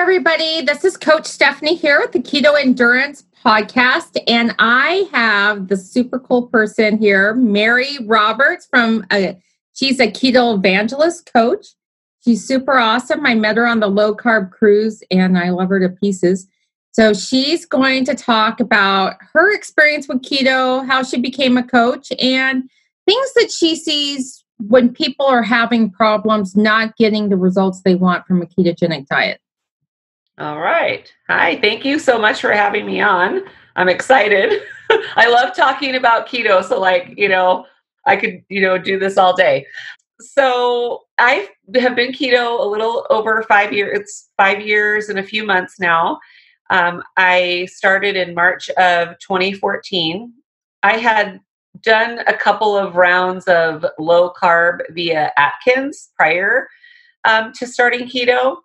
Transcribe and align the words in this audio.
everybody. 0.00 0.62
This 0.62 0.82
is 0.82 0.96
Coach 0.96 1.26
Stephanie 1.26 1.74
here 1.74 2.00
with 2.00 2.12
the 2.12 2.20
Keto 2.20 2.58
Endurance 2.58 3.22
Podcast, 3.44 4.18
and 4.26 4.54
I 4.58 5.06
have 5.12 5.68
the 5.68 5.76
super 5.76 6.18
cool 6.18 6.46
person 6.46 6.96
here, 6.96 7.34
Mary 7.34 7.98
Roberts 8.06 8.66
from. 8.70 9.04
A, 9.12 9.36
she's 9.74 10.00
a 10.00 10.06
keto 10.06 10.56
evangelist 10.56 11.30
coach. 11.30 11.66
She's 12.24 12.42
super 12.42 12.78
awesome. 12.78 13.26
I 13.26 13.34
met 13.34 13.58
her 13.58 13.66
on 13.66 13.80
the 13.80 13.88
low 13.88 14.16
carb 14.16 14.52
cruise, 14.52 15.02
and 15.10 15.36
I 15.36 15.50
love 15.50 15.68
her 15.68 15.80
to 15.80 15.90
pieces. 15.90 16.48
So 16.92 17.12
she's 17.12 17.66
going 17.66 18.06
to 18.06 18.14
talk 18.14 18.58
about 18.58 19.16
her 19.34 19.54
experience 19.54 20.08
with 20.08 20.22
keto, 20.22 20.86
how 20.86 21.02
she 21.02 21.20
became 21.20 21.58
a 21.58 21.62
coach, 21.62 22.10
and 22.18 22.70
things 23.04 23.32
that 23.34 23.52
she 23.52 23.76
sees 23.76 24.42
when 24.56 24.94
people 24.94 25.26
are 25.26 25.42
having 25.42 25.90
problems 25.90 26.56
not 26.56 26.96
getting 26.96 27.28
the 27.28 27.36
results 27.36 27.82
they 27.82 27.96
want 27.96 28.26
from 28.26 28.40
a 28.40 28.46
ketogenic 28.46 29.06
diet. 29.06 29.42
All 30.40 30.58
right. 30.58 31.12
Hi. 31.28 31.60
Thank 31.60 31.84
you 31.84 31.98
so 31.98 32.18
much 32.18 32.40
for 32.40 32.50
having 32.50 32.86
me 32.86 33.02
on. 33.02 33.42
I'm 33.76 33.90
excited. 33.90 34.62
I 35.14 35.28
love 35.28 35.54
talking 35.54 35.96
about 35.96 36.26
keto. 36.26 36.64
So, 36.64 36.80
like, 36.80 37.12
you 37.18 37.28
know, 37.28 37.66
I 38.06 38.16
could, 38.16 38.42
you 38.48 38.62
know, 38.62 38.78
do 38.78 38.98
this 38.98 39.18
all 39.18 39.36
day. 39.36 39.66
So, 40.18 41.02
I 41.18 41.50
have 41.74 41.94
been 41.94 42.12
keto 42.12 42.58
a 42.58 42.64
little 42.64 43.06
over 43.10 43.42
five 43.42 43.74
years. 43.74 44.00
It's 44.00 44.30
five 44.38 44.62
years 44.62 45.10
and 45.10 45.18
a 45.18 45.22
few 45.22 45.44
months 45.44 45.78
now. 45.78 46.18
Um, 46.70 47.02
I 47.18 47.68
started 47.70 48.16
in 48.16 48.34
March 48.34 48.70
of 48.70 49.18
2014. 49.18 50.32
I 50.82 50.96
had 50.96 51.38
done 51.82 52.20
a 52.26 52.32
couple 52.32 52.78
of 52.78 52.96
rounds 52.96 53.44
of 53.46 53.84
low 53.98 54.32
carb 54.32 54.78
via 54.92 55.32
Atkins 55.36 56.12
prior 56.16 56.66
um, 57.26 57.52
to 57.56 57.66
starting 57.66 58.08
keto. 58.08 58.56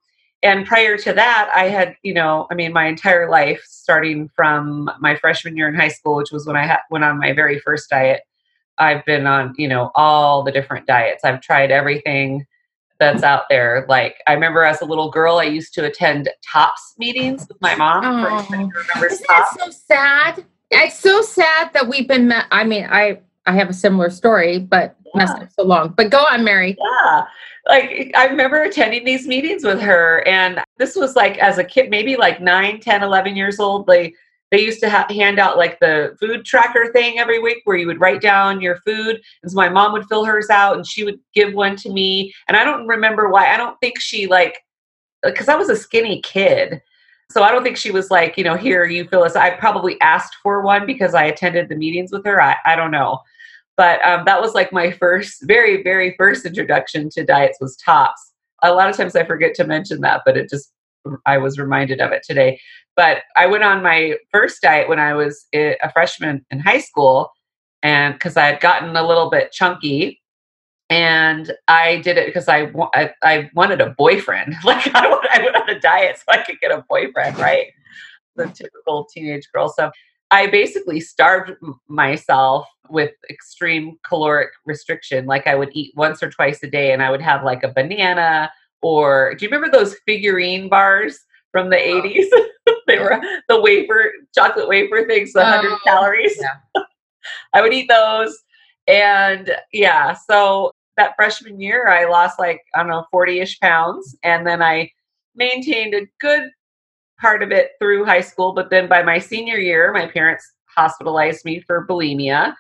And 0.46 0.64
prior 0.64 0.96
to 1.00 1.12
that, 1.12 1.50
I 1.56 1.70
had, 1.70 1.98
you 2.04 2.14
know, 2.14 2.46
I 2.52 2.54
mean, 2.54 2.72
my 2.72 2.86
entire 2.86 3.28
life, 3.28 3.64
starting 3.66 4.30
from 4.36 4.92
my 5.00 5.16
freshman 5.16 5.58
year 5.58 5.68
in 5.68 5.74
high 5.74 5.88
school, 5.88 6.18
which 6.18 6.32
was 6.32 6.46
when 6.46 6.56
I 6.56 6.68
ha- 6.68 6.84
went 6.92 7.04
on 7.04 7.18
my 7.18 7.34
very 7.34 7.58
first 7.58 7.90
diet, 7.90 8.22
I've 8.78 9.04
been 9.06 9.26
on, 9.26 9.56
you 9.58 9.68
know, 9.68 9.90
all 9.96 10.44
the 10.44 10.52
different 10.52 10.86
diets. 10.86 11.24
I've 11.24 11.42
tried 11.42 11.72
everything 11.72 12.46
that's 13.00 13.24
out 13.24 13.46
there. 13.50 13.88
Like 13.90 14.22
I 14.28 14.34
remember 14.34 14.64
as 14.64 14.82
a 14.82 14.86
little 14.86 15.10
girl, 15.10 15.38
I 15.38 15.46
used 15.46 15.74
to 15.76 15.86
attend 15.86 16.30
TOPS 16.48 16.94
meetings 17.00 17.48
with 17.48 17.60
my 17.60 17.74
mom. 17.74 18.04
Oh, 18.06 18.40
isn't 19.04 19.28
that 19.28 19.48
so 19.60 19.72
sad? 19.72 20.46
It's 20.70 21.00
so 21.00 21.24
sad 21.24 21.74
that 21.74 21.88
we've 21.88 22.08
been. 22.08 22.28
Met. 22.28 22.46
I 22.52 22.66
mean, 22.66 22.86
I 22.90 23.20
I 23.48 23.56
have 23.56 23.70
a 23.70 23.74
similar 23.74 24.12
story, 24.12 24.60
but 24.60 24.96
yeah. 25.16 25.26
not 25.26 25.52
so 25.54 25.64
long. 25.64 25.90
But 25.98 26.12
go 26.12 26.20
on, 26.20 26.44
Mary. 26.44 26.78
Yeah, 26.80 27.26
like 27.68 28.12
I 28.16 28.28
remember 28.28 28.62
attending 28.62 29.06
these 29.06 29.28
meetings 29.28 29.64
with 29.64 29.82
her, 29.82 30.24
and 30.28 30.62
this 30.78 30.96
was 30.96 31.16
like 31.16 31.38
as 31.40 31.58
a 31.58 31.64
kid, 31.64 31.90
maybe 31.90 32.16
like 32.16 32.42
9, 32.42 32.80
10, 32.80 33.04
11 33.04 33.36
years 33.36 33.60
old. 33.60 33.88
Like 33.88 34.16
they 34.52 34.62
used 34.62 34.80
to 34.82 34.90
ha- 34.90 35.08
hand 35.10 35.40
out 35.40 35.58
like 35.58 35.80
the 35.80 36.16
food 36.20 36.46
tracker 36.46 36.92
thing 36.94 37.20
every 37.20 37.40
week 37.40 37.62
where 37.66 37.78
you 37.78 37.88
would 37.88 38.00
write 38.00 38.22
down 38.22 38.62
your 38.62 38.78
food 38.78 39.20
and 39.42 39.52
so 39.52 39.56
my 39.56 39.70
mom 39.70 39.92
would 39.92 40.06
fill 40.08 40.24
hers 40.24 40.50
out 40.50 40.76
and 40.76 40.88
she 40.88 41.04
would 41.04 41.20
give 41.34 41.54
one 41.54 41.76
to 41.76 41.92
me 41.92 42.34
and 42.48 42.56
i 42.56 42.64
don't 42.64 42.88
remember 42.88 43.30
why 43.30 43.54
i 43.54 43.58
don't 43.58 43.78
think 43.80 44.00
she 44.00 44.28
like 44.28 44.60
uh, 45.26 45.30
because 45.30 45.50
i 45.50 45.56
was 45.56 45.70
a 45.70 45.76
skinny 45.76 46.22
kid 46.22 46.82
so 47.32 47.44
i 47.44 47.52
don't 47.52 47.64
think 47.64 47.78
she 47.78 47.92
was 47.92 48.12
like 48.12 48.38
you 48.38 48.44
know 48.44 48.56
here 48.56 48.86
you 48.86 49.06
fill 49.10 49.24
this 49.24 49.36
i 49.36 49.50
probably 49.50 50.00
asked 50.02 50.38
for 50.42 50.62
one 50.62 50.86
because 50.86 51.14
i 51.14 51.26
attended 51.26 51.68
the 51.68 51.76
meetings 51.76 52.12
with 52.12 52.24
her 52.24 52.42
i, 52.42 52.56
I 52.66 52.76
don't 52.76 52.92
know 52.92 53.20
but 53.78 54.06
um, 54.06 54.24
that 54.26 54.42
was 54.42 54.54
like 54.54 54.72
my 54.72 54.92
first 54.92 55.38
very 55.44 55.84
very 55.84 56.16
first 56.18 56.46
introduction 56.46 57.10
to 57.10 57.24
diets 57.26 57.58
was 57.60 57.76
tops 57.78 58.34
a 58.64 58.74
lot 58.74 58.90
of 58.90 58.96
times 58.96 59.16
i 59.16 59.24
forget 59.24 59.54
to 59.54 59.66
mention 59.66 60.02
that 60.02 60.22
but 60.26 60.38
it 60.38 60.50
just 60.50 60.72
i 61.26 61.38
was 61.38 61.60
reminded 61.60 62.02
of 62.02 62.12
it 62.12 62.24
today 62.24 62.60
but 62.96 63.24
I 63.36 63.46
went 63.48 63.64
on 63.64 63.84
my 63.84 64.16
first 64.32 64.62
diet 64.62 64.88
when 64.88 65.00
I 65.00 65.14
was 65.14 65.48
a 65.54 65.76
freshman 65.94 66.46
in 66.50 66.60
high 66.60 66.80
school, 66.80 67.32
and 67.84 68.14
because 68.14 68.38
I 68.38 68.46
had 68.46 68.62
gotten 68.62 68.96
a 68.96 69.06
little 69.06 69.30
bit 69.30 69.52
chunky, 69.52 70.22
and 70.90 71.52
I 71.68 71.98
did 71.98 72.18
it 72.18 72.28
because 72.28 72.48
I, 72.48 72.72
I, 72.94 73.12
I 73.22 73.50
wanted 73.54 73.82
a 73.82 73.90
boyfriend. 73.98 74.56
Like 74.64 74.88
I, 74.96 75.06
I 75.34 75.42
went 75.42 75.56
on 75.56 75.70
a 75.70 75.80
diet 75.80 76.18
so 76.18 76.24
I 76.30 76.44
could 76.44 76.60
get 76.62 76.72
a 76.72 76.86
boyfriend, 76.88 77.38
right? 77.38 77.68
The 78.36 78.48
typical 78.48 79.06
teenage 79.06 79.48
girl 79.54 79.70
stuff. 79.70 79.94
I 80.32 80.48
basically 80.48 81.00
starved 81.00 81.52
myself 81.88 82.68
with 82.90 83.12
extreme 83.30 83.98
caloric 84.04 84.50
restriction. 84.66 85.26
Like 85.26 85.48
I 85.48 85.56
would 85.56 85.70
eat 85.74 85.94
once 85.96 86.22
or 86.22 86.30
twice 86.30 86.62
a 86.64 86.70
day, 86.70 86.92
and 86.92 87.02
I 87.02 87.12
would 87.12 87.22
have 87.22 87.44
like 87.44 87.64
a 87.64 87.72
banana. 87.72 88.52
Or 88.82 89.36
do 89.36 89.46
you 89.46 89.50
remember 89.50 89.76
those 89.76 89.96
figurine 90.06 90.70
bars? 90.70 91.20
from 91.56 91.70
the 91.70 91.78
80s. 91.78 92.26
they 92.88 93.00
were 93.00 93.18
the 93.48 93.62
wafer, 93.62 94.12
chocolate 94.36 94.68
wafer 94.68 95.06
things, 95.08 95.32
the 95.32 95.40
100 95.40 95.72
oh, 95.72 95.80
calories. 95.86 96.38
Yeah. 96.38 96.82
I 97.54 97.62
would 97.62 97.72
eat 97.72 97.88
those. 97.88 98.38
And 98.88 99.56
yeah, 99.72 100.16
so 100.16 100.74
that 100.98 101.16
freshman 101.16 101.62
year, 101.62 101.88
I 101.88 102.10
lost 102.10 102.40
like, 102.40 102.60
I 102.74 102.80
don't 102.80 102.90
know, 102.90 103.06
40 103.10 103.40
ish 103.40 103.58
pounds. 103.62 104.18
And 104.22 104.46
then 104.46 104.62
I 104.62 104.92
maintained 105.34 105.94
a 105.94 106.08
good 106.20 106.50
part 107.20 107.44
of 107.44 107.52
it 107.52 107.72
through 107.80 108.06
high 108.06 108.22
school. 108.22 108.54
But 108.54 108.70
then 108.70 108.88
by 108.88 109.04
my 109.04 109.20
senior 109.20 109.58
year, 109.58 109.92
my 109.94 110.08
parents 110.08 110.46
hospitalized 110.68 111.46
me 111.46 111.62
for 111.62 111.86
bulimia. 111.88 112.54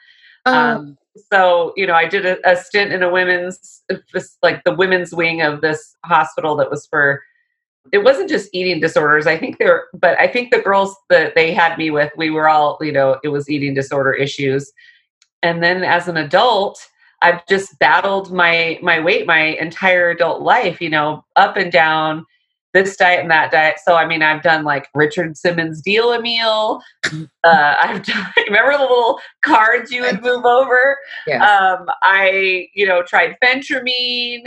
Oh. 0.45 0.53
Um, 0.53 0.97
so 1.31 1.71
you 1.77 1.87
know 1.87 1.93
i 1.93 2.05
did 2.05 2.25
a, 2.25 2.37
a, 2.45 2.57
stint 2.57 2.91
in 2.91 3.01
a 3.01 3.09
women's 3.09 3.83
like 4.43 4.61
the 4.65 4.75
women's 4.75 5.15
wing 5.15 5.41
of 5.41 5.61
this 5.61 5.95
hospital 6.03 6.57
that 6.57 6.69
was 6.69 6.85
for 6.87 7.23
it 7.91 7.99
wasn't 7.99 8.29
just 8.29 8.49
eating 8.53 8.79
disorders. 8.79 9.27
I 9.27 9.37
think 9.37 9.57
there, 9.57 9.85
but 9.93 10.17
I 10.19 10.27
think 10.27 10.51
the 10.51 10.61
girls 10.61 10.95
that 11.09 11.35
they 11.35 11.53
had 11.53 11.77
me 11.77 11.91
with, 11.91 12.11
we 12.17 12.29
were 12.29 12.49
all, 12.49 12.77
you 12.81 12.91
know, 12.91 13.19
it 13.23 13.29
was 13.29 13.49
eating 13.49 13.73
disorder 13.73 14.13
issues. 14.13 14.71
And 15.43 15.61
then 15.61 15.83
as 15.83 16.07
an 16.07 16.17
adult, 16.17 16.79
I've 17.21 17.45
just 17.47 17.77
battled 17.79 18.33
my 18.33 18.79
my 18.81 18.99
weight 18.99 19.25
my 19.27 19.39
entire 19.39 20.09
adult 20.09 20.41
life, 20.41 20.81
you 20.81 20.89
know, 20.89 21.23
up 21.35 21.57
and 21.57 21.71
down 21.71 22.25
this 22.75 22.97
diet 22.97 23.21
and 23.21 23.31
that 23.31 23.51
diet. 23.51 23.77
So 23.83 23.95
I 23.95 24.05
mean, 24.05 24.21
I've 24.21 24.43
done 24.43 24.65
like 24.65 24.89
Richard 24.93 25.37
Simmons 25.37 25.81
deal 25.81 26.11
a 26.11 26.21
meal. 26.21 26.81
Uh, 27.05 27.15
I've 27.81 28.05
done. 28.05 28.27
Remember 28.45 28.73
the 28.73 28.83
little 28.83 29.19
cards 29.43 29.91
you 29.91 30.01
would 30.01 30.21
move 30.21 30.45
over? 30.45 30.97
Yes. 31.25 31.41
Um, 31.41 31.87
I 32.03 32.67
you 32.75 32.85
know 32.85 33.01
tried 33.01 33.37
phentermine. 33.41 34.45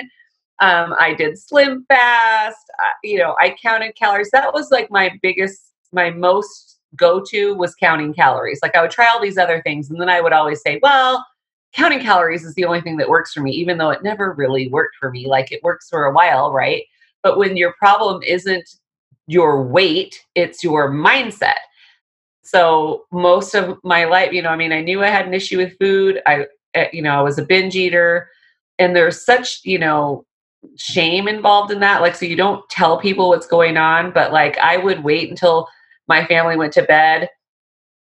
Um, 0.61 0.94
I 1.00 1.15
did 1.15 1.39
slim 1.39 1.87
fast. 1.89 2.66
I, 2.78 2.91
you 3.03 3.16
know, 3.16 3.34
I 3.41 3.56
counted 3.62 3.97
calories. 3.97 4.31
That 4.31 4.53
was 4.53 4.71
like 4.71 4.91
my 4.91 5.16
biggest, 5.22 5.72
my 5.93 6.10
most 6.10 6.81
go 6.97 7.22
to 7.31 7.55
was 7.55 7.77
counting 7.77 8.12
calories. 8.12 8.59
Like 8.60 8.77
I 8.77 8.83
would 8.83 8.91
try 8.91 9.06
all 9.06 9.22
these 9.22 9.39
other 9.39 9.62
things, 9.62 9.89
and 9.89 10.00
then 10.00 10.10
I 10.10 10.21
would 10.21 10.33
always 10.34 10.60
say, 10.60 10.81
well, 10.83 11.25
counting 11.72 12.00
calories 12.00 12.45
is 12.45 12.55
the 12.55 12.66
only 12.66 12.83
thing 12.83 12.99
that 12.99 13.09
works 13.09 13.33
for 13.33 13.41
me, 13.41 13.53
even 13.53 13.78
though 13.78 13.91
it 13.91 14.03
never 14.03 14.34
really 14.34 14.69
worked 14.69 14.97
for 14.97 15.10
me. 15.10 15.27
Like 15.27 15.50
it 15.50 15.62
works 15.62 15.89
for 15.89 16.05
a 16.05 16.12
while, 16.12 16.53
right? 16.53 16.83
But 17.22 17.38
when 17.38 17.56
your 17.56 17.74
problem 17.78 18.22
isn't 18.22 18.68
your 19.26 19.62
weight, 19.62 20.24
it's 20.34 20.64
your 20.64 20.90
mindset. 20.90 21.58
So 22.42 23.04
most 23.12 23.54
of 23.54 23.78
my 23.84 24.04
life, 24.04 24.32
you 24.32 24.40
know, 24.40 24.48
I 24.48 24.56
mean, 24.56 24.72
I 24.72 24.80
knew 24.80 25.02
I 25.02 25.08
had 25.08 25.26
an 25.26 25.34
issue 25.34 25.58
with 25.58 25.76
food. 25.78 26.22
I, 26.26 26.46
eh, 26.74 26.88
you 26.92 27.02
know, 27.02 27.18
I 27.18 27.20
was 27.20 27.38
a 27.38 27.44
binge 27.44 27.76
eater 27.76 28.28
and 28.78 28.94
there's 28.94 29.24
such 29.24 29.60
you 29.64 29.78
know 29.78 30.24
shame 30.76 31.28
involved 31.28 31.70
in 31.70 31.80
that. 31.80 32.00
Like, 32.00 32.16
so 32.16 32.26
you 32.26 32.36
don't 32.36 32.68
tell 32.68 32.98
people 32.98 33.28
what's 33.28 33.46
going 33.46 33.76
on, 33.76 34.12
but 34.12 34.32
like 34.32 34.58
I 34.58 34.76
would 34.76 35.04
wait 35.04 35.30
until 35.30 35.68
my 36.08 36.24
family 36.26 36.56
went 36.56 36.72
to 36.74 36.82
bed 36.82 37.28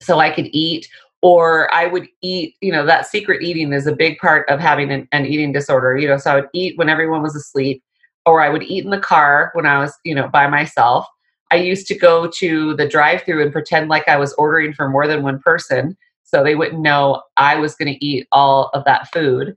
so 0.01 0.19
I 0.19 0.31
could 0.31 0.49
eat. 0.53 0.89
Or 1.23 1.73
I 1.75 1.87
would 1.87 2.09
eat, 2.23 2.55
you 2.63 2.73
know, 2.73 2.87
that 2.87 3.07
secret 3.07 3.43
eating 3.43 3.75
is 3.75 3.87
a 3.87 3.95
big 3.95 4.17
part 4.19 4.49
of 4.49 4.59
having 4.59 4.91
an, 4.91 5.07
an 5.13 5.27
eating 5.27 5.53
disorder, 5.53 5.99
you 5.99 6.09
know. 6.09 6.17
So 6.17 6.31
I 6.31 6.35
would 6.37 6.49
eat 6.55 6.79
when 6.79 6.89
everyone 6.89 7.21
was 7.21 7.37
asleep, 7.37 7.83
or 8.31 8.41
I 8.41 8.49
would 8.49 8.63
eat 8.63 8.85
in 8.85 8.91
the 8.91 8.99
car 8.99 9.51
when 9.55 9.67
I 9.67 9.79
was, 9.79 9.93
you 10.05 10.15
know, 10.15 10.29
by 10.29 10.47
myself. 10.47 11.07
I 11.51 11.57
used 11.57 11.87
to 11.89 11.99
go 11.99 12.29
to 12.39 12.75
the 12.77 12.89
drive 12.89 13.23
through 13.23 13.43
and 13.43 13.53
pretend 13.53 13.89
like 13.89 14.09
I 14.09 14.17
was 14.17 14.33
ordering 14.35 14.73
for 14.73 14.89
more 14.89 15.07
than 15.07 15.23
one 15.23 15.41
person 15.41 15.97
so 16.23 16.45
they 16.45 16.55
wouldn't 16.55 16.81
know 16.81 17.23
I 17.37 17.57
was 17.57 17.75
going 17.75 17.93
to 17.93 18.05
eat 18.05 18.29
all 18.31 18.71
of 18.73 18.85
that 18.85 19.13
food. 19.13 19.57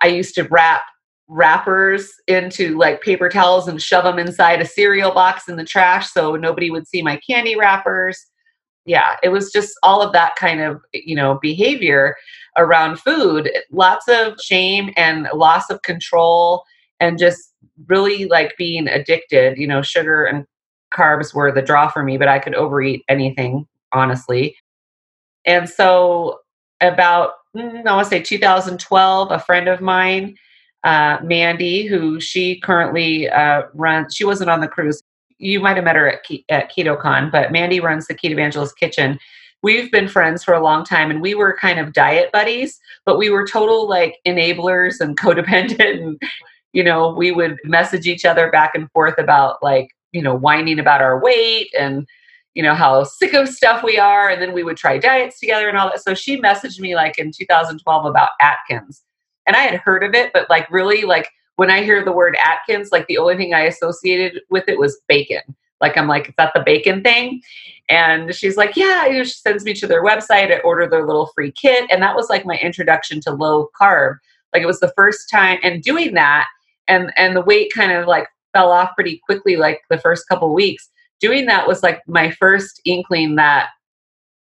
I 0.00 0.06
used 0.06 0.34
to 0.36 0.44
wrap 0.44 0.82
wrappers 1.28 2.10
into 2.26 2.78
like 2.78 3.02
paper 3.02 3.28
towels 3.28 3.68
and 3.68 3.82
shove 3.82 4.04
them 4.04 4.18
inside 4.18 4.62
a 4.62 4.66
cereal 4.66 5.12
box 5.12 5.46
in 5.46 5.56
the 5.56 5.64
trash 5.64 6.10
so 6.10 6.36
nobody 6.36 6.70
would 6.70 6.88
see 6.88 7.02
my 7.02 7.20
candy 7.28 7.54
wrappers. 7.54 8.18
Yeah, 8.86 9.16
it 9.22 9.28
was 9.28 9.52
just 9.52 9.78
all 9.82 10.00
of 10.00 10.14
that 10.14 10.36
kind 10.36 10.62
of, 10.62 10.80
you 10.94 11.14
know, 11.14 11.38
behavior 11.42 12.16
around 12.56 12.98
food. 12.98 13.50
Lots 13.70 14.08
of 14.08 14.40
shame 14.40 14.90
and 14.96 15.28
loss 15.34 15.68
of 15.68 15.82
control 15.82 16.64
and 16.98 17.18
just 17.18 17.52
really 17.86 18.26
like 18.26 18.56
being 18.56 18.88
addicted. 18.88 19.58
You 19.58 19.66
know, 19.66 19.82
sugar 19.82 20.24
and 20.24 20.46
carbs 20.92 21.34
were 21.34 21.52
the 21.52 21.62
draw 21.62 21.88
for 21.88 22.02
me, 22.02 22.16
but 22.16 22.28
I 22.28 22.38
could 22.38 22.54
overeat 22.54 23.04
anything, 23.08 23.66
honestly. 23.92 24.56
And 25.44 25.68
so 25.68 26.40
about 26.80 27.32
mm, 27.56 27.86
I 27.86 27.94
want 27.94 28.04
to 28.06 28.10
say 28.10 28.22
2012, 28.22 29.30
a 29.30 29.38
friend 29.38 29.68
of 29.68 29.80
mine 29.80 30.36
uh, 30.84 31.18
Mandy, 31.22 31.86
who 31.86 32.20
she 32.20 32.60
currently 32.60 33.28
uh, 33.28 33.62
runs. 33.74 34.14
She 34.14 34.24
wasn't 34.24 34.50
on 34.50 34.60
the 34.60 34.68
cruise. 34.68 35.02
you 35.38 35.60
might 35.60 35.76
have 35.76 35.84
met 35.84 35.96
her 35.96 36.08
at, 36.08 36.20
at 36.48 36.72
KetoCon, 36.72 37.30
but 37.30 37.52
Mandy 37.52 37.80
runs 37.80 38.06
the 38.06 38.14
Keto 38.14 38.32
Evangelist 38.32 38.76
Kitchen. 38.78 39.18
We've 39.62 39.90
been 39.90 40.08
friends 40.08 40.44
for 40.44 40.54
a 40.54 40.62
long 40.62 40.84
time 40.84 41.10
and 41.10 41.20
we 41.20 41.34
were 41.34 41.56
kind 41.60 41.80
of 41.80 41.92
diet 41.92 42.30
buddies, 42.32 42.78
but 43.04 43.18
we 43.18 43.28
were 43.28 43.46
total 43.46 43.88
like 43.88 44.16
enablers 44.26 45.00
and 45.00 45.16
codependent. 45.20 46.00
And, 46.02 46.22
you 46.72 46.84
know, 46.84 47.12
we 47.14 47.30
would 47.32 47.58
message 47.64 48.06
each 48.06 48.24
other 48.24 48.50
back 48.50 48.72
and 48.74 48.90
forth 48.92 49.18
about 49.18 49.62
like, 49.62 49.88
you 50.12 50.22
know, 50.22 50.34
whining 50.34 50.78
about 50.78 51.02
our 51.02 51.20
weight 51.20 51.70
and, 51.78 52.06
you 52.54 52.62
know, 52.62 52.74
how 52.74 53.04
sick 53.04 53.34
of 53.34 53.48
stuff 53.48 53.82
we 53.82 53.98
are. 53.98 54.28
And 54.28 54.40
then 54.40 54.52
we 54.52 54.62
would 54.62 54.76
try 54.76 54.98
diets 54.98 55.40
together 55.40 55.68
and 55.68 55.78
all 55.78 55.90
that. 55.90 56.02
So 56.02 56.14
she 56.14 56.40
messaged 56.40 56.80
me 56.80 56.94
like 56.94 57.18
in 57.18 57.32
2012 57.32 58.04
about 58.04 58.30
Atkins. 58.40 59.02
And 59.46 59.56
I 59.56 59.60
had 59.60 59.80
heard 59.80 60.04
of 60.04 60.14
it, 60.14 60.32
but 60.32 60.50
like 60.50 60.70
really 60.70 61.02
like 61.02 61.28
when 61.56 61.70
I 61.70 61.82
hear 61.82 62.04
the 62.04 62.12
word 62.12 62.36
Atkins, 62.44 62.90
like 62.92 63.06
the 63.06 63.18
only 63.18 63.36
thing 63.36 63.54
I 63.54 63.62
associated 63.62 64.42
with 64.50 64.64
it 64.68 64.78
was 64.78 65.00
bacon. 65.08 65.42
Like 65.80 65.96
I'm 65.96 66.08
like, 66.08 66.28
is 66.28 66.34
that 66.38 66.52
the 66.54 66.62
bacon 66.62 67.02
thing? 67.02 67.40
And 67.88 68.34
she's 68.34 68.56
like, 68.56 68.76
yeah. 68.76 69.06
You 69.06 69.18
know, 69.18 69.24
she 69.24 69.32
sends 69.32 69.64
me 69.64 69.74
to 69.74 69.86
their 69.86 70.04
website. 70.04 70.52
I 70.52 70.58
order 70.60 70.88
their 70.88 71.06
little 71.06 71.30
free 71.34 71.52
kit, 71.52 71.86
and 71.90 72.02
that 72.02 72.16
was 72.16 72.28
like 72.28 72.44
my 72.44 72.56
introduction 72.58 73.20
to 73.22 73.32
low 73.32 73.70
carb. 73.80 74.16
Like 74.52 74.62
it 74.62 74.66
was 74.66 74.80
the 74.80 74.92
first 74.96 75.30
time, 75.30 75.58
and 75.62 75.82
doing 75.82 76.14
that, 76.14 76.48
and 76.88 77.12
and 77.16 77.36
the 77.36 77.42
weight 77.42 77.72
kind 77.72 77.92
of 77.92 78.06
like 78.06 78.26
fell 78.52 78.70
off 78.70 78.94
pretty 78.94 79.20
quickly. 79.24 79.56
Like 79.56 79.82
the 79.90 79.98
first 79.98 80.28
couple 80.28 80.52
weeks, 80.54 80.88
doing 81.20 81.46
that 81.46 81.68
was 81.68 81.82
like 81.82 82.02
my 82.06 82.30
first 82.32 82.80
inkling 82.84 83.36
that 83.36 83.68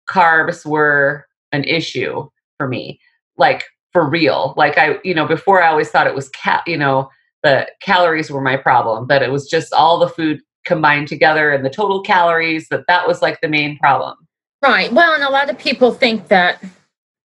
carbs 0.10 0.66
were 0.66 1.26
an 1.52 1.64
issue 1.64 2.30
for 2.58 2.68
me. 2.68 3.00
Like 3.38 3.66
for 3.94 4.08
real. 4.08 4.54
Like 4.58 4.78
I, 4.78 5.00
you 5.04 5.14
know, 5.14 5.26
before 5.26 5.62
I 5.62 5.70
always 5.70 5.90
thought 5.90 6.08
it 6.08 6.16
was 6.16 6.30
cat, 6.30 6.64
you 6.68 6.78
know, 6.78 7.10
the 7.44 7.68
calories 7.82 8.30
were 8.30 8.42
my 8.42 8.58
problem, 8.58 9.08
but 9.08 9.22
it 9.22 9.32
was 9.32 9.50
just 9.50 9.74
all 9.74 10.00
the 10.00 10.10
food 10.10 10.42
combined 10.66 11.08
together 11.08 11.52
and 11.52 11.66
the 11.66 11.70
total 11.70 12.02
calories 12.02 12.68
that 12.70 12.86
that 12.88 13.08
was 13.08 13.22
like 13.22 13.40
the 13.42 13.48
main 13.48 13.78
problem. 13.78 14.16
Right. 14.62 14.92
Well, 14.92 15.14
and 15.14 15.24
a 15.24 15.30
lot 15.30 15.50
of 15.50 15.58
people 15.58 15.92
think 15.92 16.28
that 16.28 16.64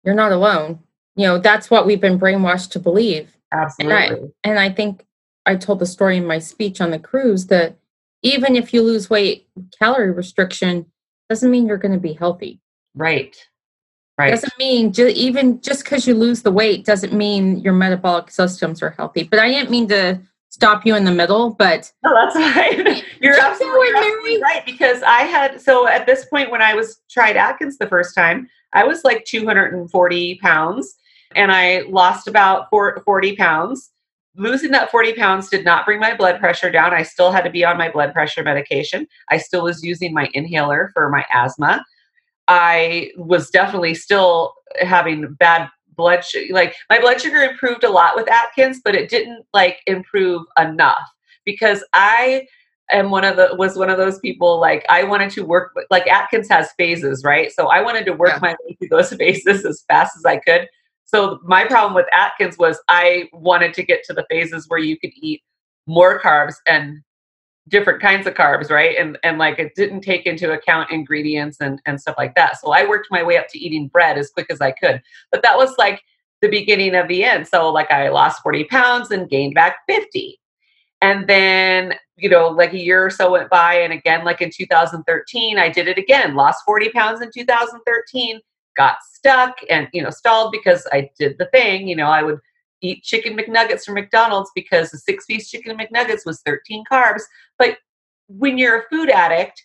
you're 0.03 0.15
not 0.15 0.31
alone. 0.31 0.79
You 1.15 1.27
know, 1.27 1.37
that's 1.37 1.69
what 1.69 1.85
we've 1.85 2.01
been 2.01 2.19
brainwashed 2.19 2.71
to 2.71 2.79
believe. 2.79 3.34
Absolutely. 3.55 3.95
And 3.95 4.33
I, 4.43 4.49
and 4.49 4.59
I 4.59 4.69
think 4.69 5.05
I 5.45 5.55
told 5.55 5.79
the 5.79 5.85
story 5.85 6.17
in 6.17 6.25
my 6.25 6.39
speech 6.39 6.81
on 6.81 6.91
the 6.91 6.99
cruise 6.99 7.47
that 7.47 7.77
even 8.21 8.55
if 8.55 8.73
you 8.73 8.81
lose 8.81 9.09
weight, 9.09 9.47
calorie 9.77 10.11
restriction 10.11 10.85
doesn't 11.29 11.49
mean 11.49 11.67
you're 11.67 11.77
going 11.77 11.93
to 11.93 11.99
be 11.99 12.13
healthy. 12.13 12.59
Right. 12.95 13.35
Right. 14.17 14.31
Doesn't 14.31 14.57
mean 14.57 14.93
ju- 14.93 15.07
even 15.13 15.59
just 15.61 15.83
because 15.83 16.07
you 16.07 16.15
lose 16.15 16.41
the 16.41 16.51
weight 16.51 16.85
doesn't 16.85 17.11
mean 17.11 17.59
your 17.59 17.73
metabolic 17.73 18.31
systems 18.31 18.81
are 18.81 18.91
healthy. 18.91 19.23
But 19.23 19.39
I 19.39 19.49
didn't 19.49 19.69
mean 19.69 19.87
to 19.89 20.21
stop 20.49 20.85
you 20.85 20.95
in 20.95 21.03
the 21.03 21.11
middle, 21.11 21.51
but 21.51 21.91
no, 22.03 22.13
that's 22.13 22.33
fine. 22.55 23.03
You're 23.19 23.37
absolutely, 23.37 23.87
you're 23.87 23.97
absolutely 23.97 24.41
right 24.41 24.65
because 24.65 25.03
I 25.03 25.23
had 25.23 25.59
so 25.61 25.87
at 25.87 26.05
this 26.05 26.25
point 26.25 26.49
when 26.49 26.61
I 26.61 26.73
was 26.73 27.01
tried 27.09 27.35
Atkins 27.35 27.77
the 27.77 27.87
first 27.87 28.15
time, 28.15 28.47
I 28.71 28.85
was 28.85 29.03
like 29.03 29.25
240 29.25 30.35
pounds 30.35 30.95
and 31.35 31.51
I 31.51 31.83
lost 31.87 32.27
about 32.27 32.69
40 32.69 33.35
pounds. 33.35 33.91
Losing 34.37 34.71
that 34.71 34.91
40 34.91 35.13
pounds 35.13 35.49
did 35.49 35.63
not 35.63 35.85
bring 35.85 35.99
my 35.99 36.13
blood 36.13 36.39
pressure 36.39 36.69
down. 36.69 36.93
I 36.93 37.03
still 37.03 37.31
had 37.31 37.45
to 37.45 37.49
be 37.49 37.63
on 37.63 37.77
my 37.77 37.89
blood 37.89 38.13
pressure 38.13 38.43
medication. 38.43 39.07
I 39.29 39.37
still 39.37 39.63
was 39.63 39.81
using 39.81 40.13
my 40.13 40.29
inhaler 40.33 40.91
for 40.93 41.09
my 41.09 41.25
asthma. 41.33 41.85
I 42.47 43.11
was 43.15 43.49
definitely 43.49 43.95
still 43.95 44.53
having 44.81 45.33
bad 45.35 45.69
blood 45.95 46.23
sugar. 46.23 46.53
Like 46.53 46.75
my 46.89 46.99
blood 46.99 47.21
sugar 47.21 47.41
improved 47.41 47.83
a 47.83 47.89
lot 47.89 48.15
with 48.15 48.29
Atkins, 48.29 48.81
but 48.83 48.95
it 48.95 49.09
didn't 49.09 49.45
like 49.53 49.79
improve 49.87 50.43
enough 50.57 51.09
because 51.45 51.83
I 51.93 52.47
am 52.91 53.09
one 53.09 53.23
of 53.23 53.35
the 53.35 53.55
was 53.57 53.77
one 53.77 53.89
of 53.89 53.97
those 53.97 54.19
people 54.19 54.59
like 54.59 54.85
I 54.89 55.03
wanted 55.03 55.31
to 55.31 55.45
work 55.45 55.75
like 55.89 56.07
Atkins 56.07 56.49
has 56.49 56.71
phases, 56.77 57.23
right? 57.23 57.51
So 57.51 57.67
I 57.67 57.81
wanted 57.81 58.05
to 58.05 58.13
work 58.13 58.33
yeah. 58.33 58.39
my 58.41 58.55
way 58.63 58.75
through 58.75 58.89
those 58.89 59.13
phases 59.17 59.65
as 59.65 59.83
fast 59.87 60.17
as 60.17 60.25
I 60.25 60.37
could. 60.37 60.67
So 61.05 61.39
my 61.43 61.65
problem 61.65 61.93
with 61.93 62.07
Atkins 62.11 62.57
was 62.57 62.79
I 62.87 63.29
wanted 63.31 63.73
to 63.75 63.83
get 63.83 64.03
to 64.05 64.13
the 64.13 64.25
phases 64.29 64.65
where 64.67 64.79
you 64.79 64.97
could 64.97 65.11
eat 65.15 65.41
more 65.87 66.19
carbs 66.19 66.55
and 66.67 67.01
different 67.67 68.01
kinds 68.01 68.27
of 68.27 68.33
carbs 68.33 68.69
right? 68.69 68.95
And 68.97 69.17
and 69.23 69.37
like 69.37 69.59
it 69.59 69.73
didn't 69.75 70.01
take 70.01 70.25
into 70.25 70.51
account 70.51 70.91
ingredients 70.91 71.57
and 71.61 71.81
and 71.85 71.99
stuff 71.99 72.15
like 72.17 72.35
that. 72.35 72.59
So 72.59 72.71
i 72.71 72.87
worked 72.87 73.07
my 73.09 73.23
way 73.23 73.37
up 73.37 73.47
to 73.49 73.59
eating 73.59 73.87
bread 73.87 74.17
as 74.17 74.29
quick 74.29 74.47
as 74.49 74.61
i 74.61 74.71
could. 74.71 75.01
But 75.31 75.41
that 75.43 75.57
was 75.57 75.75
like 75.77 76.01
the 76.41 76.49
beginning 76.49 76.95
of 76.95 77.07
the 77.07 77.23
end. 77.23 77.47
So 77.47 77.71
like 77.71 77.91
i 77.91 78.09
lost 78.09 78.41
40 78.43 78.65
pounds 78.65 79.11
and 79.11 79.29
gained 79.29 79.55
back 79.55 79.77
50 79.87 80.39
and 81.01 81.27
then 81.27 81.93
you 82.17 82.29
know 82.29 82.47
like 82.47 82.73
a 82.73 82.79
year 82.79 83.05
or 83.05 83.09
so 83.09 83.31
went 83.31 83.49
by 83.49 83.75
and 83.75 83.93
again 83.93 84.23
like 84.23 84.41
in 84.41 84.49
2013 84.49 85.57
i 85.57 85.69
did 85.69 85.87
it 85.87 85.97
again 85.97 86.35
lost 86.35 86.63
40 86.65 86.89
pounds 86.89 87.21
in 87.21 87.29
2013 87.33 88.39
got 88.75 88.97
stuck 89.03 89.57
and 89.69 89.87
you 89.93 90.01
know 90.01 90.09
stalled 90.09 90.51
because 90.51 90.87
i 90.91 91.09
did 91.17 91.37
the 91.37 91.45
thing 91.47 91.87
you 91.87 91.95
know 91.95 92.07
i 92.07 92.21
would 92.21 92.39
eat 92.81 93.03
chicken 93.03 93.37
McNuggets 93.37 93.83
from 93.83 93.95
McDonald's 93.95 94.51
because 94.55 94.91
the 94.91 94.97
six 94.97 95.25
piece 95.25 95.49
chicken 95.49 95.77
McNuggets 95.77 96.25
was 96.25 96.41
13 96.41 96.83
carbs. 96.91 97.21
But 97.57 97.77
when 98.27 98.57
you're 98.57 98.79
a 98.79 98.89
food 98.89 99.09
addict, 99.09 99.63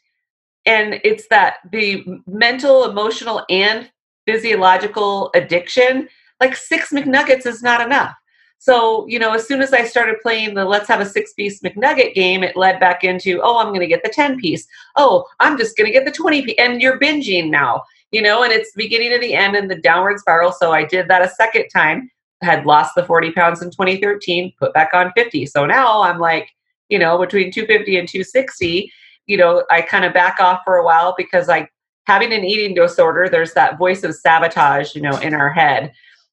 and 0.67 1.01
it's 1.05 1.27
that 1.29 1.57
the 1.73 2.05
mental, 2.27 2.89
emotional, 2.91 3.45
and 3.49 3.91
physiological 4.27 5.31
addiction, 5.35 6.09
like 6.41 6.57
six 6.57 6.93
McNuggets 6.93 7.47
is 7.47 7.63
not 7.63 7.81
enough. 7.81 8.15
So, 8.59 9.07
you 9.09 9.19
know, 9.19 9.33
as 9.33 9.49
soon 9.49 9.63
as 9.63 9.73
I 9.73 9.85
started 9.85 10.21
playing 10.21 10.53
the 10.53 10.67
let's 10.67 10.89
have 10.89 11.01
a 11.01 11.07
six 11.07 11.33
piece 11.33 11.63
McNugget 11.63 12.13
game, 12.15 12.43
it 12.43 12.57
led 12.57 12.79
back 12.79 13.05
into, 13.05 13.41
oh, 13.43 13.59
I'm 13.59 13.69
going 13.69 13.81
to 13.81 13.87
get 13.87 14.03
the 14.03 14.11
10 14.11 14.39
piece. 14.39 14.67
Oh, 14.97 15.25
I'm 15.41 15.57
just 15.57 15.79
going 15.79 15.87
to 15.87 15.93
get 15.93 16.05
the 16.05 16.13
20 16.13 16.43
piece. 16.43 16.57
And 16.59 16.83
you're 16.83 17.01
binging 17.01 17.49
now, 17.49 17.85
you 18.13 18.23
know, 18.23 18.43
and 18.43 18.53
it's 18.53 18.73
the 18.73 18.83
beginning 18.83 19.13
of 19.15 19.21
the 19.21 19.35
end 19.35 19.57
and 19.57 19.71
the 19.71 19.77
downward 19.77 20.19
spiral. 20.19 20.53
So 20.53 20.73
I 20.73 20.85
did 20.85 21.09
that 21.09 21.23
a 21.23 21.29
second 21.29 21.69
time 21.69 22.11
had 22.43 22.65
lost 22.65 22.95
the 22.95 23.05
40 23.05 23.33
pounds 23.33 23.63
in 23.63 23.71
2013, 23.71 24.53
put 24.59 24.73
back 24.73 24.91
on 24.95 25.13
50. 25.15 25.47
So 25.47 25.67
now 25.67 26.03
I'm 26.03 26.19
like, 26.19 26.51
you 26.89 26.99
know, 26.99 27.19
between 27.19 27.53
250 27.53 27.99
and 27.99 28.09
260, 28.09 28.91
you 29.27 29.37
know, 29.37 29.65
I 29.71 29.83
kind 29.83 30.05
of 30.05 30.15
back 30.15 30.41
off 30.41 30.61
for 30.65 30.77
a 30.77 30.85
while 30.85 31.15
because 31.17 31.49
I 31.49 31.69
having 32.07 32.33
an 32.33 32.45
eating 32.45 32.75
disorder, 32.75 33.29
there's 33.29 33.53
that 33.53 33.79
voice 33.79 34.03
of 34.03 34.15
sabotage, 34.15 34.95
you 34.95 35.03
know, 35.03 35.17
in 35.19 35.35
our 35.35 35.51
head. 35.51 35.93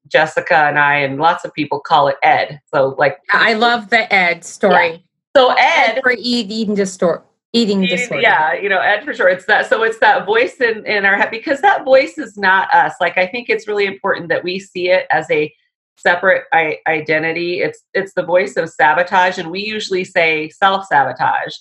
Jessica 0.10 0.56
and 0.56 0.80
I 0.80 0.96
and 1.00 1.20
lots 1.20 1.44
of 1.44 1.54
people 1.54 1.82
call 1.82 2.08
it 2.08 2.16
Ed. 2.24 2.62
So 2.74 2.96
like 2.98 3.18
I 3.34 3.54
love 3.54 3.90
the 3.90 4.12
Ed 4.14 4.46
story. 4.46 4.92
Yeah. 4.92 4.98
So 5.36 5.52
Ed, 5.52 5.98
Ed 5.98 6.00
for 6.02 6.16
eating 6.18 6.76
disorder 6.76 7.24
eating 7.54 7.82
disorder. 7.82 8.22
Yeah, 8.22 8.54
you 8.54 8.70
know, 8.70 8.80
Ed 8.80 9.04
for 9.04 9.14
sure. 9.14 9.30
It's 9.30 9.46
that. 9.46 9.68
So 9.68 9.84
it's 9.84 10.00
that 10.00 10.26
voice 10.26 10.60
in, 10.60 10.86
in 10.86 11.06
our 11.06 11.16
head 11.16 11.32
because 11.32 11.62
that 11.62 11.84
voice 11.84 12.18
is 12.18 12.38
not 12.38 12.74
us. 12.74 12.94
Like 13.00 13.18
I 13.18 13.28
think 13.28 13.50
it's 13.50 13.68
really 13.68 13.86
important 13.86 14.30
that 14.30 14.44
we 14.44 14.60
see 14.60 14.90
it 14.90 15.08
as 15.10 15.30
a 15.32 15.54
separate 15.98 16.44
I- 16.54 16.80
identity. 16.88 17.62
It's 17.62 17.84
it's 17.94 18.14
the 18.14 18.26
voice 18.26 18.56
of 18.56 18.70
sabotage, 18.70 19.38
and 19.38 19.52
we 19.52 19.62
usually 19.62 20.04
say 20.04 20.50
self 20.50 20.86
sabotage. 20.86 21.54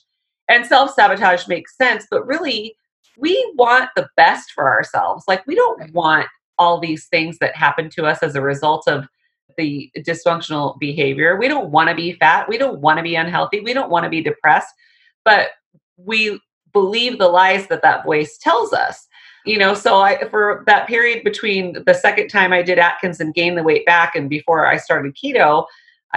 And 0.49 0.64
self 0.64 0.93
sabotage 0.95 1.49
makes 1.49 1.76
sense, 1.76 2.07
but 2.11 2.26
really, 2.26 2.76
we 3.19 3.52
want 3.57 3.90
the 3.97 4.09
best 4.16 4.52
for 4.52 4.69
ourselves. 4.71 5.25
Like 5.26 5.47
we 5.47 5.55
don't 5.55 5.93
want 5.93 6.26
all 6.59 6.81
these 6.81 7.07
things 7.09 7.38
that 7.38 7.57
happen 7.57 7.90
to 7.90 8.07
us 8.07 8.23
as 8.23 8.35
a 8.35 8.40
result 8.40 8.85
of 8.87 9.07
the 9.57 9.90
dysfunctional 9.99 10.78
behavior. 10.78 11.37
We 11.37 11.49
don't 11.49 11.71
want 11.71 11.88
to 11.88 11.95
be 11.95 12.12
fat. 12.12 12.49
We 12.49 12.59
don't 12.59 12.81
want 12.81 12.99
to 12.99 13.02
be 13.02 13.14
unhealthy. 13.14 13.61
We 13.61 13.73
don't 13.73 13.90
want 13.90 14.05
to 14.05 14.11
be 14.11 14.23
depressed. 14.23 14.69
But 15.25 15.49
we 15.97 16.41
believe 16.73 17.19
the 17.19 17.29
lies 17.29 17.67
that 17.69 17.83
that 17.83 18.05
voice 18.05 18.38
tells 18.38 18.73
us 18.73 19.07
you 19.45 19.59
know 19.59 19.75
so 19.75 20.00
i 20.00 20.19
for 20.29 20.62
that 20.67 20.87
period 20.87 21.25
between 21.25 21.76
the 21.87 21.95
second 21.95 22.29
time 22.29 22.53
i 22.53 22.62
did 22.62 22.79
atkins 22.79 23.21
and 23.21 23.35
gained 23.35 23.57
the 23.57 23.62
weight 23.62 23.87
back 23.87 24.15
and 24.15 24.29
before 24.29 24.67
i 24.67 24.76
started 24.76 25.15
keto 25.17 25.65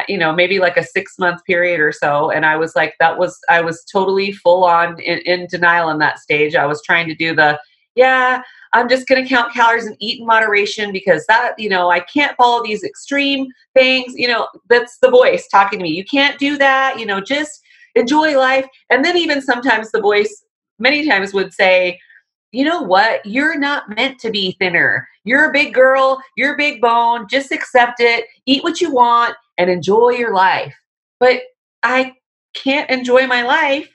you 0.07 0.17
know 0.17 0.33
maybe 0.33 0.59
like 0.59 0.77
a 0.77 0.83
six 0.83 1.17
month 1.19 1.43
period 1.45 1.79
or 1.79 1.91
so 1.91 2.31
and 2.31 2.45
i 2.45 2.55
was 2.55 2.75
like 2.75 2.93
that 2.99 3.17
was 3.17 3.37
i 3.49 3.61
was 3.61 3.83
totally 3.91 4.31
full 4.31 4.63
on 4.63 4.99
in, 4.99 5.19
in 5.19 5.47
denial 5.47 5.89
in 5.89 5.99
that 5.99 6.19
stage. 6.19 6.55
I 6.55 6.65
was 6.65 6.81
trying 6.83 7.07
to 7.07 7.15
do 7.15 7.35
the 7.35 7.59
yeah 7.95 8.41
i'm 8.73 8.87
just 8.87 9.07
going 9.07 9.21
to 9.21 9.27
count 9.27 9.53
calories 9.53 9.85
and 9.85 9.97
eat 9.99 10.19
in 10.19 10.25
moderation 10.25 10.91
because 10.91 11.25
that 11.27 11.53
you 11.57 11.69
know 11.69 11.89
i 11.89 11.99
can't 11.99 12.37
follow 12.37 12.63
these 12.63 12.83
extreme 12.83 13.47
things. 13.73 14.13
You 14.15 14.27
know 14.27 14.47
that's 14.69 14.97
the 15.01 15.09
voice 15.09 15.47
talking 15.47 15.79
to 15.79 15.83
me 15.83 15.89
you 15.89 16.05
can't 16.05 16.39
do 16.39 16.57
that 16.57 16.99
you 16.99 17.05
know 17.05 17.19
just 17.19 17.61
enjoy 17.95 18.37
life 18.37 18.65
and 18.89 19.03
then 19.03 19.17
even 19.17 19.41
sometimes 19.41 19.91
the 19.91 20.01
voice 20.01 20.43
many 20.79 21.07
times 21.07 21.33
would 21.33 21.53
say 21.53 21.99
you 22.51 22.65
know 22.65 22.81
what? 22.81 23.25
You're 23.25 23.57
not 23.57 23.95
meant 23.95 24.19
to 24.21 24.31
be 24.31 24.55
thinner. 24.59 25.07
You're 25.23 25.49
a 25.49 25.53
big 25.53 25.73
girl, 25.73 26.21
you're 26.35 26.55
a 26.55 26.57
big 26.57 26.81
bone. 26.81 27.27
Just 27.29 27.51
accept 27.51 27.99
it, 27.99 28.25
eat 28.45 28.63
what 28.63 28.81
you 28.81 28.91
want, 28.91 29.35
and 29.57 29.69
enjoy 29.69 30.11
your 30.11 30.33
life. 30.33 30.73
But 31.19 31.41
I 31.83 32.15
can't 32.53 32.89
enjoy 32.89 33.27
my 33.27 33.43
life 33.43 33.89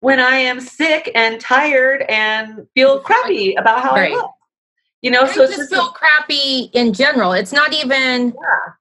when 0.00 0.18
I 0.18 0.36
am 0.36 0.60
sick 0.60 1.10
and 1.14 1.40
tired 1.40 2.02
and 2.08 2.66
feel 2.74 2.98
crappy 2.98 3.54
about 3.54 3.82
how 3.82 3.94
right. 3.94 4.12
I 4.12 4.16
look. 4.16 4.32
You 5.02 5.10
know, 5.10 5.26
so 5.26 5.46
just, 5.46 5.56
just 5.56 5.70
feel 5.70 5.88
a, 5.88 5.92
crappy 5.92 6.70
in 6.74 6.92
general. 6.92 7.32
It's 7.32 7.52
not 7.52 7.72
even 7.72 8.28
yeah. 8.28 8.72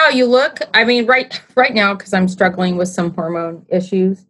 How 0.00 0.08
you 0.08 0.26
look. 0.26 0.60
I 0.72 0.84
mean, 0.84 1.06
right 1.06 1.40
right 1.54 1.74
now 1.74 1.94
because 1.94 2.14
I'm 2.14 2.28
struggling 2.28 2.76
with 2.76 2.88
some 2.88 3.14
hormone 3.14 3.66
issues, 3.68 4.24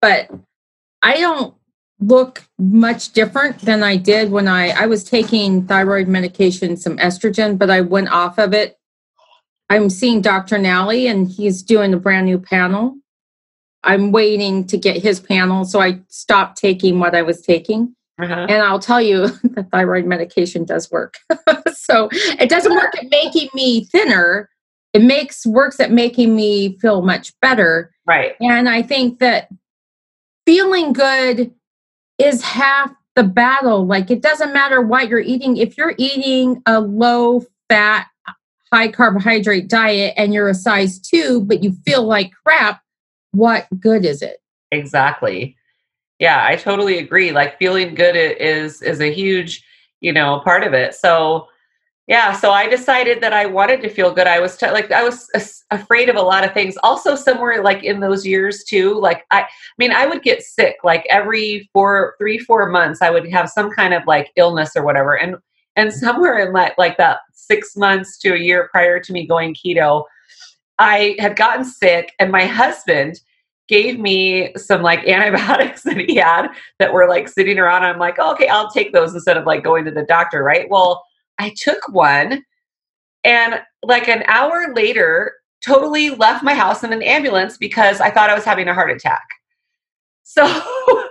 but 0.00 0.30
I 1.02 1.16
don't 1.16 1.54
look 1.98 2.44
much 2.58 3.12
different 3.12 3.58
than 3.60 3.82
I 3.82 3.96
did 3.96 4.30
when 4.30 4.48
I 4.48 4.70
I 4.70 4.86
was 4.86 5.04
taking 5.04 5.66
thyroid 5.66 6.08
medication, 6.08 6.76
some 6.76 6.96
estrogen, 6.98 7.58
but 7.58 7.70
I 7.70 7.80
went 7.80 8.10
off 8.10 8.38
of 8.38 8.54
it. 8.54 8.78
I'm 9.68 9.90
seeing 9.90 10.20
Dr. 10.20 10.58
Nally 10.58 11.06
and 11.06 11.28
he's 11.28 11.62
doing 11.62 11.92
a 11.92 11.98
brand 11.98 12.26
new 12.26 12.38
panel. 12.38 12.96
I'm 13.82 14.12
waiting 14.12 14.66
to 14.66 14.76
get 14.76 15.02
his 15.02 15.20
panel, 15.20 15.64
so 15.64 15.80
I 15.80 16.00
stopped 16.08 16.58
taking 16.58 16.98
what 16.98 17.14
I 17.14 17.22
was 17.22 17.40
taking. 17.40 17.94
Uh-huh. 18.20 18.46
And 18.48 18.62
I'll 18.62 18.78
tell 18.78 19.00
you, 19.00 19.28
the 19.42 19.66
thyroid 19.70 20.04
medication 20.04 20.64
does 20.64 20.90
work. 20.90 21.16
so 21.72 22.08
it 22.12 22.50
doesn't 22.50 22.74
work 22.74 22.96
at 22.98 23.10
making 23.10 23.48
me 23.54 23.84
thinner. 23.86 24.50
It 24.92 25.02
makes 25.02 25.46
works 25.46 25.78
at 25.80 25.92
making 25.92 26.34
me 26.34 26.78
feel 26.78 27.02
much 27.02 27.32
better. 27.40 27.92
Right. 28.06 28.34
And 28.40 28.68
I 28.68 28.82
think 28.82 29.20
that 29.20 29.48
feeling 30.46 30.92
good 30.92 31.52
is 32.18 32.42
half 32.42 32.92
the 33.16 33.22
battle. 33.22 33.86
Like 33.86 34.10
it 34.10 34.22
doesn't 34.22 34.52
matter 34.52 34.80
what 34.80 35.08
you're 35.08 35.20
eating. 35.20 35.56
If 35.56 35.76
you're 35.76 35.94
eating 35.96 36.62
a 36.66 36.80
low 36.80 37.44
fat, 37.68 38.08
high 38.72 38.88
carbohydrate 38.88 39.68
diet 39.68 40.14
and 40.16 40.32
you're 40.32 40.48
a 40.48 40.54
size 40.54 40.98
two, 40.98 41.42
but 41.42 41.62
you 41.62 41.72
feel 41.84 42.04
like 42.04 42.32
crap, 42.44 42.80
what 43.32 43.66
good 43.78 44.04
is 44.04 44.22
it? 44.22 44.38
Exactly. 44.70 45.56
Yeah, 46.18 46.44
I 46.44 46.56
totally 46.56 46.98
agree. 46.98 47.32
Like 47.32 47.58
feeling 47.58 47.94
good 47.94 48.16
is 48.16 48.82
is 48.82 49.00
a 49.00 49.12
huge, 49.12 49.64
you 50.00 50.12
know, 50.12 50.40
part 50.40 50.62
of 50.62 50.74
it. 50.74 50.94
So 50.94 51.48
yeah 52.10 52.32
so 52.32 52.50
i 52.50 52.68
decided 52.68 53.22
that 53.22 53.32
i 53.32 53.46
wanted 53.46 53.80
to 53.80 53.88
feel 53.88 54.12
good. 54.12 54.26
I 54.26 54.40
was 54.40 54.56
t- 54.56 54.70
like 54.70 54.90
i 54.90 55.02
was 55.02 55.30
afraid 55.70 56.08
of 56.10 56.16
a 56.16 56.22
lot 56.22 56.44
of 56.44 56.52
things. 56.52 56.76
Also 56.82 57.14
somewhere 57.14 57.62
like 57.62 57.82
in 57.84 58.00
those 58.00 58.26
years 58.26 58.64
too 58.64 59.00
like 59.00 59.24
i 59.30 59.42
i 59.42 59.46
mean 59.78 59.92
i 59.92 60.04
would 60.06 60.22
get 60.22 60.42
sick 60.42 60.76
like 60.84 61.06
every 61.08 61.70
four 61.72 62.16
three 62.18 62.38
four 62.38 62.68
months 62.68 63.00
i 63.00 63.10
would 63.10 63.30
have 63.30 63.48
some 63.48 63.70
kind 63.70 63.94
of 63.94 64.02
like 64.06 64.32
illness 64.36 64.72
or 64.76 64.84
whatever. 64.84 65.16
And 65.16 65.36
and 65.76 65.92
somewhere 65.92 66.38
in 66.40 66.52
like 66.52 66.76
like 66.76 66.96
that 66.98 67.20
six 67.32 67.76
months 67.76 68.18
to 68.18 68.34
a 68.34 68.38
year 68.38 68.68
prior 68.72 68.98
to 69.00 69.12
me 69.12 69.26
going 69.26 69.54
keto 69.54 70.04
i 70.80 71.14
had 71.20 71.36
gotten 71.36 71.64
sick 71.64 72.12
and 72.18 72.32
my 72.32 72.44
husband 72.44 73.20
gave 73.68 74.00
me 74.00 74.52
some 74.56 74.82
like 74.82 75.06
antibiotics 75.16 75.82
that 75.84 75.96
he 75.96 76.16
had 76.16 76.48
that 76.80 76.92
were 76.92 77.08
like 77.08 77.28
sitting 77.28 77.56
around. 77.56 77.84
I'm 77.84 78.00
like 78.00 78.16
oh, 78.18 78.32
okay 78.32 78.48
i'll 78.48 78.70
take 78.70 78.92
those 78.92 79.14
instead 79.14 79.36
of 79.36 79.46
like 79.46 79.62
going 79.62 79.84
to 79.84 79.92
the 79.92 80.04
doctor 80.04 80.42
right? 80.42 80.68
Well 80.68 81.04
I 81.40 81.54
took 81.56 81.88
one 81.88 82.44
and 83.24 83.60
like 83.82 84.08
an 84.08 84.22
hour 84.26 84.74
later, 84.74 85.32
totally 85.64 86.10
left 86.10 86.44
my 86.44 86.54
house 86.54 86.84
in 86.84 86.92
an 86.92 87.02
ambulance 87.02 87.56
because 87.56 88.00
I 88.00 88.10
thought 88.10 88.30
I 88.30 88.34
was 88.34 88.44
having 88.44 88.68
a 88.68 88.74
heart 88.74 88.90
attack. 88.90 89.26
So 90.22 90.44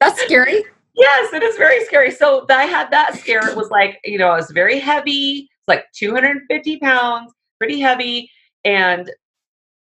that's 0.00 0.22
scary. 0.22 0.64
yes, 0.94 1.32
it 1.32 1.42
is 1.42 1.56
very 1.56 1.84
scary. 1.84 2.12
So 2.12 2.46
I 2.48 2.64
had 2.64 2.90
that 2.92 3.16
scare. 3.16 3.48
It 3.48 3.56
was 3.56 3.70
like, 3.70 3.98
you 4.04 4.18
know, 4.18 4.28
I 4.28 4.36
was 4.36 4.50
very 4.52 4.78
heavy, 4.78 5.48
it's 5.50 5.68
like 5.68 5.84
250 5.94 6.78
pounds, 6.78 7.32
pretty 7.58 7.80
heavy, 7.80 8.30
and 8.64 9.10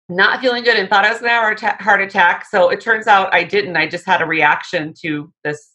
not 0.09 0.41
feeling 0.41 0.63
good 0.63 0.77
and 0.77 0.89
thought 0.89 1.05
I 1.05 1.11
was 1.11 1.19
going 1.19 1.55
to 1.55 1.65
have 1.65 1.79
a 1.79 1.83
heart 1.83 2.01
attack. 2.01 2.45
So 2.49 2.69
it 2.69 2.81
turns 2.81 3.07
out 3.07 3.33
I 3.33 3.43
didn't. 3.43 3.77
I 3.77 3.87
just 3.87 4.05
had 4.05 4.21
a 4.21 4.25
reaction 4.25 4.93
to 5.01 5.31
this, 5.43 5.73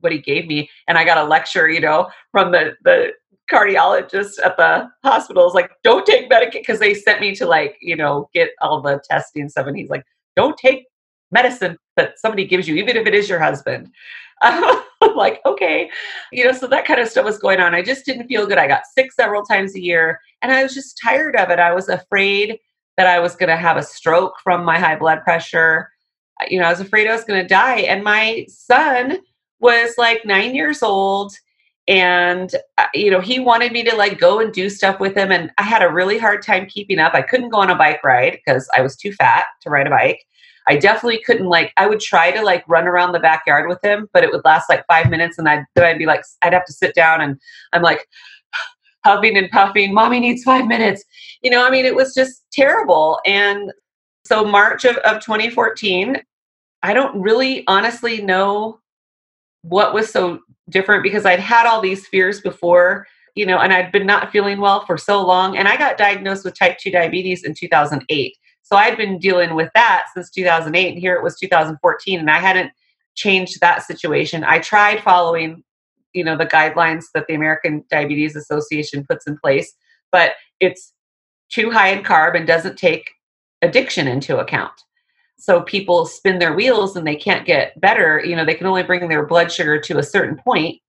what 0.00 0.12
he 0.12 0.18
gave 0.18 0.46
me. 0.46 0.70
And 0.86 0.96
I 0.96 1.04
got 1.04 1.18
a 1.18 1.24
lecture, 1.24 1.68
you 1.68 1.80
know, 1.80 2.08
from 2.32 2.52
the, 2.52 2.76
the 2.84 3.12
cardiologist 3.50 4.38
at 4.44 4.56
the 4.56 4.88
hospital 5.02 5.46
is 5.48 5.54
like, 5.54 5.70
don't 5.82 6.06
take 6.06 6.28
medication 6.28 6.62
because 6.62 6.78
they 6.78 6.94
sent 6.94 7.20
me 7.20 7.34
to 7.34 7.46
like, 7.46 7.76
you 7.80 7.96
know, 7.96 8.28
get 8.34 8.50
all 8.60 8.80
the 8.80 9.00
testing 9.08 9.48
stuff. 9.48 9.66
And 9.66 9.76
he's 9.76 9.90
like, 9.90 10.04
don't 10.36 10.56
take 10.56 10.86
medicine 11.30 11.76
that 11.96 12.18
somebody 12.18 12.46
gives 12.46 12.68
you, 12.68 12.76
even 12.76 12.96
if 12.96 13.06
it 13.06 13.14
is 13.14 13.28
your 13.28 13.38
husband. 13.38 13.90
I'm 14.40 15.16
like, 15.16 15.40
okay. 15.44 15.90
You 16.32 16.44
know, 16.44 16.52
so 16.52 16.66
that 16.68 16.86
kind 16.86 17.00
of 17.00 17.08
stuff 17.08 17.24
was 17.24 17.38
going 17.38 17.60
on. 17.60 17.74
I 17.74 17.82
just 17.82 18.04
didn't 18.04 18.28
feel 18.28 18.46
good. 18.46 18.58
I 18.58 18.68
got 18.68 18.86
sick 18.86 19.12
several 19.12 19.42
times 19.42 19.74
a 19.74 19.82
year 19.82 20.20
and 20.42 20.52
I 20.52 20.62
was 20.62 20.74
just 20.74 21.00
tired 21.02 21.36
of 21.36 21.50
it. 21.50 21.58
I 21.58 21.72
was 21.72 21.88
afraid 21.88 22.58
that 22.96 23.06
I 23.06 23.18
was 23.18 23.36
going 23.36 23.48
to 23.48 23.56
have 23.56 23.76
a 23.76 23.82
stroke 23.82 24.34
from 24.42 24.64
my 24.64 24.78
high 24.78 24.96
blood 24.96 25.22
pressure. 25.22 25.90
You 26.48 26.60
know, 26.60 26.66
I 26.66 26.70
was 26.70 26.80
afraid 26.80 27.08
I 27.08 27.14
was 27.14 27.24
going 27.24 27.40
to 27.40 27.48
die. 27.48 27.80
And 27.80 28.04
my 28.04 28.46
son 28.48 29.18
was 29.60 29.94
like 29.98 30.24
nine 30.24 30.54
years 30.54 30.82
old 30.82 31.32
and 31.88 32.54
uh, 32.76 32.86
you 32.94 33.10
know 33.10 33.20
he 33.20 33.40
wanted 33.40 33.72
me 33.72 33.82
to 33.82 33.96
like 33.96 34.18
go 34.18 34.38
and 34.38 34.52
do 34.52 34.68
stuff 34.68 35.00
with 35.00 35.16
him 35.16 35.32
and 35.32 35.50
i 35.56 35.62
had 35.62 35.82
a 35.82 35.90
really 35.90 36.18
hard 36.18 36.42
time 36.42 36.66
keeping 36.66 36.98
up. 36.98 37.14
I 37.14 37.22
couldn't 37.22 37.48
go 37.48 37.58
on 37.58 37.70
a 37.70 37.74
bike 37.74 38.04
ride 38.04 38.38
because 38.44 38.68
i 38.76 38.82
was 38.82 38.94
too 38.94 39.12
fat 39.12 39.46
to 39.62 39.70
ride 39.70 39.86
a 39.86 39.90
bike. 39.90 40.20
I 40.66 40.76
definitely 40.76 41.22
couldn't 41.24 41.46
like 41.46 41.72
i 41.78 41.86
would 41.86 42.00
try 42.00 42.30
to 42.30 42.42
like 42.42 42.62
run 42.68 42.86
around 42.86 43.12
the 43.12 43.20
backyard 43.20 43.68
with 43.68 43.82
him 43.82 44.08
but 44.12 44.22
it 44.22 44.30
would 44.30 44.44
last 44.44 44.68
like 44.68 44.86
five 44.86 45.08
minutes 45.08 45.38
and 45.38 45.48
i'd 45.48 45.64
then 45.74 45.84
i'd 45.86 45.98
be 45.98 46.06
like 46.06 46.22
i'd 46.42 46.52
have 46.52 46.66
to 46.66 46.72
sit 46.72 46.94
down 46.94 47.22
and 47.22 47.40
i'm 47.72 47.82
like 47.82 48.06
huffing 49.04 49.36
and 49.38 49.50
puffing 49.50 49.94
mommy 49.94 50.20
needs 50.20 50.44
five 50.44 50.66
minutes. 50.66 51.02
You 51.42 51.50
know 51.50 51.66
i 51.66 51.70
mean 51.70 51.86
it 51.86 51.96
was 51.96 52.14
just 52.14 52.44
terrible. 52.52 53.18
And 53.24 53.72
so 54.26 54.44
march 54.44 54.84
of, 54.84 54.96
of 54.98 55.22
2014 55.22 56.20
i 56.82 56.92
don't 56.92 57.18
really 57.18 57.64
honestly 57.66 58.20
know 58.20 58.78
what 59.62 59.94
was 59.94 60.10
so 60.10 60.40
different 60.68 61.02
because 61.02 61.26
I'd 61.26 61.40
had 61.40 61.66
all 61.66 61.80
these 61.80 62.06
fears 62.06 62.40
before, 62.40 63.06
you 63.34 63.46
know, 63.46 63.58
and 63.58 63.72
I'd 63.72 63.92
been 63.92 64.06
not 64.06 64.30
feeling 64.30 64.60
well 64.60 64.84
for 64.84 64.98
so 64.98 65.24
long. 65.24 65.56
And 65.56 65.68
I 65.68 65.76
got 65.76 65.96
diagnosed 65.98 66.44
with 66.44 66.58
type 66.58 66.78
2 66.78 66.90
diabetes 66.90 67.44
in 67.44 67.54
2008. 67.54 68.36
So 68.62 68.76
I'd 68.76 68.96
been 68.96 69.18
dealing 69.18 69.54
with 69.54 69.70
that 69.74 70.06
since 70.14 70.30
2008. 70.30 70.88
And 70.92 70.98
here 70.98 71.14
it 71.14 71.22
was 71.22 71.38
2014, 71.38 72.20
and 72.20 72.30
I 72.30 72.38
hadn't 72.38 72.70
changed 73.14 73.60
that 73.60 73.82
situation. 73.82 74.44
I 74.44 74.58
tried 74.58 75.02
following, 75.02 75.64
you 76.12 76.22
know, 76.22 76.36
the 76.36 76.46
guidelines 76.46 77.06
that 77.14 77.26
the 77.26 77.34
American 77.34 77.84
Diabetes 77.90 78.36
Association 78.36 79.06
puts 79.08 79.26
in 79.26 79.38
place, 79.38 79.72
but 80.12 80.32
it's 80.60 80.92
too 81.50 81.70
high 81.70 81.88
in 81.88 82.04
carb 82.04 82.36
and 82.36 82.46
doesn't 82.46 82.76
take 82.76 83.10
addiction 83.62 84.06
into 84.06 84.38
account 84.38 84.72
so 85.38 85.62
people 85.62 86.04
spin 86.04 86.38
their 86.38 86.52
wheels 86.52 86.96
and 86.96 87.06
they 87.06 87.16
can't 87.16 87.46
get 87.46 87.78
better 87.80 88.22
you 88.24 88.36
know 88.36 88.44
they 88.44 88.54
can 88.54 88.66
only 88.66 88.82
bring 88.82 89.08
their 89.08 89.24
blood 89.24 89.50
sugar 89.50 89.80
to 89.80 89.98
a 89.98 90.02
certain 90.02 90.36
point 90.36 90.80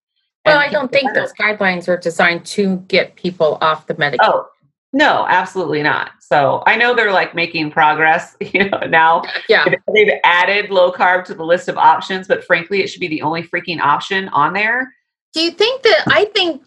well 0.46 0.58
i 0.58 0.70
don't 0.70 0.92
think 0.92 1.06
better. 1.06 1.22
those 1.22 1.34
guidelines 1.34 1.88
are 1.88 1.98
designed 1.98 2.46
to 2.46 2.78
get 2.88 3.16
people 3.16 3.58
off 3.62 3.88
the 3.88 3.96
medication 3.98 4.32
oh 4.34 4.48
no 4.92 5.28
absolutely 5.30 5.84
not. 5.84 6.12
So 6.20 6.64
i 6.66 6.76
know 6.76 6.96
they're 6.96 7.12
like 7.12 7.36
making 7.36 7.70
progress 7.70 8.36
you 8.42 8.70
know 8.70 8.80
now. 8.80 9.24
Yeah. 9.48 9.66
They've 9.94 10.14
added 10.24 10.72
low 10.72 10.92
carb 10.92 11.26
to 11.26 11.36
the 11.36 11.46
list 11.46 11.70
of 11.70 11.78
options 11.78 12.28
but 12.28 12.44
frankly 12.44 12.82
it 12.82 12.88
should 12.88 13.00
be 13.00 13.08
the 13.08 13.22
only 13.22 13.44
freaking 13.44 13.80
option 13.80 14.30
on 14.30 14.54
there. 14.54 14.94
Do 15.34 15.42
you 15.42 15.52
think 15.52 15.84
that 15.84 16.04
i 16.08 16.26
think 16.26 16.64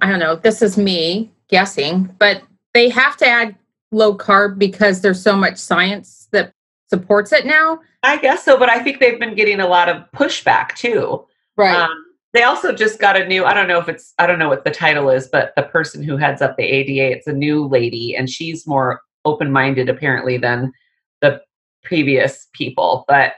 i 0.00 0.08
don't 0.08 0.20
know 0.20 0.36
this 0.36 0.62
is 0.62 0.78
me 0.78 1.32
guessing 1.48 2.14
but 2.20 2.42
they 2.72 2.88
have 2.88 3.16
to 3.16 3.26
add 3.26 3.56
low 3.90 4.16
carb 4.16 4.58
because 4.58 5.00
there's 5.00 5.20
so 5.20 5.34
much 5.34 5.56
science 5.56 6.28
that 6.30 6.52
supports 6.90 7.32
it 7.32 7.46
now? 7.46 7.80
I 8.02 8.16
guess 8.18 8.44
so, 8.44 8.58
but 8.58 8.68
I 8.68 8.82
think 8.82 8.98
they've 8.98 9.18
been 9.18 9.34
getting 9.34 9.60
a 9.60 9.66
lot 9.66 9.88
of 9.88 10.04
pushback 10.12 10.74
too. 10.74 11.24
Right. 11.56 11.74
Um, 11.74 12.04
they 12.32 12.42
also 12.42 12.72
just 12.72 13.00
got 13.00 13.20
a 13.20 13.26
new, 13.26 13.44
I 13.44 13.54
don't 13.54 13.68
know 13.68 13.78
if 13.78 13.88
it's, 13.88 14.12
I 14.18 14.26
don't 14.26 14.38
know 14.38 14.48
what 14.48 14.64
the 14.64 14.70
title 14.70 15.10
is, 15.10 15.28
but 15.28 15.52
the 15.56 15.62
person 15.62 16.02
who 16.02 16.16
heads 16.16 16.42
up 16.42 16.56
the 16.56 16.64
ADA, 16.64 17.16
it's 17.16 17.26
a 17.26 17.32
new 17.32 17.66
lady 17.66 18.14
and 18.14 18.28
she's 18.28 18.66
more 18.66 19.02
open 19.24 19.50
minded 19.50 19.88
apparently 19.88 20.36
than 20.36 20.72
the 21.20 21.40
previous 21.82 22.48
people. 22.52 23.04
But 23.08 23.34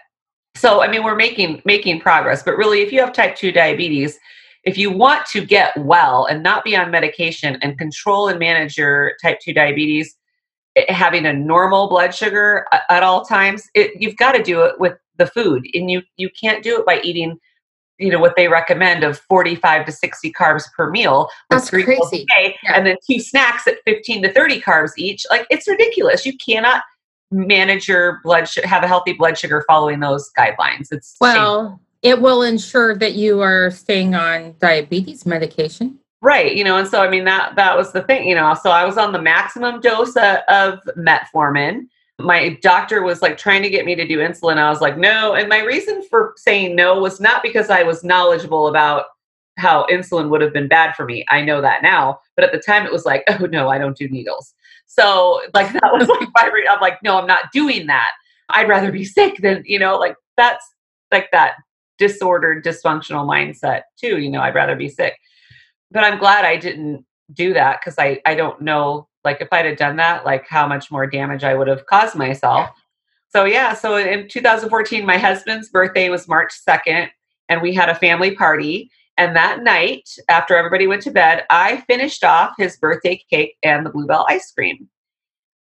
so, 0.55 0.83
I 0.83 0.89
mean, 0.89 1.05
we're 1.05 1.17
making, 1.17 1.63
making 1.65 2.01
progress, 2.01 2.43
but 2.43 2.57
really, 2.57 2.83
if 2.83 2.93
you 2.93 3.01
have 3.01 3.13
type 3.13 3.37
2 3.37 3.53
diabetes, 3.53 4.19
if 4.65 4.77
you 4.77 4.91
want 4.91 5.27
to 5.27 5.45
get 5.45 5.77
well 5.77 6.27
and 6.27 6.43
not 6.43 6.63
be 6.63 6.77
on 6.77 6.91
medication 6.91 7.59
and 7.63 7.79
control 7.79 8.29
and 8.29 8.39
manage 8.39 8.77
your 8.77 9.15
type 9.23 9.41
2 9.41 9.55
diabetes, 9.55 10.15
having 10.89 11.27
a 11.27 11.33
normal 11.33 11.89
blood 11.89 12.15
sugar 12.15 12.67
at 12.89 13.03
all 13.03 13.25
times 13.25 13.69
it, 13.75 13.93
you've 14.01 14.17
got 14.17 14.33
to 14.33 14.43
do 14.43 14.63
it 14.63 14.79
with 14.81 14.97
the 15.19 15.27
food 15.27 15.67
and 15.75 15.91
you 15.91 16.03
you 16.17 16.31
can't 16.31 16.63
do 16.63 16.79
it 16.79 16.87
by 16.87 17.01
eating 17.03 17.39
you 17.99 18.11
know 18.11 18.19
what 18.19 18.35
they 18.37 18.49
recommend 18.49 19.05
of 19.05 19.19
45 19.29 19.87
to 19.87 19.93
60 19.93 20.33
carbs 20.33 20.65
per 20.75 20.91
meal 20.91 21.29
that's 21.51 21.69
crazy 21.71 22.25
day, 22.31 22.57
yeah. 22.63 22.77
and 22.77 22.87
then 22.87 22.97
two 23.09 23.21
snacks 23.21 23.67
at 23.67 23.77
15 23.85 24.23
to 24.23 24.33
30 24.33 24.61
carbs 24.61 24.93
each 24.97 25.27
like 25.31 25.47
it's 25.51 25.69
ridiculous 25.69 26.25
you 26.25 26.37
cannot 26.39 26.83
manage 27.31 27.89
your 27.89 28.21
blood 28.23 28.49
sugar 28.49 28.67
have 28.67 28.83
a 28.83 28.89
healthy 28.89 29.13
blood 29.13 29.39
sugar 29.39 29.65
following 29.69 30.01
those 30.01 30.31
guidelines 30.39 30.89
it's 30.91 31.17
well 31.21 31.63
shameful. 31.65 31.81
it 32.03 32.21
will 32.23 32.43
ensure 32.43 32.97
that 32.97 33.13
you 33.13 33.41
are 33.41 33.71
staying 33.71 34.15
on 34.15 34.55
diabetes 34.59 35.27
medication 35.27 35.99
Right, 36.23 36.55
you 36.55 36.63
know, 36.63 36.77
and 36.77 36.87
so 36.87 37.03
I 37.03 37.09
mean 37.09 37.25
that 37.25 37.57
that 37.57 37.77
was 37.77 37.91
the 37.93 38.03
thing, 38.03 38.29
you 38.29 38.35
know. 38.37 38.55
So 38.55 38.71
I 38.71 38.85
was 38.85 38.97
on 38.97 39.13
the 39.13 39.21
maximum 39.21 39.81
dose 39.81 40.17
uh, 40.17 40.43
of 40.49 40.79
metformin. 40.97 41.89
My 42.21 42.57
doctor 42.63 43.03
was 43.03 43.23
like 43.23 43.37
trying 43.37 43.63
to 43.65 43.69
get 43.71 43.85
me 43.85 43.97
to 43.97 44.07
do 44.07 44.19
insulin. 44.19 44.59
I 44.59 44.71
was 44.71 44.81
like, 44.81 44.97
no. 44.97 45.35
And 45.35 45.49
my 45.49 45.63
reason 45.63 46.01
for 46.09 46.35
saying 46.37 46.77
no 46.77 47.01
was 47.01 47.21
not 47.21 47.43
because 47.43 47.71
I 47.71 47.83
was 47.83 48.05
knowledgeable 48.05 48.69
about 48.69 49.07
how 49.59 49.85
insulin 49.91 50.29
would 50.31 50.41
have 50.43 50.53
been 50.53 50.69
bad 50.69 50.95
for 50.95 51.05
me. 51.05 51.25
I 51.29 51.43
know 51.43 51.61
that 51.61 51.83
now, 51.83 52.21
but 52.37 52.45
at 52.45 52.53
the 52.53 52.61
time 52.61 52.87
it 52.87 52.93
was 52.93 53.05
like, 53.05 53.25
oh 53.29 53.47
no, 53.47 53.69
I 53.69 53.79
don't 53.79 53.97
do 53.97 54.09
needles. 54.09 54.55
So 54.87 55.41
like 55.55 55.73
that 55.81 55.93
was 55.93 56.07
like 56.07 56.29
my. 56.35 56.49
Re- 56.55 56.69
I'm 56.71 56.81
like, 56.81 57.03
no, 57.03 57.19
I'm 57.19 57.27
not 57.27 57.51
doing 57.53 57.89
that. 57.89 58.13
I'd 58.51 58.69
rather 58.69 58.93
be 58.93 59.05
sick 59.05 59.39
than 59.39 59.65
you 59.67 59.81
know, 59.81 59.99
like 59.99 60.15
that's 60.37 60.65
like 61.11 61.33
that 61.33 61.55
disordered, 61.99 62.65
dysfunctional 62.65 63.27
mindset 63.27 63.83
too. 63.99 64.19
You 64.21 64.31
know, 64.31 64.41
I'd 64.41 64.55
rather 64.55 64.77
be 64.77 64.89
sick. 64.89 65.17
But 65.93 66.05
I'm 66.05 66.19
glad 66.19 66.45
I 66.45 66.57
didn't 66.57 67.05
do 67.33 67.53
that 67.55 67.81
because 67.81 67.99
I, 67.99 68.21
I 68.25 68.35
don't 68.35 68.61
know, 68.61 69.09
like, 69.25 69.41
if 69.41 69.49
I'd 69.53 69.67
have 69.67 69.77
done 69.77 69.97
that, 69.97 70.25
like, 70.25 70.47
how 70.49 70.67
much 70.67 70.91
more 70.91 71.07
damage 71.07 71.45
I 71.45 71.55
would 71.55 71.69
have 71.69 71.87
caused 71.87 72.17
myself. 72.17 72.71
So, 73.31 73.45
yeah, 73.45 73.75
so 73.75 73.97
in 73.97 74.29
2014, 74.29 75.07
my 75.07 75.19
husband's 75.19 75.69
birthday 75.69 76.09
was 76.09 76.29
March 76.29 76.53
2nd, 76.69 77.09
and 77.49 77.63
we 77.63 77.75
had 77.75 77.89
a 77.89 77.95
family 77.95 78.35
party. 78.35 78.91
And 79.17 79.37
that 79.37 79.63
night, 79.63 80.09
after 80.29 80.57
everybody 80.57 80.87
went 80.87 81.03
to 81.03 81.11
bed, 81.11 81.45
I 81.51 81.83
finished 81.87 82.25
off 82.25 82.55
his 82.59 82.77
birthday 82.79 83.23
cake 83.31 83.57
and 83.63 83.85
the 83.85 83.91
Blue 83.91 84.07
Bell 84.07 84.27
ice 84.29 84.51
cream. 84.53 84.89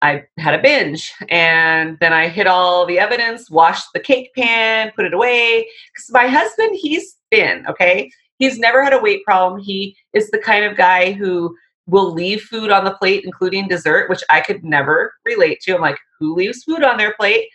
I 0.01 0.24
had 0.38 0.53
a 0.53 0.62
binge 0.62 1.12
and 1.27 1.98
then 2.00 2.13
I 2.13 2.29
hid 2.29 2.48
all 2.48 2.86
the 2.86 3.00
evidence, 3.00 3.50
washed 3.50 3.88
the 3.93 4.00
cake 4.00 4.31
pan, 4.33 4.91
put 4.95 5.05
it 5.05 5.13
away. 5.13 5.67
Because 5.93 6.12
my 6.12 6.27
husband, 6.27 6.77
he's 6.79 7.17
thin, 7.31 7.65
okay? 7.67 8.09
He's 8.39 8.58
never 8.58 8.84
had 8.84 8.93
a 8.93 9.01
weight 9.01 9.24
problem. 9.24 9.62
He 9.62 9.96
is 10.13 10.31
the 10.31 10.39
kind 10.39 10.65
of 10.65 10.75
guy 10.77 11.12
who 11.12 11.55
will 11.86 12.13
leave 12.13 12.41
food 12.41 12.72
on 12.72 12.86
the 12.86 12.93
plate, 12.93 13.24
including 13.24 13.67
dessert, 13.67 14.10
which 14.10 14.24
I 14.29 14.41
could 14.41 14.63
never 14.63 15.13
relate 15.25 15.60
to. 15.62 15.75
I'm 15.75 15.81
like, 15.81 15.98
who 16.19 16.36
leaves 16.36 16.63
food 16.63 16.84
on 16.84 16.98
their 16.98 17.13
plate? 17.19 17.48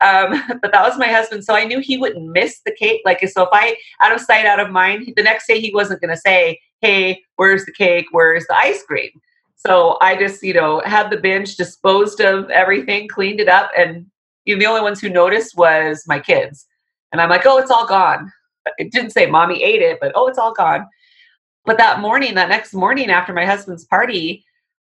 Um, 0.00 0.42
but 0.62 0.72
that 0.72 0.88
was 0.88 0.98
my 0.98 1.08
husband. 1.08 1.44
So 1.44 1.54
I 1.54 1.64
knew 1.64 1.80
he 1.80 1.98
wouldn't 1.98 2.32
miss 2.32 2.60
the 2.64 2.74
cake. 2.78 3.02
Like, 3.04 3.20
so 3.28 3.42
if 3.42 3.48
I, 3.52 3.76
out 4.00 4.14
of 4.14 4.20
sight, 4.20 4.46
out 4.46 4.60
of 4.60 4.70
mind, 4.70 5.12
the 5.16 5.22
next 5.22 5.46
day 5.46 5.60
he 5.60 5.74
wasn't 5.74 6.00
going 6.00 6.14
to 6.14 6.20
say, 6.20 6.60
hey, 6.80 7.22
where's 7.36 7.64
the 7.64 7.72
cake? 7.72 8.06
Where's 8.12 8.46
the 8.46 8.56
ice 8.56 8.82
cream? 8.82 9.10
So 9.56 9.98
I 10.00 10.16
just, 10.16 10.42
you 10.42 10.54
know, 10.54 10.80
had 10.84 11.10
the 11.10 11.16
binge, 11.16 11.56
disposed 11.56 12.20
of 12.20 12.48
everything, 12.50 13.08
cleaned 13.08 13.40
it 13.40 13.48
up, 13.48 13.70
and 13.76 14.06
you 14.44 14.54
know, 14.54 14.60
the 14.60 14.66
only 14.66 14.82
ones 14.82 15.00
who 15.00 15.10
noticed 15.10 15.56
was 15.56 16.04
my 16.06 16.20
kids. 16.20 16.66
And 17.12 17.20
I'm 17.20 17.28
like, 17.28 17.44
oh, 17.44 17.58
it's 17.58 17.70
all 17.70 17.86
gone. 17.86 18.32
It 18.78 18.92
didn't 18.92 19.10
say 19.10 19.26
mommy 19.26 19.62
ate 19.62 19.82
it, 19.82 19.98
but 20.00 20.12
oh, 20.14 20.26
it's 20.26 20.38
all 20.38 20.52
gone. 20.52 20.86
But 21.64 21.78
that 21.78 22.00
morning, 22.00 22.34
that 22.34 22.48
next 22.48 22.74
morning 22.74 23.10
after 23.10 23.32
my 23.32 23.44
husband's 23.44 23.84
party, 23.84 24.44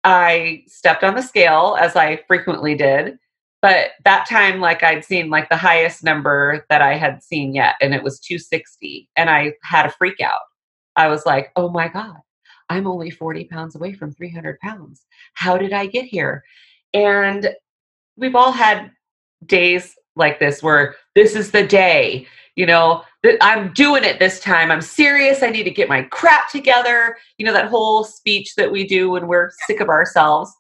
I 0.03 0.63
stepped 0.68 1.03
on 1.03 1.15
the 1.15 1.22
scale 1.22 1.77
as 1.80 1.96
I 1.96 2.22
frequently 2.27 2.75
did. 2.75 3.18
But 3.62 3.92
that 4.03 4.27
time, 4.27 4.60
like 4.60 4.84
I'd 4.84 5.06
seen 5.06 5.30
like 5.30 5.48
the 5.50 5.56
highest 5.56 6.03
number 6.03 6.65
that 6.70 6.82
I 6.82 6.98
had 6.98 7.24
seen 7.24 7.56
yet, 7.56 7.75
and 7.80 7.94
it 7.94 8.03
was 8.03 8.20
260. 8.20 9.08
And 9.15 9.30
I 9.30 9.53
had 9.63 9.86
a 9.86 9.92
freak 9.92 10.20
out. 10.20 10.42
I 10.96 11.08
was 11.08 11.25
like, 11.25 11.51
oh 11.56 11.70
my 11.70 11.88
God, 11.88 12.18
I'm 12.70 12.88
only 12.88 13.10
40 13.10 13.46
pounds 13.46 13.75
away 13.75 13.94
from 13.94 14.12
300 14.12 14.60
pounds. 14.60 15.06
How 15.34 15.58
did 15.58 15.74
I 15.74 15.86
get 15.86 16.06
here? 16.06 16.44
And 16.94 17.56
we've 18.18 18.36
all 18.36 18.51
had 18.51 18.92
days 19.46 19.96
like 20.15 20.39
this 20.39 20.62
where 20.62 20.96
this 21.15 21.36
is 21.36 21.51
the 21.51 21.65
day, 21.65 22.27
you 22.56 22.66
know, 22.66 23.04
that 23.24 23.38
I'm 23.42 23.74
doing 23.74 24.04
it 24.04 24.20
this 24.20 24.40
time. 24.40 24.70
I'm 24.72 24.82
serious. 24.82 25.42
I 25.42 25.50
need 25.50 25.64
to 25.64 25.72
get 25.72 25.90
my 25.90 26.04
crap 26.04 26.50
together. 26.52 27.18
You 27.38 27.46
know, 27.46 27.54
that 27.54 27.68
whole 27.68 28.04
speech 28.04 28.56
that 28.56 28.72
we 28.72 28.86
do 28.86 29.10
when 29.12 29.28
we're 29.28 29.52
sick 29.66 29.80
of 29.80 29.90
ourselves. 29.90 30.52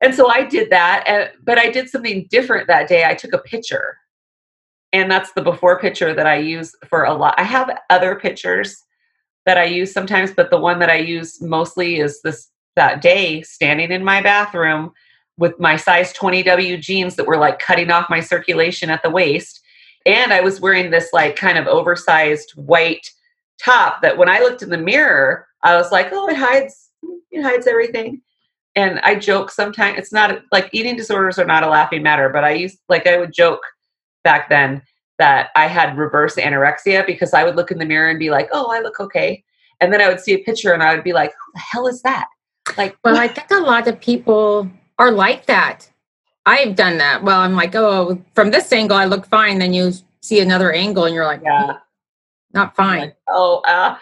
And 0.00 0.14
so 0.14 0.28
I 0.28 0.44
did 0.44 0.70
that, 0.70 1.04
and, 1.08 1.30
but 1.42 1.58
I 1.58 1.70
did 1.70 1.88
something 1.88 2.28
different 2.30 2.68
that 2.68 2.88
day. 2.88 3.04
I 3.04 3.14
took 3.14 3.32
a 3.32 3.38
picture. 3.38 3.96
And 4.92 5.10
that's 5.10 5.32
the 5.32 5.42
before 5.42 5.80
picture 5.80 6.14
that 6.14 6.26
I 6.26 6.36
use 6.36 6.72
for 6.88 7.04
a 7.04 7.12
lot. 7.12 7.34
I 7.36 7.42
have 7.42 7.76
other 7.90 8.14
pictures 8.14 8.84
that 9.44 9.58
I 9.58 9.64
use 9.64 9.92
sometimes, 9.92 10.32
but 10.32 10.50
the 10.50 10.58
one 10.58 10.78
that 10.78 10.90
I 10.90 10.96
use 10.96 11.40
mostly 11.42 11.98
is 11.98 12.22
this 12.22 12.48
that 12.76 13.02
day 13.02 13.42
standing 13.42 13.90
in 13.90 14.04
my 14.04 14.22
bathroom 14.22 14.92
with 15.36 15.58
my 15.58 15.76
size 15.76 16.12
20W 16.12 16.80
jeans 16.80 17.16
that 17.16 17.26
were 17.26 17.36
like 17.36 17.58
cutting 17.58 17.90
off 17.90 18.08
my 18.08 18.20
circulation 18.20 18.88
at 18.88 19.02
the 19.02 19.10
waist. 19.10 19.60
And 20.06 20.32
I 20.32 20.40
was 20.40 20.60
wearing 20.60 20.90
this 20.90 21.12
like 21.12 21.36
kind 21.36 21.58
of 21.58 21.66
oversized 21.66 22.52
white 22.52 23.10
top 23.62 24.02
that 24.02 24.16
when 24.16 24.28
I 24.28 24.40
looked 24.40 24.62
in 24.62 24.70
the 24.70 24.78
mirror, 24.78 25.46
I 25.62 25.76
was 25.76 25.90
like, 25.90 26.08
oh, 26.12 26.28
it 26.28 26.36
hides, 26.36 26.90
it 27.30 27.42
hides 27.42 27.66
everything. 27.66 28.22
And 28.76 29.00
I 29.00 29.16
joke 29.16 29.50
sometimes, 29.50 29.98
it's 29.98 30.12
not 30.12 30.40
like 30.52 30.70
eating 30.72 30.96
disorders 30.96 31.38
are 31.38 31.44
not 31.44 31.64
a 31.64 31.68
laughing 31.68 32.02
matter, 32.02 32.28
but 32.28 32.44
I 32.44 32.52
used 32.52 32.78
like 32.88 33.06
I 33.06 33.18
would 33.18 33.32
joke 33.32 33.62
back 34.22 34.48
then 34.48 34.82
that 35.18 35.50
I 35.56 35.66
had 35.66 35.98
reverse 35.98 36.36
anorexia 36.36 37.04
because 37.04 37.34
I 37.34 37.44
would 37.44 37.56
look 37.56 37.70
in 37.72 37.78
the 37.78 37.84
mirror 37.84 38.08
and 38.08 38.18
be 38.18 38.30
like, 38.30 38.48
oh, 38.52 38.70
I 38.70 38.80
look 38.80 39.00
okay. 39.00 39.42
And 39.80 39.92
then 39.92 40.00
I 40.00 40.08
would 40.08 40.20
see 40.20 40.34
a 40.34 40.38
picture 40.38 40.72
and 40.72 40.82
I 40.82 40.94
would 40.94 41.04
be 41.04 41.12
like, 41.12 41.30
who 41.30 41.52
the 41.54 41.60
hell 41.60 41.86
is 41.88 42.02
that? 42.02 42.28
Like, 42.76 42.96
well, 43.04 43.16
I 43.16 43.28
think 43.28 43.50
a 43.50 43.56
lot 43.56 43.88
of 43.88 44.00
people 44.00 44.70
are 44.98 45.10
like 45.10 45.46
that. 45.46 45.90
I've 46.48 46.76
done 46.76 46.96
that. 46.96 47.22
Well, 47.22 47.40
I'm 47.40 47.52
like, 47.52 47.74
oh, 47.74 48.22
from 48.34 48.50
this 48.50 48.72
angle, 48.72 48.96
I 48.96 49.04
look 49.04 49.26
fine. 49.26 49.58
Then 49.58 49.74
you 49.74 49.92
see 50.22 50.40
another 50.40 50.72
angle 50.72 51.04
and 51.04 51.14
you're 51.14 51.26
like, 51.26 51.42
yeah, 51.44 51.74
not 52.54 52.74
fine. 52.74 53.00
Like, 53.00 53.16
oh, 53.28 53.58
uh. 53.66 53.98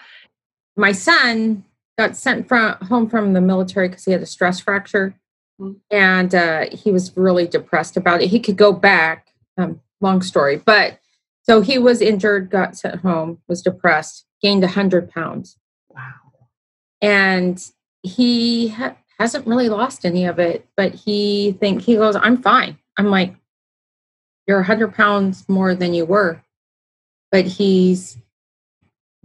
my 0.76 0.92
son 0.92 1.64
got 1.98 2.16
sent 2.16 2.46
from 2.46 2.76
home 2.82 3.10
from 3.10 3.32
the 3.32 3.40
military 3.40 3.88
because 3.88 4.04
he 4.04 4.12
had 4.12 4.22
a 4.22 4.26
stress 4.26 4.60
fracture. 4.60 5.18
Mm-hmm. 5.60 5.78
And 5.90 6.34
uh, 6.36 6.66
he 6.70 6.92
was 6.92 7.16
really 7.16 7.48
depressed 7.48 7.96
about 7.96 8.22
it. 8.22 8.28
He 8.28 8.38
could 8.38 8.56
go 8.56 8.72
back, 8.72 9.28
um, 9.58 9.80
long 10.00 10.22
story, 10.22 10.56
but 10.56 11.00
so 11.42 11.62
he 11.62 11.78
was 11.78 12.00
injured, 12.00 12.50
got 12.50 12.76
sent 12.76 13.00
home, 13.00 13.38
was 13.48 13.60
depressed, 13.60 14.24
gained 14.40 14.62
100 14.62 15.10
pounds. 15.10 15.56
Wow. 15.88 16.12
And 17.02 17.60
he 18.02 18.68
ha- 18.68 18.96
hasn't 19.18 19.46
really 19.46 19.68
lost 19.68 20.04
any 20.04 20.26
of 20.26 20.38
it, 20.38 20.66
but 20.76 20.94
he 20.94 21.56
think 21.60 21.82
he 21.82 21.96
goes, 21.96 22.16
I'm 22.16 22.42
fine. 22.42 22.78
I'm 22.98 23.10
like, 23.10 23.34
you're 24.46 24.58
a 24.58 24.60
100 24.60 24.94
pounds 24.94 25.48
more 25.48 25.74
than 25.74 25.94
you 25.94 26.04
were. 26.04 26.42
But 27.32 27.46
he's 27.46 28.18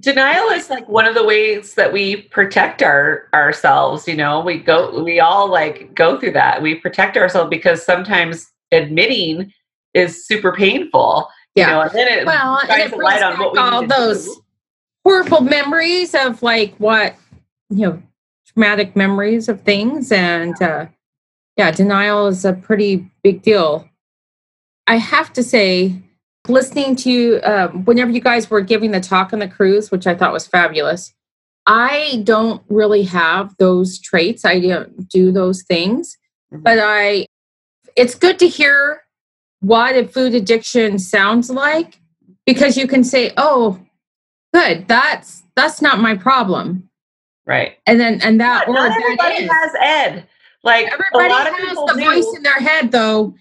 denial 0.02 0.50
is 0.50 0.70
like 0.70 0.88
one 0.90 1.06
of 1.06 1.14
the 1.14 1.24
ways 1.24 1.76
that 1.76 1.94
we 1.94 2.18
protect 2.18 2.82
our 2.82 3.28
ourselves 3.34 4.08
you 4.08 4.16
know 4.16 4.42
we 4.42 4.58
go 4.58 5.04
we 5.04 5.20
all 5.20 5.48
like 5.48 5.94
go 5.94 6.20
through 6.20 6.32
that 6.32 6.62
we 6.62 6.74
protect 6.76 7.16
ourselves 7.16 7.50
because 7.50 7.86
sometimes 7.86 8.52
admitting 8.72 9.54
is 9.94 10.26
super 10.26 10.52
painful 10.52 11.30
yeah. 11.54 11.68
you 11.68 11.74
know 11.74 11.82
and 11.82 11.92
then 11.92 12.08
it 12.08 12.26
well 12.26 12.60
and 12.68 12.82
it 12.82 12.98
light 12.98 13.22
on 13.22 13.38
what 13.38 13.54
we 13.54 13.60
all 13.60 13.86
those 13.86 14.26
do. 14.26 14.44
horrible 15.06 15.42
memories 15.42 16.16
of 16.16 16.42
like 16.42 16.74
what 16.78 17.16
you 17.70 17.86
know 17.88 18.02
traumatic 18.54 18.96
memories 18.96 19.50
of 19.50 19.62
things 19.62 20.12
and 20.12 20.62
uh 20.62 20.86
yeah 21.58 21.72
denial 21.72 22.28
is 22.28 22.46
a 22.46 22.54
pretty 22.54 23.10
big 23.24 23.42
deal. 23.42 23.88
I 24.88 24.98
have 24.98 25.32
to 25.34 25.44
say 25.44 26.02
listening 26.48 26.96
to 26.98 27.40
uh, 27.42 27.68
whenever 27.70 28.12
you 28.12 28.20
guys 28.20 28.50
were 28.50 28.62
giving 28.62 28.92
the 28.92 29.00
talk 29.00 29.32
on 29.32 29.40
the 29.40 29.48
cruise 29.48 29.92
which 29.92 30.08
i 30.08 30.16
thought 30.16 30.34
was 30.34 30.48
fabulous 30.48 31.14
i 31.68 32.22
don't 32.24 32.64
really 32.70 33.04
have 33.04 33.56
those 33.58 34.00
traits. 34.00 34.44
I 34.44 34.60
don't 34.60 35.08
do 35.08 35.32
those 35.32 35.62
things 35.64 36.18
mm-hmm. 36.52 36.64
but 36.64 36.80
i 36.82 37.28
it's 37.96 38.16
good 38.16 38.40
to 38.40 38.48
hear 38.48 39.04
what 39.60 39.96
a 39.96 40.08
food 40.08 40.34
addiction 40.34 40.98
sounds 40.98 41.50
like 41.52 42.00
because 42.48 42.76
you 42.76 42.88
can 42.88 43.04
say 43.04 43.32
oh 43.38 43.80
good 44.54 44.88
that's 44.88 45.44
that's 45.56 45.82
not 45.82 46.00
my 46.00 46.16
problem 46.16 46.90
right. 47.46 47.78
And 47.86 48.00
then 48.00 48.22
and 48.22 48.40
that 48.40 48.68
not, 48.68 48.70
or 48.70 48.74
not 48.74 48.98
everybody 48.98 49.48
has 49.48 49.72
ed. 49.82 50.28
Like 50.64 50.88
everybody 50.92 51.34
has 51.34 51.76
the 51.76 51.94
do. 51.98 52.04
voice 52.04 52.38
in 52.38 52.44
their 52.44 52.60
head 52.60 52.92
though. 52.92 53.36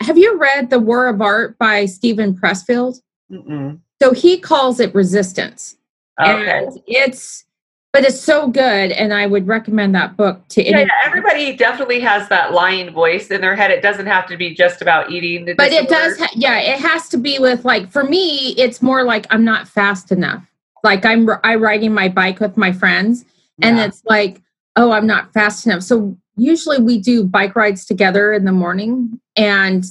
Have 0.00 0.16
you 0.16 0.38
read 0.38 0.70
the 0.70 0.78
war 0.78 1.08
of 1.08 1.20
art 1.20 1.58
by 1.58 1.86
Steven 1.86 2.34
Pressfield? 2.34 3.00
Mm-mm. 3.30 3.78
so 4.00 4.12
he 4.12 4.38
calls 4.38 4.80
it 4.80 4.94
resistance. 4.94 5.76
Okay. 6.20 6.58
and 6.66 6.82
it's 6.86 7.44
but 7.92 8.04
it's 8.04 8.20
so 8.20 8.48
good 8.48 8.90
and 8.92 9.14
i 9.14 9.26
would 9.26 9.46
recommend 9.46 9.94
that 9.94 10.16
book 10.16 10.40
to 10.48 10.64
yeah, 10.64 10.80
yeah, 10.80 10.86
everybody 11.04 11.56
definitely 11.56 12.00
has 12.00 12.28
that 12.28 12.52
lying 12.52 12.90
voice 12.90 13.30
in 13.30 13.40
their 13.40 13.54
head. 13.54 13.70
It 13.70 13.82
doesn't 13.82 14.06
have 14.06 14.26
to 14.26 14.36
be 14.36 14.54
just 14.54 14.82
about 14.82 15.12
eating 15.12 15.54
but 15.56 15.72
it 15.72 15.88
does 15.88 16.18
ha- 16.18 16.30
yeah 16.34 16.58
it 16.58 16.80
has 16.80 17.08
to 17.10 17.18
be 17.18 17.38
with 17.38 17.64
like 17.64 17.90
for 17.90 18.02
me 18.02 18.50
it's 18.56 18.82
more 18.82 19.04
like 19.04 19.26
i'm 19.30 19.44
not 19.44 19.68
fast 19.68 20.10
enough 20.10 20.44
like 20.84 21.04
i'm 21.04 21.28
i 21.44 21.54
riding 21.54 21.92
my 21.92 22.08
bike 22.08 22.40
with 22.40 22.56
my 22.56 22.72
friends 22.72 23.24
and 23.62 23.76
yeah. 23.76 23.84
it's 23.84 24.02
like 24.06 24.42
oh 24.76 24.90
i'm 24.92 25.06
not 25.06 25.32
fast 25.32 25.66
enough 25.66 25.82
so 25.82 26.16
usually 26.36 26.78
we 26.80 26.98
do 26.98 27.24
bike 27.24 27.56
rides 27.56 27.84
together 27.84 28.32
in 28.32 28.44
the 28.44 28.52
morning 28.52 29.20
and 29.36 29.84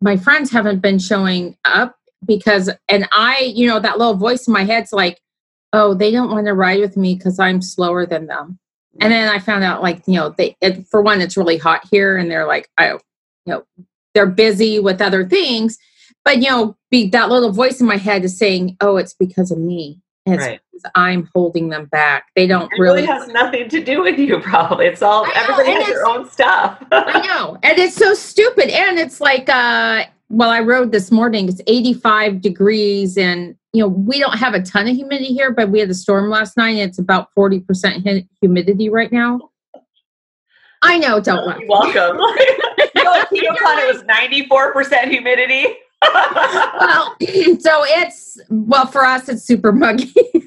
my 0.00 0.16
friends 0.16 0.50
haven't 0.50 0.80
been 0.80 0.98
showing 0.98 1.56
up 1.64 1.96
because 2.24 2.70
and 2.88 3.08
i 3.12 3.52
you 3.54 3.66
know 3.66 3.80
that 3.80 3.98
little 3.98 4.16
voice 4.16 4.46
in 4.46 4.52
my 4.52 4.64
head's 4.64 4.92
like 4.92 5.20
oh, 5.76 5.94
they 5.94 6.10
don't 6.10 6.30
want 6.30 6.46
to 6.46 6.54
ride 6.54 6.80
with 6.80 6.96
me 6.96 7.14
because 7.14 7.38
I'm 7.38 7.60
slower 7.60 8.06
than 8.06 8.26
them. 8.26 8.58
And 9.00 9.12
mm. 9.12 9.16
then 9.16 9.28
I 9.28 9.38
found 9.38 9.62
out, 9.62 9.82
like, 9.82 10.02
you 10.06 10.14
know, 10.14 10.30
they, 10.30 10.56
it, 10.60 10.86
for 10.88 11.02
one, 11.02 11.20
it's 11.20 11.36
really 11.36 11.58
hot 11.58 11.82
here, 11.90 12.16
and 12.16 12.30
they're 12.30 12.46
like, 12.46 12.70
I, 12.78 12.92
you 12.92 13.00
know, 13.46 13.64
they're 14.14 14.26
busy 14.26 14.80
with 14.80 15.02
other 15.02 15.28
things. 15.28 15.76
But, 16.24 16.38
you 16.38 16.50
know, 16.50 16.76
be, 16.90 17.08
that 17.10 17.28
little 17.28 17.52
voice 17.52 17.80
in 17.80 17.86
my 17.86 17.98
head 17.98 18.24
is 18.24 18.38
saying, 18.38 18.76
oh, 18.80 18.96
it's 18.96 19.14
because 19.14 19.50
of 19.50 19.58
me. 19.58 20.00
And 20.26 20.38
right. 20.38 20.60
I'm 20.94 21.28
holding 21.34 21.68
them 21.68 21.86
back. 21.86 22.26
They 22.34 22.46
don't 22.46 22.64
it 22.72 22.78
really, 22.78 23.02
really 23.02 23.06
has 23.06 23.28
nothing 23.28 23.68
to 23.68 23.82
do 23.82 24.02
with 24.02 24.18
you, 24.18 24.40
probably. 24.40 24.86
It's 24.86 25.02
all, 25.02 25.24
know, 25.24 25.32
everybody 25.34 25.70
has 25.70 25.86
their 25.86 26.06
own 26.06 26.28
stuff. 26.28 26.82
I 26.90 27.20
know. 27.26 27.58
And 27.62 27.78
it's 27.78 27.94
so 27.94 28.12
stupid. 28.12 28.68
And 28.70 28.98
it's 28.98 29.20
like, 29.20 29.48
uh, 29.48 30.04
well, 30.28 30.50
I 30.50 30.60
rode 30.60 30.92
this 30.92 31.12
morning. 31.12 31.48
It's 31.48 31.60
85 31.66 32.40
degrees, 32.40 33.16
and 33.16 33.54
you 33.72 33.82
know 33.82 33.88
we 33.88 34.18
don't 34.18 34.36
have 34.36 34.54
a 34.54 34.62
ton 34.62 34.88
of 34.88 34.96
humidity 34.96 35.32
here, 35.32 35.52
but 35.52 35.70
we 35.70 35.78
had 35.78 35.88
a 35.88 35.94
storm 35.94 36.28
last 36.28 36.56
night. 36.56 36.70
And 36.70 36.90
it's 36.90 36.98
about 36.98 37.28
40 37.34 37.60
percent 37.60 38.06
humidity 38.40 38.88
right 38.88 39.12
now. 39.12 39.50
I 40.82 40.98
know, 40.98 41.20
don't 41.20 41.46
laugh. 41.46 41.60
Welcome. 41.68 42.18
you 42.18 43.02
know, 43.04 43.24
it 43.32 43.94
was 43.94 44.02
94% 44.04 45.08
humidity. 45.08 45.66
Well, 46.02 47.16
so 47.20 47.84
it's 47.84 48.40
well 48.48 48.86
for 48.86 49.04
us 49.04 49.28
it's 49.28 49.42
super 49.42 49.72
muggy, 49.72 50.12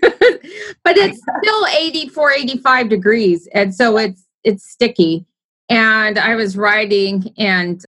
but 0.84 0.98
it's 0.98 1.22
still 1.42 1.66
84, 1.68 2.32
85 2.32 2.90
degrees, 2.90 3.48
and 3.54 3.74
so 3.74 3.98
it's 3.98 4.26
it's 4.44 4.70
sticky. 4.70 5.26
And 5.70 6.18
I 6.18 6.36
was 6.36 6.58
riding 6.58 7.34
and 7.38 7.84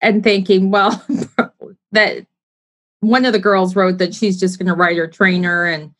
and 0.00 0.22
thinking, 0.22 0.70
well, 0.70 1.04
that 1.92 2.26
one 3.00 3.24
of 3.24 3.32
the 3.32 3.38
girls 3.38 3.74
wrote 3.76 3.98
that 3.98 4.14
she's 4.14 4.38
just 4.38 4.58
going 4.58 4.68
to 4.68 4.74
write 4.74 4.96
her 4.96 5.06
trainer, 5.06 5.64
and 5.64 5.92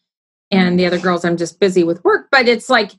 and 0.51 0.79
the 0.79 0.87
other 0.87 0.99
girls, 0.99 1.25
I'm 1.25 1.37
just 1.37 1.61
busy 1.61 1.85
with 1.85 2.05
work. 2.05 2.29
But 2.31 2.49
it's 2.49 2.69
like 2.69 2.93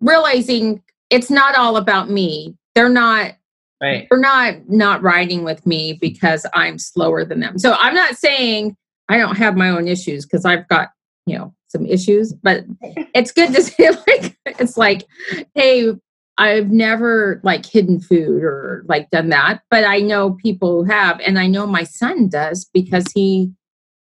realizing 0.00 0.82
it's 1.10 1.30
not 1.30 1.56
all 1.56 1.76
about 1.76 2.10
me. 2.10 2.56
They're 2.74 2.88
not 2.88 3.34
right. 3.82 4.06
they're 4.08 4.20
not 4.20 4.54
not 4.68 5.02
riding 5.02 5.44
with 5.44 5.66
me 5.66 5.98
because 6.00 6.46
I'm 6.54 6.78
slower 6.78 7.24
than 7.24 7.40
them. 7.40 7.58
So 7.58 7.74
I'm 7.78 7.94
not 7.94 8.16
saying 8.16 8.76
I 9.08 9.18
don't 9.18 9.36
have 9.36 9.56
my 9.56 9.68
own 9.68 9.88
issues 9.88 10.24
because 10.24 10.44
I've 10.44 10.66
got 10.68 10.90
you 11.26 11.36
know 11.36 11.54
some 11.68 11.84
issues, 11.86 12.32
but 12.32 12.64
it's 13.14 13.32
good 13.32 13.52
to 13.54 13.62
say 13.62 13.90
like 14.06 14.38
it's 14.46 14.76
like, 14.76 15.06
hey, 15.54 15.92
I've 16.38 16.70
never 16.70 17.40
like 17.42 17.66
hidden 17.66 18.00
food 18.00 18.42
or 18.42 18.84
like 18.88 19.10
done 19.10 19.28
that, 19.30 19.62
but 19.70 19.84
I 19.84 19.98
know 19.98 20.32
people 20.32 20.84
who 20.84 20.90
have, 20.90 21.20
and 21.20 21.38
I 21.38 21.46
know 21.46 21.66
my 21.66 21.84
son 21.84 22.28
does 22.28 22.64
because 22.72 23.04
he, 23.14 23.52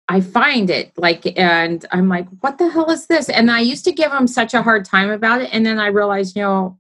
I 0.08 0.20
find 0.20 0.70
it 0.70 0.92
like, 0.96 1.38
and 1.38 1.84
I'm 1.92 2.08
like, 2.08 2.26
what 2.40 2.58
the 2.58 2.68
hell 2.68 2.90
is 2.90 3.06
this? 3.06 3.28
And 3.28 3.50
I 3.50 3.60
used 3.60 3.84
to 3.84 3.92
give 3.92 4.10
him 4.10 4.26
such 4.26 4.54
a 4.54 4.62
hard 4.62 4.84
time 4.84 5.10
about 5.10 5.42
it. 5.42 5.50
And 5.52 5.64
then 5.64 5.78
I 5.78 5.88
realized, 5.88 6.34
you 6.34 6.42
know, 6.42 6.77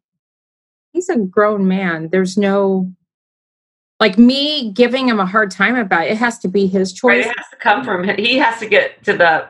he's 0.92 1.08
a 1.08 1.18
grown 1.18 1.68
man. 1.68 2.08
There's 2.10 2.36
no, 2.36 2.92
like 4.00 4.18
me 4.18 4.72
giving 4.72 5.08
him 5.08 5.20
a 5.20 5.26
hard 5.26 5.50
time 5.50 5.76
about 5.76 6.06
it, 6.06 6.12
it 6.12 6.18
has 6.18 6.38
to 6.40 6.48
be 6.48 6.66
his 6.66 6.92
choice. 6.92 7.26
Right, 7.26 7.32
it 7.32 7.36
has 7.36 7.48
to 7.50 7.56
come 7.56 7.84
from 7.84 8.04
him. 8.04 8.16
He 8.16 8.38
has 8.38 8.58
to 8.60 8.68
get 8.68 9.02
to 9.04 9.16
the, 9.16 9.48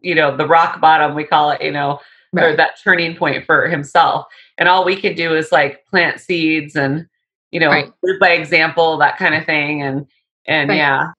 you 0.00 0.14
know, 0.14 0.36
the 0.36 0.46
rock 0.46 0.80
bottom, 0.80 1.14
we 1.14 1.24
call 1.24 1.50
it, 1.50 1.62
you 1.62 1.72
know, 1.72 2.00
right. 2.32 2.44
or 2.44 2.56
that 2.56 2.78
turning 2.82 3.16
point 3.16 3.44
for 3.44 3.68
himself 3.68 4.26
and 4.56 4.68
all 4.68 4.84
we 4.84 4.96
can 4.96 5.14
do 5.14 5.34
is 5.34 5.52
like 5.52 5.86
plant 5.86 6.20
seeds 6.20 6.76
and 6.76 7.06
you 7.50 7.60
know 7.60 7.68
right. 7.68 7.92
by 8.20 8.30
example 8.30 8.98
that 8.98 9.16
kind 9.16 9.34
of 9.34 9.44
thing 9.46 9.82
and 9.82 10.06
and 10.46 10.68
right. 10.68 10.76
yeah 10.76 11.12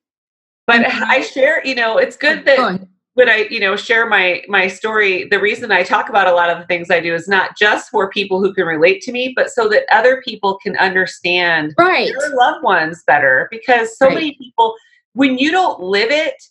but 0.67 0.85
i 0.85 1.21
share 1.21 1.65
you 1.65 1.75
know 1.75 1.97
it's 1.97 2.15
good 2.15 2.45
that 2.45 2.79
when 3.19 3.29
i 3.29 3.47
you 3.49 3.59
know 3.59 3.75
share 3.75 4.07
my 4.07 4.41
my 4.47 4.67
story 4.67 5.25
the 5.25 5.39
reason 5.39 5.71
i 5.71 5.83
talk 5.83 6.09
about 6.09 6.27
a 6.27 6.33
lot 6.33 6.49
of 6.49 6.57
the 6.57 6.65
things 6.65 6.89
i 6.89 6.99
do 6.99 7.13
is 7.13 7.27
not 7.27 7.57
just 7.57 7.89
for 7.89 8.09
people 8.09 8.41
who 8.41 8.53
can 8.53 8.65
relate 8.65 9.01
to 9.01 9.11
me 9.11 9.33
but 9.35 9.49
so 9.49 9.67
that 9.67 9.83
other 9.91 10.21
people 10.21 10.57
can 10.63 10.75
understand 10.77 11.73
right. 11.77 12.13
their 12.17 12.35
loved 12.35 12.63
ones 12.63 13.03
better 13.05 13.47
because 13.51 13.97
so 13.97 14.07
right. 14.07 14.15
many 14.15 14.35
people 14.35 14.73
when 15.13 15.37
you 15.37 15.51
don't 15.51 15.81
live 15.81 16.09
it 16.09 16.41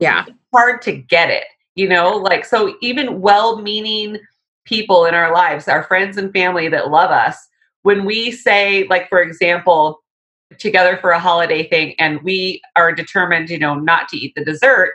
yeah 0.00 0.24
it's 0.26 0.36
hard 0.52 0.82
to 0.82 0.92
get 0.92 1.30
it 1.30 1.44
you 1.76 1.88
know 1.88 2.16
like 2.16 2.44
so 2.44 2.76
even 2.82 3.20
well-meaning 3.20 4.18
people 4.66 5.06
in 5.06 5.14
our 5.14 5.32
lives, 5.32 5.68
our 5.68 5.84
friends 5.84 6.18
and 6.18 6.32
family 6.32 6.68
that 6.68 6.90
love 6.90 7.10
us, 7.10 7.48
when 7.82 8.04
we 8.04 8.30
say, 8.32 8.86
like, 8.88 9.08
for 9.08 9.22
example, 9.22 10.02
together 10.58 10.98
for 10.98 11.10
a 11.10 11.18
holiday 11.18 11.68
thing 11.68 11.94
and 11.98 12.20
we 12.22 12.60
are 12.76 12.92
determined, 12.92 13.48
you 13.48 13.58
know, 13.58 13.74
not 13.74 14.08
to 14.08 14.16
eat 14.16 14.32
the 14.36 14.44
dessert 14.44 14.94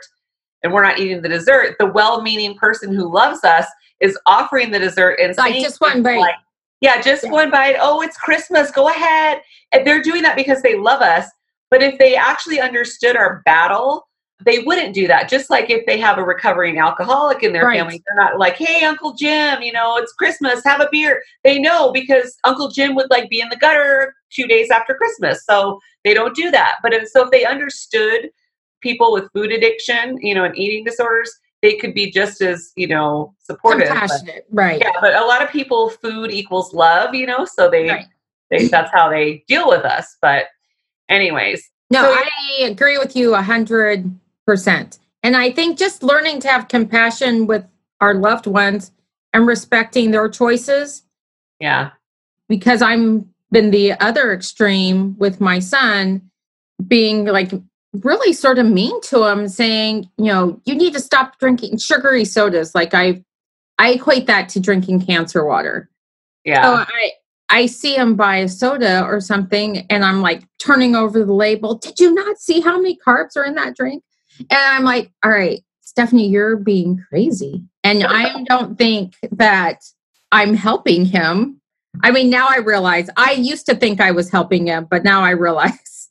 and 0.62 0.72
we're 0.72 0.82
not 0.82 0.98
eating 0.98 1.22
the 1.22 1.28
dessert, 1.28 1.76
the 1.78 1.86
well 1.86 2.22
meaning 2.22 2.56
person 2.56 2.94
who 2.94 3.12
loves 3.12 3.44
us 3.44 3.66
is 4.00 4.18
offering 4.26 4.70
the 4.70 4.78
dessert 4.78 5.18
and 5.20 5.36
like 5.36 5.54
just 5.54 5.80
one 5.80 6.02
bite. 6.02 6.18
Like, 6.18 6.34
yeah, 6.80 7.00
just 7.00 7.24
yeah. 7.24 7.30
one 7.30 7.50
bite. 7.50 7.76
Oh, 7.80 8.02
it's 8.02 8.16
Christmas. 8.16 8.70
Go 8.70 8.88
ahead. 8.88 9.40
And 9.72 9.86
they're 9.86 10.02
doing 10.02 10.22
that 10.22 10.36
because 10.36 10.62
they 10.62 10.76
love 10.76 11.00
us. 11.00 11.26
But 11.70 11.82
if 11.82 11.98
they 11.98 12.16
actually 12.16 12.60
understood 12.60 13.16
our 13.16 13.42
battle 13.44 14.06
they 14.44 14.60
wouldn't 14.60 14.94
do 14.94 15.06
that. 15.06 15.28
Just 15.28 15.50
like 15.50 15.70
if 15.70 15.84
they 15.86 15.98
have 15.98 16.18
a 16.18 16.24
recovering 16.24 16.78
alcoholic 16.78 17.42
in 17.42 17.52
their 17.52 17.64
right. 17.64 17.78
family, 17.78 18.02
they're 18.06 18.24
not 18.24 18.38
like, 18.38 18.56
"Hey, 18.56 18.84
Uncle 18.84 19.12
Jim, 19.14 19.62
you 19.62 19.72
know, 19.72 19.96
it's 19.96 20.12
Christmas, 20.12 20.64
have 20.64 20.80
a 20.80 20.88
beer." 20.90 21.22
They 21.44 21.58
know 21.58 21.92
because 21.92 22.36
Uncle 22.44 22.68
Jim 22.68 22.94
would 22.94 23.10
like 23.10 23.28
be 23.28 23.40
in 23.40 23.48
the 23.48 23.56
gutter 23.56 24.14
two 24.30 24.46
days 24.46 24.70
after 24.70 24.94
Christmas, 24.94 25.44
so 25.44 25.80
they 26.04 26.14
don't 26.14 26.34
do 26.34 26.50
that. 26.50 26.76
But 26.82 26.92
if, 26.92 27.08
so 27.08 27.24
if 27.24 27.30
they 27.30 27.44
understood 27.44 28.30
people 28.82 29.12
with 29.12 29.30
food 29.32 29.52
addiction, 29.52 30.18
you 30.20 30.34
know, 30.34 30.44
and 30.44 30.56
eating 30.56 30.84
disorders, 30.84 31.32
they 31.62 31.76
could 31.76 31.94
be 31.94 32.10
just 32.10 32.42
as 32.42 32.72
you 32.76 32.86
know 32.86 33.34
supportive. 33.42 33.88
Compassionate, 33.88 34.46
but, 34.50 34.56
right? 34.56 34.80
Yeah, 34.80 34.92
but 35.00 35.14
a 35.14 35.24
lot 35.24 35.42
of 35.42 35.50
people, 35.50 35.88
food 35.90 36.30
equals 36.30 36.74
love, 36.74 37.14
you 37.14 37.26
know, 37.26 37.44
so 37.44 37.70
they, 37.70 37.88
right. 37.88 38.06
they 38.50 38.66
that's 38.68 38.90
how 38.92 39.08
they 39.08 39.44
deal 39.48 39.68
with 39.68 39.84
us. 39.84 40.16
But 40.20 40.46
anyways, 41.08 41.62
no, 41.90 42.02
so, 42.02 42.12
I 42.12 42.64
agree 42.64 42.98
with 42.98 43.16
you 43.16 43.34
a 43.34 43.42
hundred 43.42 44.10
percent. 44.46 44.98
And 45.22 45.36
I 45.36 45.52
think 45.52 45.78
just 45.78 46.02
learning 46.02 46.40
to 46.40 46.48
have 46.48 46.68
compassion 46.68 47.46
with 47.46 47.64
our 48.00 48.14
loved 48.14 48.46
ones 48.46 48.90
and 49.32 49.46
respecting 49.46 50.10
their 50.10 50.28
choices. 50.28 51.02
Yeah. 51.60 51.90
Because 52.48 52.82
I'm 52.82 53.32
been 53.52 53.70
the 53.70 53.92
other 54.00 54.32
extreme 54.32 55.16
with 55.18 55.40
my 55.40 55.58
son 55.58 56.22
being 56.88 57.26
like 57.26 57.52
really 57.92 58.32
sort 58.32 58.58
of 58.58 58.66
mean 58.66 59.00
to 59.02 59.24
him 59.24 59.48
saying, 59.48 60.08
you 60.16 60.26
know, 60.26 60.60
you 60.64 60.74
need 60.74 60.94
to 60.94 61.00
stop 61.00 61.38
drinking 61.38 61.78
sugary 61.78 62.24
sodas. 62.24 62.74
Like 62.74 62.94
I 62.94 63.22
I 63.78 63.92
equate 63.92 64.26
that 64.26 64.48
to 64.50 64.60
drinking 64.60 65.04
cancer 65.04 65.44
water. 65.44 65.90
Yeah. 66.44 66.62
So 66.62 66.92
I 66.92 67.12
I 67.50 67.66
see 67.66 67.94
him 67.94 68.16
buy 68.16 68.36
a 68.36 68.48
soda 68.48 69.04
or 69.04 69.20
something 69.20 69.86
and 69.90 70.04
I'm 70.04 70.22
like 70.22 70.42
turning 70.58 70.96
over 70.96 71.24
the 71.24 71.34
label. 71.34 71.74
Did 71.74 72.00
you 72.00 72.14
not 72.14 72.38
see 72.38 72.60
how 72.60 72.78
many 72.78 72.96
carbs 72.96 73.36
are 73.36 73.44
in 73.44 73.54
that 73.56 73.76
drink? 73.76 74.02
And 74.38 74.48
I'm 74.58 74.84
like, 74.84 75.12
all 75.22 75.30
right, 75.30 75.62
Stephanie, 75.82 76.28
you're 76.28 76.56
being 76.56 77.04
crazy. 77.10 77.62
And 77.84 78.04
I 78.04 78.42
don't 78.48 78.78
think 78.78 79.16
that 79.32 79.84
I'm 80.32 80.54
helping 80.54 81.04
him. 81.04 81.60
I 82.02 82.10
mean, 82.10 82.30
now 82.30 82.48
I 82.48 82.56
realize 82.56 83.10
I 83.18 83.32
used 83.32 83.66
to 83.66 83.74
think 83.74 84.00
I 84.00 84.12
was 84.12 84.30
helping 84.30 84.66
him, 84.68 84.86
but 84.90 85.04
now 85.04 85.22
I 85.22 85.30
realize. 85.30 86.01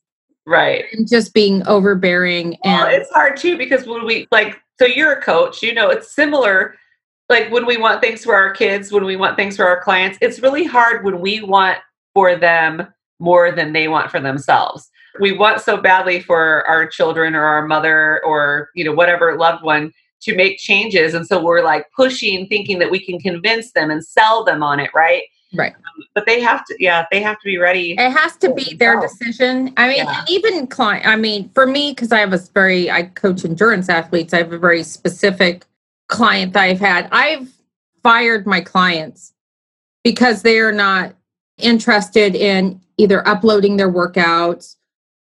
Right. 0.45 0.85
I'm 0.97 1.05
just 1.05 1.33
being 1.33 1.65
overbearing. 1.67 2.57
And 2.63 2.81
well, 2.81 2.87
it's 2.87 3.09
hard 3.11 3.37
too 3.37 3.57
because 3.57 3.85
when 3.85 4.05
we 4.05 4.27
like, 4.31 4.59
so 4.79 4.85
you're 4.85 5.13
a 5.13 5.21
coach, 5.21 5.61
you 5.61 5.73
know, 5.73 5.89
it's 5.89 6.13
similar. 6.13 6.75
Like 7.29 7.51
when 7.51 7.65
we 7.65 7.77
want 7.77 8.01
things 8.01 8.23
for 8.23 8.35
our 8.35 8.51
kids, 8.51 8.91
when 8.91 9.05
we 9.05 9.15
want 9.15 9.37
things 9.37 9.55
for 9.55 9.65
our 9.65 9.81
clients, 9.81 10.17
it's 10.21 10.39
really 10.39 10.65
hard 10.65 11.05
when 11.05 11.21
we 11.21 11.41
want 11.41 11.77
for 12.13 12.35
them 12.35 12.87
more 13.19 13.51
than 13.51 13.71
they 13.71 13.87
want 13.87 14.11
for 14.11 14.19
themselves 14.19 14.91
we 15.19 15.31
want 15.31 15.61
so 15.61 15.77
badly 15.77 16.21
for 16.21 16.65
our 16.67 16.87
children 16.87 17.35
or 17.35 17.43
our 17.43 17.67
mother 17.67 18.23
or 18.25 18.69
you 18.75 18.83
know 18.83 18.93
whatever 18.93 19.37
loved 19.37 19.63
one 19.63 19.91
to 20.21 20.35
make 20.35 20.59
changes 20.59 21.13
and 21.13 21.25
so 21.25 21.43
we're 21.43 21.63
like 21.63 21.85
pushing 21.95 22.47
thinking 22.47 22.79
that 22.79 22.91
we 22.91 22.99
can 23.03 23.19
convince 23.19 23.71
them 23.73 23.89
and 23.89 24.05
sell 24.05 24.43
them 24.43 24.63
on 24.63 24.79
it 24.79 24.89
right 24.93 25.23
right. 25.53 25.73
Um, 25.73 26.03
but 26.13 26.25
they 26.25 26.41
have 26.41 26.65
to 26.65 26.75
yeah 26.79 27.05
they 27.11 27.21
have 27.21 27.39
to 27.39 27.45
be 27.45 27.57
ready. 27.57 27.93
It 27.93 28.11
has 28.11 28.35
to 28.37 28.53
be 28.53 28.75
their 28.75 28.99
decision. 28.99 29.73
I 29.77 29.87
mean 29.87 29.97
yeah. 29.97 30.25
even 30.29 30.67
client 30.67 31.05
i 31.05 31.15
mean 31.15 31.49
for 31.53 31.65
me 31.65 31.91
because 31.91 32.11
i 32.11 32.19
have 32.19 32.33
a 32.33 32.39
very 32.53 32.89
i 32.91 33.03
coach 33.03 33.45
endurance 33.45 33.89
athletes 33.89 34.33
i 34.33 34.37
have 34.37 34.53
a 34.53 34.57
very 34.57 34.83
specific 34.83 35.65
client 36.07 36.53
that 36.53 36.63
i've 36.63 36.79
had. 36.79 37.07
I've 37.11 37.49
fired 38.03 38.45
my 38.45 38.61
clients 38.61 39.33
because 40.03 40.41
they 40.41 40.59
are 40.59 40.71
not 40.71 41.15
interested 41.57 42.35
in 42.35 42.81
either 42.97 43.27
uploading 43.27 43.77
their 43.77 43.91
workouts 43.91 44.75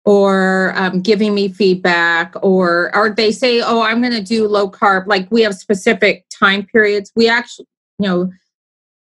or 0.05 0.73
um, 0.77 1.03
giving 1.03 1.35
me 1.35 1.49
feedback 1.49 2.33
or 2.43 2.95
or 2.97 3.11
they 3.11 3.31
say 3.31 3.61
oh 3.61 3.83
i'm 3.83 4.01
going 4.01 4.13
to 4.13 4.23
do 4.23 4.49
low 4.49 4.71
carb. 4.71 5.07
Like 5.07 5.31
we 5.31 5.43
have 5.43 5.55
specific 5.55 6.25
time 6.31 6.65
periods. 6.65 7.13
We 7.15 7.29
actually 7.29 7.67
you 7.99 8.09
know 8.09 8.33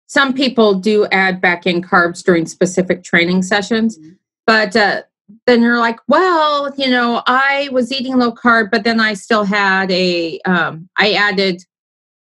some 0.08 0.34
people 0.34 0.74
do 0.74 1.06
add 1.08 1.40
back 1.40 1.66
in 1.66 1.82
carbs 1.82 2.24
during 2.24 2.46
specific 2.46 3.04
training 3.04 3.42
sessions 3.42 3.98
mm-hmm. 3.98 4.12
but 4.46 4.76
uh, 4.76 5.02
then 5.46 5.62
you're 5.62 5.80
like 5.80 6.00
well 6.08 6.74
you 6.78 6.90
know 6.90 7.22
i 7.28 7.70
was 7.72 7.92
eating 7.92 8.18
low 8.18 8.32
carb 8.32 8.70
but 8.72 8.84
then 8.84 9.00
i 9.00 9.14
still 9.14 9.44
had 9.44 9.92
a 9.92 10.40
um, 10.46 10.90
I 10.98 11.14
added 11.14 11.64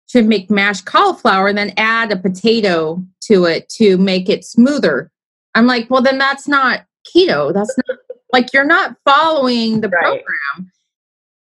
to 0.10 0.24
make 0.24 0.50
mashed 0.50 0.86
cauliflower 0.86 1.48
and 1.48 1.58
then 1.58 1.74
add 1.78 2.12
a 2.12 2.18
potato 2.18 3.04
to 3.22 3.46
it 3.46 3.70
to 3.70 3.98
make 3.98 4.30
it 4.30 4.46
smoother 4.46 5.12
i'm 5.56 5.68
like 5.68 5.90
well 5.90 6.02
then 6.02 6.18
that's 6.18 6.48
not 6.48 6.86
keto 7.08 7.54
that's 7.54 7.76
not 7.78 7.98
like 8.34 8.54
you're 8.54 8.66
not 8.66 8.96
following 9.06 9.82
the 9.82 9.90
right. 9.90 10.02
program. 10.04 10.72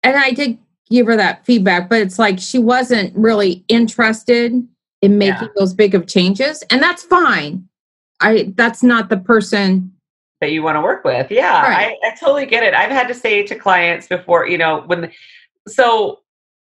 And 0.03 0.16
I 0.16 0.31
did 0.33 0.59
give 0.90 1.07
her 1.07 1.16
that 1.16 1.45
feedback, 1.45 1.88
but 1.88 2.01
it's 2.01 2.19
like 2.19 2.38
she 2.38 2.59
wasn't 2.59 3.14
really 3.16 3.64
interested 3.69 4.66
in 5.02 5.18
making 5.18 5.48
yeah. 5.48 5.54
those 5.56 5.74
big 5.74 5.94
of 5.94 6.06
changes. 6.06 6.62
And 6.70 6.82
that's 6.82 7.02
fine. 7.02 7.68
I 8.20 8.52
that's 8.56 8.82
not 8.82 9.08
the 9.08 9.16
person 9.16 9.92
that 10.40 10.52
you 10.52 10.62
want 10.62 10.76
to 10.76 10.80
work 10.80 11.04
with. 11.04 11.30
Yeah, 11.30 11.62
Right. 11.62 11.96
I, 12.02 12.08
I 12.08 12.14
totally 12.16 12.46
get 12.46 12.62
it. 12.62 12.74
I've 12.74 12.90
had 12.90 13.08
to 13.08 13.14
say 13.14 13.42
to 13.46 13.54
clients 13.54 14.06
before, 14.06 14.46
you 14.46 14.58
know, 14.58 14.82
when 14.86 15.10
so 15.68 16.20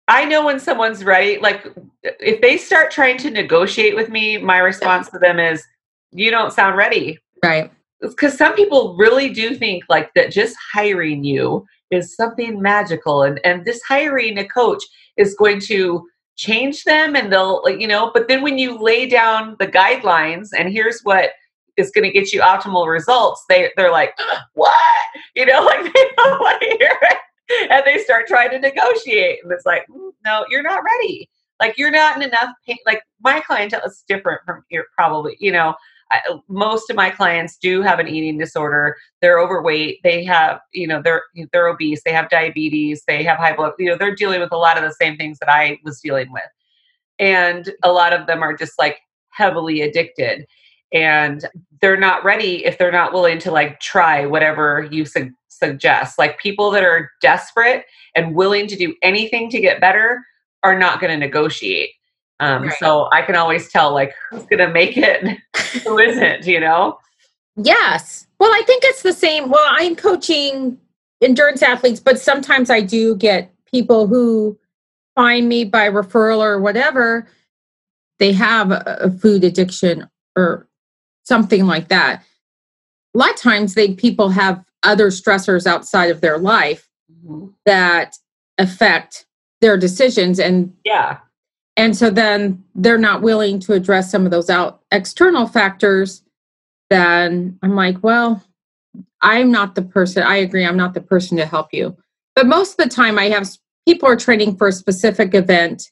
I 0.09 0.25
know 0.25 0.45
when 0.45 0.61
someone's 0.61 1.05
ready. 1.05 1.39
Like 1.39 1.67
if 2.03 2.41
they 2.41 2.57
start 2.57 2.91
trying 2.91 3.19
to 3.19 3.31
negotiate 3.31 3.97
with 3.97 4.09
me, 4.09 4.39
my 4.39 4.59
response 4.59 5.11
to 5.11 5.19
them 5.19 5.39
is, 5.39 5.65
"You 6.13 6.31
don't 6.31 6.53
sound 6.53 6.77
ready." 6.77 7.19
Right. 7.45 7.71
Because 8.01 8.37
some 8.37 8.55
people 8.55 8.97
really 8.97 9.31
do 9.31 9.55
think 9.55 9.85
like 9.89 10.13
that 10.15 10.31
just 10.31 10.57
hiring 10.73 11.25
you 11.25 11.67
is 11.91 12.15
something 12.15 12.61
magical, 12.63 13.23
and 13.23 13.41
and 13.45 13.65
this 13.65 13.83
hiring 13.83 14.39
a 14.39 14.47
coach 14.47 14.83
is 15.17 15.35
going 15.35 15.61
to 15.61 16.07
change 16.37 16.85
them, 16.85 17.17
and 17.17 17.33
they'll 17.33 17.63
you 17.69 17.87
know. 17.87 18.11
But 18.13 18.29
then 18.29 18.43
when 18.43 18.59
you 18.59 18.79
lay 18.79 19.07
down 19.07 19.57
the 19.59 19.67
guidelines, 19.67 20.49
and 20.57 20.73
here's 20.73 21.01
what 21.03 21.31
is 21.77 21.91
going 21.91 22.05
to 22.05 22.11
get 22.11 22.33
you 22.33 22.41
optimal 22.41 22.89
results, 22.89 23.45
they 23.49 23.71
they're 23.77 23.93
like, 23.93 24.15
"What?" 24.55 24.75
You 25.35 25.47
know, 25.47 25.61
like 25.65 25.85
they 25.85 26.11
don't 26.17 26.41
want 26.41 26.61
to 26.63 26.69
hear 26.69 26.99
it 27.03 27.17
and 27.49 27.83
they 27.85 27.99
start 27.99 28.27
trying 28.27 28.51
to 28.51 28.59
negotiate 28.59 29.39
and 29.43 29.53
it's 29.53 29.67
like 29.67 29.87
"Mm, 29.89 30.11
no 30.25 30.45
you're 30.51 30.63
not 30.63 30.83
ready 30.83 31.29
like 31.61 31.79
you're 31.79 31.91
not 31.91 32.17
in 32.17 32.23
enough 32.23 32.51
pain 32.67 32.79
like 32.87 33.03
my 33.21 33.41
clientele 33.41 33.83
is 33.87 34.05
different 34.09 34.41
from 34.45 34.65
your 34.71 34.85
probably 34.95 35.37
you 35.39 35.53
know 35.53 35.75
I, 36.11 36.21
most 36.49 36.89
of 36.91 36.97
my 36.97 37.11
clients 37.11 37.57
do 37.57 37.83
have 37.83 37.99
an 37.99 38.09
eating 38.09 38.39
disorder. 38.39 38.97
They're 39.21 39.41
overweight. 39.41 40.01
They 40.03 40.25
have 40.25 40.61
you 40.73 40.87
know 40.87 41.03
they're 41.03 41.23
they're 41.53 41.69
obese. 41.69 42.03
They 42.05 42.13
have 42.13 42.29
diabetes. 42.31 43.03
They 43.07 43.23
have 43.25 43.39
high 43.39 43.55
blood 43.55 43.73
you 43.79 43.87
know 43.89 43.97
they're 43.97 44.15
dealing 44.15 44.41
with 44.41 44.53
a 44.53 44.57
lot 44.57 44.77
of 44.77 44.85
the 44.85 44.95
same 44.95 45.17
things 45.17 45.39
that 45.41 45.49
i 45.51 45.79
was 45.85 46.01
dealing 46.01 46.31
with. 46.33 46.43
And 47.19 47.73
a 47.83 47.93
lot 47.93 48.13
of 48.13 48.27
them 48.27 48.43
are 48.43 48.57
just 48.57 48.79
like 48.79 48.99
heavily 49.31 49.81
addicted. 49.81 50.47
And 50.93 51.45
they're 51.81 51.97
not 51.97 52.25
ready 52.25 52.65
if 52.65 52.79
they're 52.79 52.93
not 52.93 53.13
willing 53.13 53.39
to 53.41 53.51
like 53.51 53.81
try 53.81 54.27
whatever 54.27 54.89
you 54.91 55.05
su- 55.05 55.33
suggest. 55.49 56.19
Like 56.19 56.39
people 56.39 56.71
that 56.71 56.85
are 56.85 57.11
desperate 57.21 57.85
and 58.15 58.35
willing 58.35 58.67
to 58.69 58.77
do 58.77 58.95
anything 59.03 59.51
to 59.51 59.61
get 59.61 59.81
better 59.81 60.23
are 60.63 60.79
not 60.79 61.01
going 61.01 61.11
to 61.13 61.17
negotiate 61.17 61.91
um, 62.41 62.65
Right. 62.65 62.79
so 62.79 63.09
i 63.13 63.23
can 63.23 63.35
always 63.37 63.71
tell 63.71 63.93
like 63.95 64.13
who's 64.31 64.45
going 64.45 64.59
to 64.59 64.69
make 64.69 64.97
it 64.97 65.39
who 65.85 65.99
isn't 65.99 66.47
you 66.47 66.61
know 66.61 66.99
Yes. 67.57 68.27
Well, 68.39 68.51
I 68.53 68.63
think 68.67 68.83
it's 68.85 69.01
the 69.01 69.15
same. 69.15 69.49
Well, 69.49 69.65
I'm 69.67 69.97
coaching 69.97 70.77
endurance 71.23 71.63
athletes, 71.63 72.01
but 72.01 72.21
sometimes 72.21 72.69
I 72.69 72.83
do 72.83 73.17
get 73.17 73.51
people 73.65 74.07
who 74.07 74.59
find 75.15 75.49
me 75.49 75.65
by 75.65 75.89
referral 75.89 76.41
or 76.41 76.61
whatever. 76.61 77.27
They 78.19 78.33
have 78.33 78.71
a, 78.73 78.99
a 79.01 79.11
food 79.11 79.43
addiction 79.43 80.07
or 80.37 80.69
something 81.25 81.65
like 81.67 81.89
that. 81.89 82.23
A 83.15 83.19
lot 83.19 83.31
of 83.31 83.37
times 83.37 83.73
they 83.73 83.95
people 83.95 84.29
have 84.29 84.63
other 84.83 85.07
stressors 85.09 85.67
outside 85.67 86.11
of 86.11 86.21
their 86.21 86.37
life 86.37 86.87
that 87.65 88.17
affect 88.59 89.25
their 89.63 89.79
decisions 89.79 90.39
and 90.39 90.75
yeah 90.85 91.19
and 91.77 91.97
so 91.97 92.11
then 92.11 92.63
they're 92.75 92.99
not 92.99 93.23
willing 93.23 93.61
to 93.61 93.73
address 93.73 94.11
some 94.11 94.25
of 94.25 94.31
those 94.31 94.51
out 94.51 94.83
external 94.93 95.47
factors 95.47 96.23
then 96.91 97.59
i'm 97.63 97.75
like 97.75 98.03
well 98.03 98.43
i'm 99.23 99.51
not 99.51 99.75
the 99.75 99.83
person 99.83 100.23
i 100.23 100.37
agree 100.37 100.65
i'm 100.65 100.77
not 100.77 100.95
the 100.95 101.01
person 101.01 101.37
to 101.37 101.47
help 101.47 101.73
you. 101.73 101.97
But 102.35 102.47
most 102.47 102.79
of 102.79 102.89
the 102.89 102.95
time 102.95 103.19
i 103.19 103.29
have 103.29 103.49
people 103.87 104.09
are 104.09 104.17
training 104.17 104.57
for 104.57 104.69
a 104.69 104.73
specific 104.73 105.35
event 105.35 105.91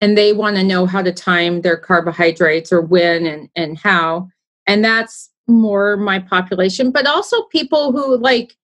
and 0.00 0.16
they 0.16 0.32
want 0.32 0.56
to 0.56 0.64
know 0.64 0.86
how 0.86 1.02
to 1.02 1.12
time 1.12 1.60
their 1.60 1.76
carbohydrates 1.76 2.72
or 2.72 2.80
when 2.80 3.26
and 3.26 3.48
and 3.56 3.78
how. 3.78 4.28
And 4.66 4.84
that's 4.84 5.30
more 5.48 5.96
my 5.96 6.20
population 6.20 6.90
but 6.92 7.06
also 7.06 7.42
people 7.44 7.90
who 7.90 8.16
like 8.16 8.56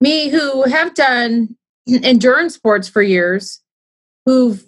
me 0.00 0.28
who 0.28 0.64
have 0.64 0.92
done 0.94 1.56
endurance 1.88 2.54
sports 2.54 2.88
for 2.88 3.00
years 3.00 3.60
who 4.26 4.58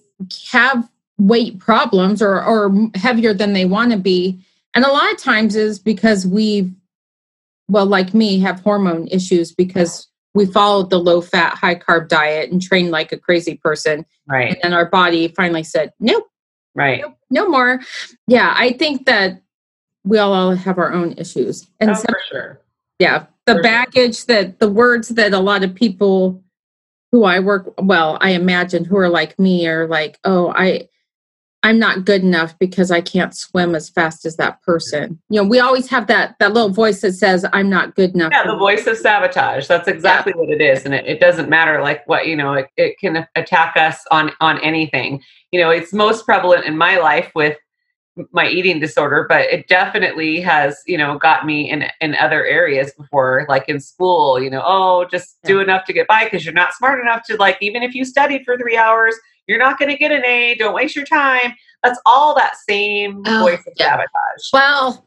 have 0.50 0.88
weight 1.18 1.59
problems 1.59 2.20
or 2.20 2.42
or 2.44 2.74
heavier 2.94 3.33
than 3.33 3.52
they 3.52 3.64
want 3.64 3.92
to 3.92 3.98
be. 3.98 4.40
And 4.74 4.85
a 4.85 4.92
lot 4.92 5.11
of 5.11 5.18
times 5.18 5.57
is 5.57 5.79
because 5.79 6.26
we've 6.26 6.72
well 7.68 7.87
like 7.87 8.14
me 8.14 8.38
have 8.40 8.61
hormone 8.61 9.09
issues 9.09 9.52
because 9.52 10.09
we 10.35 10.44
followed 10.44 10.90
the 10.90 10.98
low 10.98 11.20
fat 11.20 11.55
high 11.55 11.74
carb 11.74 12.09
diet 12.09 12.50
and 12.50 12.61
trained 12.61 12.90
like 12.90 13.12
a 13.12 13.18
crazy 13.18 13.57
person. 13.57 14.05
Right. 14.29 14.48
And 14.50 14.59
then 14.62 14.72
our 14.72 14.87
body 14.87 15.29
finally 15.29 15.64
said 15.64 15.92
nope 16.00 16.26
right. 16.74 17.00
nope 17.00 17.16
no 17.31 17.48
more. 17.48 17.81
Yeah 18.26 18.55
i 18.57 18.72
think 18.72 19.07
that 19.07 19.42
we 20.05 20.18
all 20.18 20.55
have 20.55 20.79
our 20.79 20.92
own 20.92 21.14
issues. 21.18 21.66
And 21.81 21.90
oh, 21.90 21.94
for 21.94 22.20
sure. 22.31 22.61
Yeah 22.98 23.26
the 23.46 23.55
For 23.55 23.59
sure. 23.59 23.62
baggage 23.62 24.26
that 24.26 24.59
the 24.59 24.68
words 24.68 25.09
that 25.11 25.33
a 25.33 25.38
lot 25.38 25.64
of 25.64 25.74
people 25.74 26.42
who 27.12 27.24
i 27.24 27.38
work 27.38 27.72
well 27.81 28.18
i 28.20 28.31
imagine 28.31 28.85
who 28.85 28.96
are 28.98 29.09
like 29.09 29.38
me 29.38 29.66
are 29.66 29.87
like 29.87 30.18
oh 30.24 30.52
i 30.55 30.88
i'm 31.66 31.79
not 31.79 32.05
good 32.05 32.22
enough 32.22 32.57
because 32.59 32.90
i 32.90 33.00
can't 33.00 33.37
swim 33.37 33.74
as 33.74 33.88
fast 33.90 34.24
as 34.24 34.37
that 34.37 34.62
person. 34.62 35.18
You 35.29 35.42
know 35.42 35.48
we 35.48 35.59
always 35.59 35.88
have 35.88 36.07
that 36.07 36.37
that 36.38 36.52
little 36.52 36.70
voice 36.70 37.00
that 37.00 37.12
says 37.12 37.44
i'm 37.52 37.68
not 37.68 37.94
good 37.96 38.14
enough. 38.14 38.31
Yeah 38.33 38.46
the 38.46 38.57
voice 38.57 38.87
of 38.87 38.96
sabotage. 38.96 39.66
That's 39.66 39.88
exactly 39.88 40.33
what 40.33 40.48
it 40.48 40.61
is 40.61 40.85
and 40.85 40.94
it, 40.94 41.05
it 41.07 41.20
doesn't 41.20 41.48
matter 41.48 41.83
like 41.83 42.07
what 42.07 42.26
you 42.26 42.37
know 42.37 42.52
it, 42.55 42.68
it 42.76 42.98
can 42.98 43.26
attack 43.35 43.76
us 43.76 44.05
on 44.11 44.31
on 44.40 44.61
anything. 44.61 45.22
You 45.50 45.61
know 45.61 45.70
it's 45.70 45.92
most 45.92 46.24
prevalent 46.24 46.64
in 46.64 46.76
my 46.79 46.98
life 46.98 47.33
with 47.35 47.57
my 48.33 48.48
eating 48.48 48.81
disorder 48.81 49.26
but 49.29 49.42
it 49.42 49.68
definitely 49.68 50.40
has 50.40 50.81
you 50.87 50.96
know 50.96 51.18
got 51.18 51.44
me 51.44 51.70
in 51.70 51.85
in 52.00 52.14
other 52.14 52.46
areas 52.46 52.92
before 52.96 53.44
like 53.48 53.68
in 53.68 53.79
school 53.79 54.40
you 54.40 54.48
know 54.48 54.62
oh 54.64 55.05
just 55.11 55.37
do 55.44 55.61
enough 55.61 55.85
to 55.85 55.92
get 55.92 56.07
by 56.07 56.24
because 56.24 56.44
you're 56.44 56.55
not 56.55 56.72
smart 56.72 56.98
enough 57.00 57.22
to 57.22 57.37
like 57.37 57.59
even 57.61 57.83
if 57.83 57.94
you 57.94 58.05
studied 58.05 58.42
for 58.44 58.57
three 58.57 58.76
hours 58.76 59.14
you're 59.46 59.59
not 59.59 59.78
going 59.78 59.90
to 59.90 59.96
get 59.96 60.12
an 60.12 60.24
a 60.24 60.54
don't 60.56 60.74
waste 60.74 60.96
your 60.96 61.04
time. 61.06 61.54
That's 61.82 62.00
all 62.06 62.35
that 62.37 62.54
same 62.68 63.22
Oh, 63.26 63.40
voice 63.44 63.61
of 63.66 63.72
yeah. 63.76 63.92
sabotage. 63.92 64.50
Well 64.52 65.02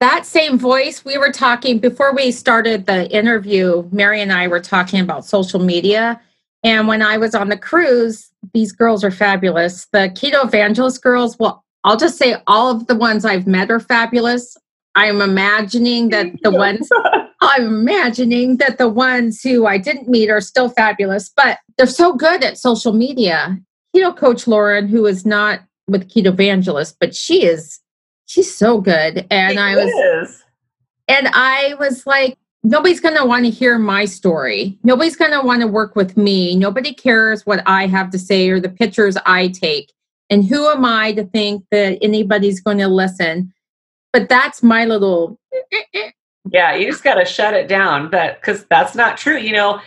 that 0.00 0.24
same 0.24 0.58
voice 0.58 1.04
we 1.04 1.18
were 1.18 1.30
talking 1.32 1.78
before 1.78 2.14
we 2.14 2.30
started 2.30 2.86
the 2.86 3.10
interview 3.14 3.86
mary 3.92 4.22
and 4.22 4.32
i 4.32 4.48
were 4.48 4.58
talking 4.60 4.98
about 4.98 5.26
social 5.26 5.60
media 5.60 6.18
and 6.64 6.88
when 6.88 7.02
i 7.02 7.18
was 7.18 7.34
on 7.34 7.50
the 7.50 7.56
cruise 7.58 8.30
these 8.54 8.72
girls 8.72 9.04
are 9.04 9.10
fabulous. 9.10 9.84
The 9.92 10.08
keto 10.14 10.42
evangelist 10.46 11.02
girls 11.02 11.38
well 11.38 11.62
i'll 11.84 11.98
just 11.98 12.16
say 12.16 12.36
all 12.46 12.70
of 12.70 12.86
the 12.86 12.94
ones 12.94 13.26
i've 13.26 13.46
met 13.46 13.70
are 13.70 13.78
fabulous. 13.80 14.56
I'm 14.94 15.20
imagining 15.20 16.08
that 16.08 16.26
the 16.42 16.50
ones 16.50 16.88
i'm 17.50 17.66
imagining 17.66 18.56
that 18.56 18.78
the 18.78 18.88
ones 18.88 19.40
who 19.42 19.66
i 19.66 19.78
didn't 19.78 20.08
meet 20.08 20.30
are 20.30 20.40
still 20.40 20.68
fabulous 20.68 21.30
but 21.36 21.58
they're 21.76 21.86
so 21.86 22.12
good 22.12 22.42
at 22.42 22.58
social 22.58 22.92
media 22.92 23.58
keto 23.94 24.16
coach 24.16 24.46
lauren 24.46 24.88
who 24.88 25.06
is 25.06 25.26
not 25.26 25.60
with 25.88 26.08
keto 26.08 26.28
evangelist 26.28 26.96
but 27.00 27.14
she 27.14 27.44
is 27.44 27.80
she's 28.26 28.54
so 28.54 28.80
good 28.80 29.26
and 29.30 29.58
i 29.58 29.74
was 29.76 29.86
was 29.86 30.44
and 31.10 31.28
I 31.32 31.74
was 31.80 32.06
like, 32.06 32.38
nobody's 32.62 33.00
going 33.00 33.16
to 33.16 33.24
want 33.24 33.44
to 33.44 33.50
hear 33.50 33.78
my 33.78 34.04
story. 34.04 34.78
Nobody's 34.84 35.16
going 35.16 35.32
to 35.32 35.40
want 35.44 35.60
to 35.60 35.66
work 35.66 35.96
with 35.96 36.16
me. 36.16 36.54
Nobody 36.54 36.94
cares 36.94 37.44
what 37.44 37.64
I 37.66 37.88
have 37.88 38.10
to 38.10 38.18
say 38.18 38.48
or 38.48 38.60
the 38.60 38.68
pictures 38.68 39.16
I 39.26 39.48
take. 39.48 39.92
And 40.30 40.44
who 40.44 40.68
am 40.68 40.84
I 40.84 41.12
to 41.14 41.24
think 41.24 41.64
that 41.72 41.98
anybody's 42.00 42.60
going 42.60 42.78
to 42.78 42.86
listen? 42.86 43.52
But 44.12 44.28
that's 44.28 44.62
my 44.62 44.84
little. 44.84 45.36
Eh, 45.52 45.58
eh, 45.72 45.82
eh, 45.94 46.10
Yeah, 46.50 46.74
you 46.74 46.86
just 46.90 47.04
got 47.04 47.14
to 47.14 47.24
shut 47.24 47.54
it 47.54 47.68
down. 47.68 48.10
That 48.10 48.40
because 48.40 48.64
that's 48.70 48.94
not 48.94 49.18
true. 49.18 49.36
You 49.36 49.52
know, 49.52 49.80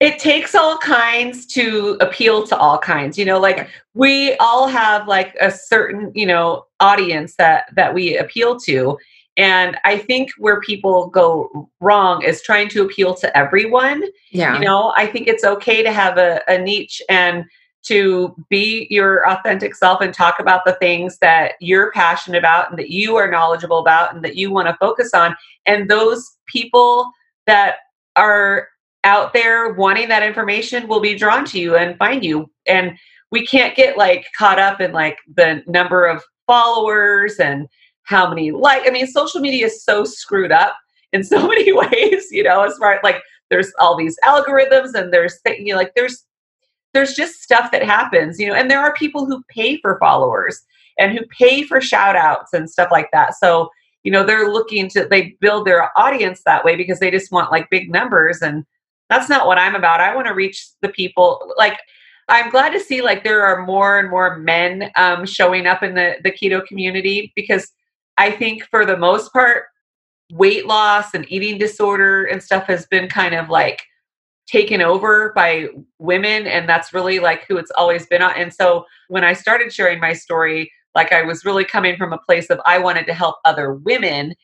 it 0.00 0.18
takes 0.18 0.54
all 0.54 0.78
kinds 0.78 1.46
to 1.46 1.98
appeal 2.00 2.46
to 2.46 2.56
all 2.56 2.78
kinds. 2.78 3.18
You 3.18 3.24
know, 3.24 3.38
like 3.38 3.68
we 3.94 4.34
all 4.36 4.66
have 4.66 5.06
like 5.06 5.36
a 5.40 5.50
certain 5.50 6.10
you 6.14 6.26
know 6.26 6.66
audience 6.80 7.36
that 7.36 7.66
that 7.76 7.92
we 7.92 8.16
appeal 8.16 8.58
to, 8.60 8.96
and 9.36 9.76
I 9.84 9.98
think 9.98 10.30
where 10.38 10.60
people 10.60 11.08
go 11.08 11.70
wrong 11.80 12.22
is 12.22 12.42
trying 12.42 12.68
to 12.70 12.82
appeal 12.82 13.14
to 13.16 13.36
everyone. 13.36 14.02
Yeah. 14.30 14.54
You 14.54 14.64
know, 14.64 14.92
I 14.96 15.06
think 15.06 15.28
it's 15.28 15.44
okay 15.44 15.82
to 15.82 15.92
have 15.92 16.18
a, 16.18 16.42
a 16.48 16.58
niche 16.58 17.02
and 17.08 17.44
to 17.82 18.34
be 18.50 18.86
your 18.90 19.28
authentic 19.28 19.74
self 19.74 20.00
and 20.00 20.12
talk 20.12 20.38
about 20.38 20.64
the 20.64 20.74
things 20.74 21.18
that 21.18 21.52
you're 21.60 21.90
passionate 21.92 22.38
about 22.38 22.70
and 22.70 22.78
that 22.78 22.90
you 22.90 23.16
are 23.16 23.30
knowledgeable 23.30 23.78
about 23.78 24.14
and 24.14 24.22
that 24.24 24.36
you 24.36 24.50
want 24.50 24.68
to 24.68 24.76
focus 24.78 25.14
on. 25.14 25.34
And 25.66 25.88
those 25.88 26.36
people 26.46 27.10
that 27.46 27.76
are 28.16 28.68
out 29.04 29.32
there 29.32 29.72
wanting 29.72 30.08
that 30.08 30.22
information 30.22 30.88
will 30.88 31.00
be 31.00 31.14
drawn 31.14 31.44
to 31.46 31.58
you 31.58 31.76
and 31.76 31.96
find 31.96 32.22
you. 32.22 32.50
And 32.66 32.98
we 33.30 33.46
can't 33.46 33.76
get 33.76 33.96
like 33.96 34.26
caught 34.36 34.58
up 34.58 34.80
in 34.80 34.92
like 34.92 35.18
the 35.36 35.62
number 35.66 36.06
of 36.06 36.22
followers 36.46 37.36
and 37.38 37.66
how 38.02 38.28
many 38.28 38.50
like 38.50 38.82
I 38.86 38.90
mean 38.90 39.06
social 39.06 39.40
media 39.40 39.66
is 39.66 39.84
so 39.84 40.04
screwed 40.04 40.52
up 40.52 40.76
in 41.12 41.22
so 41.22 41.46
many 41.48 41.72
ways, 41.72 42.26
you 42.30 42.42
know, 42.42 42.62
as 42.62 42.76
far 42.76 43.00
like 43.02 43.22
there's 43.50 43.72
all 43.78 43.96
these 43.96 44.16
algorithms 44.24 44.94
and 44.94 45.12
there's 45.12 45.38
th- 45.46 45.60
you 45.60 45.72
know 45.72 45.76
like 45.78 45.92
there's 45.94 46.24
there's 46.92 47.14
just 47.14 47.42
stuff 47.42 47.70
that 47.72 47.82
happens, 47.82 48.38
you 48.38 48.48
know, 48.48 48.54
and 48.54 48.70
there 48.70 48.80
are 48.80 48.94
people 48.94 49.26
who 49.26 49.42
pay 49.48 49.78
for 49.80 49.98
followers 49.98 50.60
and 50.98 51.16
who 51.16 51.24
pay 51.26 51.62
for 51.62 51.80
shout 51.80 52.16
outs 52.16 52.52
and 52.52 52.68
stuff 52.68 52.88
like 52.90 53.08
that. 53.12 53.34
So 53.34 53.70
you 54.02 54.10
know 54.10 54.24
they're 54.24 54.50
looking 54.50 54.88
to 54.88 55.06
they 55.08 55.36
build 55.40 55.66
their 55.66 55.90
audience 55.98 56.42
that 56.44 56.64
way 56.64 56.76
because 56.76 57.00
they 57.00 57.10
just 57.10 57.32
want 57.32 57.50
like 57.50 57.70
big 57.70 57.90
numbers 57.90 58.40
and 58.42 58.64
that's 59.08 59.28
not 59.28 59.46
what 59.46 59.58
i'm 59.58 59.74
about 59.74 60.00
i 60.00 60.14
want 60.14 60.26
to 60.26 60.34
reach 60.34 60.68
the 60.82 60.88
people 60.88 61.52
like 61.56 61.78
i'm 62.28 62.50
glad 62.50 62.70
to 62.70 62.80
see 62.80 63.02
like 63.02 63.24
there 63.24 63.44
are 63.44 63.64
more 63.64 63.98
and 63.98 64.10
more 64.10 64.38
men 64.38 64.90
um, 64.96 65.26
showing 65.26 65.66
up 65.66 65.82
in 65.82 65.94
the 65.94 66.16
the 66.24 66.32
keto 66.32 66.64
community 66.66 67.32
because 67.36 67.70
i 68.18 68.30
think 68.30 68.64
for 68.70 68.86
the 68.86 68.96
most 68.96 69.32
part 69.32 69.64
weight 70.32 70.66
loss 70.66 71.12
and 71.12 71.30
eating 71.30 71.58
disorder 71.58 72.24
and 72.24 72.42
stuff 72.42 72.64
has 72.66 72.86
been 72.86 73.08
kind 73.08 73.34
of 73.34 73.48
like 73.48 73.82
taken 74.50 74.82
over 74.82 75.32
by 75.34 75.68
women 75.98 76.46
and 76.46 76.68
that's 76.68 76.92
really 76.92 77.20
like 77.20 77.46
who 77.46 77.56
it's 77.56 77.70
always 77.76 78.06
been 78.06 78.22
on. 78.22 78.34
And 78.36 78.52
so 78.52 78.84
when 79.08 79.22
i 79.22 79.32
started 79.32 79.72
sharing 79.72 80.00
my 80.00 80.12
story 80.12 80.70
like 80.94 81.12
i 81.12 81.22
was 81.22 81.44
really 81.44 81.64
coming 81.64 81.96
from 81.96 82.12
a 82.12 82.18
place 82.18 82.50
of 82.50 82.60
i 82.64 82.78
wanted 82.78 83.06
to 83.06 83.14
help 83.14 83.36
other 83.44 83.74
women 83.74 84.34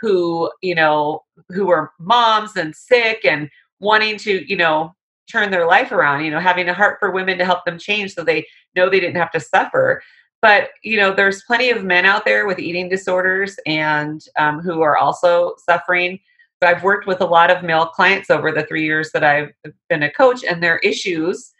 who 0.00 0.50
you 0.62 0.74
know 0.74 1.22
who 1.48 1.66
were 1.66 1.90
moms 1.98 2.56
and 2.56 2.74
sick 2.74 3.24
and 3.24 3.48
wanting 3.80 4.16
to 4.16 4.48
you 4.48 4.56
know 4.56 4.94
turn 5.30 5.50
their 5.50 5.66
life 5.66 5.90
around 5.90 6.24
you 6.24 6.30
know 6.30 6.40
having 6.40 6.68
a 6.68 6.74
heart 6.74 6.98
for 7.00 7.10
women 7.10 7.38
to 7.38 7.44
help 7.44 7.64
them 7.64 7.78
change 7.78 8.14
so 8.14 8.22
they 8.22 8.46
know 8.76 8.88
they 8.88 9.00
didn't 9.00 9.16
have 9.16 9.32
to 9.32 9.40
suffer. 9.40 10.02
But 10.42 10.68
you 10.84 10.96
know 10.96 11.12
there's 11.12 11.42
plenty 11.44 11.70
of 11.70 11.82
men 11.82 12.04
out 12.04 12.24
there 12.24 12.46
with 12.46 12.58
eating 12.58 12.88
disorders 12.88 13.56
and 13.66 14.22
um, 14.38 14.60
who 14.60 14.82
are 14.82 14.96
also 14.96 15.54
suffering 15.64 16.20
I've 16.62 16.82
worked 16.82 17.06
with 17.06 17.20
a 17.20 17.26
lot 17.26 17.50
of 17.50 17.62
male 17.62 17.86
clients 17.86 18.30
over 18.30 18.50
the 18.50 18.64
three 18.64 18.84
years 18.84 19.10
that 19.12 19.22
I've 19.22 19.50
been 19.88 20.02
a 20.02 20.10
coach, 20.10 20.42
and 20.44 20.62
their 20.62 20.78
issues 20.78 21.52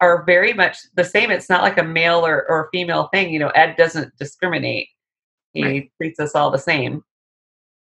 are 0.00 0.24
very 0.24 0.52
much 0.52 0.78
the 0.94 1.04
same. 1.04 1.30
It's 1.30 1.48
not 1.48 1.62
like 1.62 1.78
a 1.78 1.82
male 1.82 2.26
or, 2.26 2.48
or 2.50 2.68
female 2.72 3.08
thing. 3.12 3.32
You 3.32 3.38
know, 3.38 3.48
Ed 3.50 3.76
doesn't 3.76 4.16
discriminate, 4.18 4.88
he 5.52 5.64
right. 5.64 5.90
treats 5.96 6.20
us 6.20 6.34
all 6.34 6.50
the 6.50 6.58
same. 6.58 7.02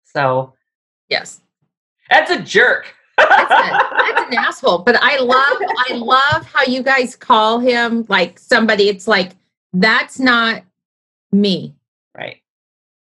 So, 0.06 0.54
yes, 1.10 1.42
Ed's 2.10 2.32
a 2.32 2.42
jerk. 2.42 2.94
that's, 3.18 3.52
a, 3.52 3.80
that's 3.98 4.32
an 4.32 4.38
asshole. 4.38 4.80
But 4.80 4.98
I 5.02 5.20
love, 5.20 5.58
I 5.90 5.94
love 5.94 6.46
how 6.46 6.64
you 6.64 6.84
guys 6.84 7.16
call 7.16 7.60
him 7.60 8.06
like 8.10 8.40
somebody. 8.40 8.90
It's 8.90 9.08
like 9.08 9.34
that's 9.74 10.20
not 10.20 10.64
me, 11.32 11.76
right? 12.18 12.38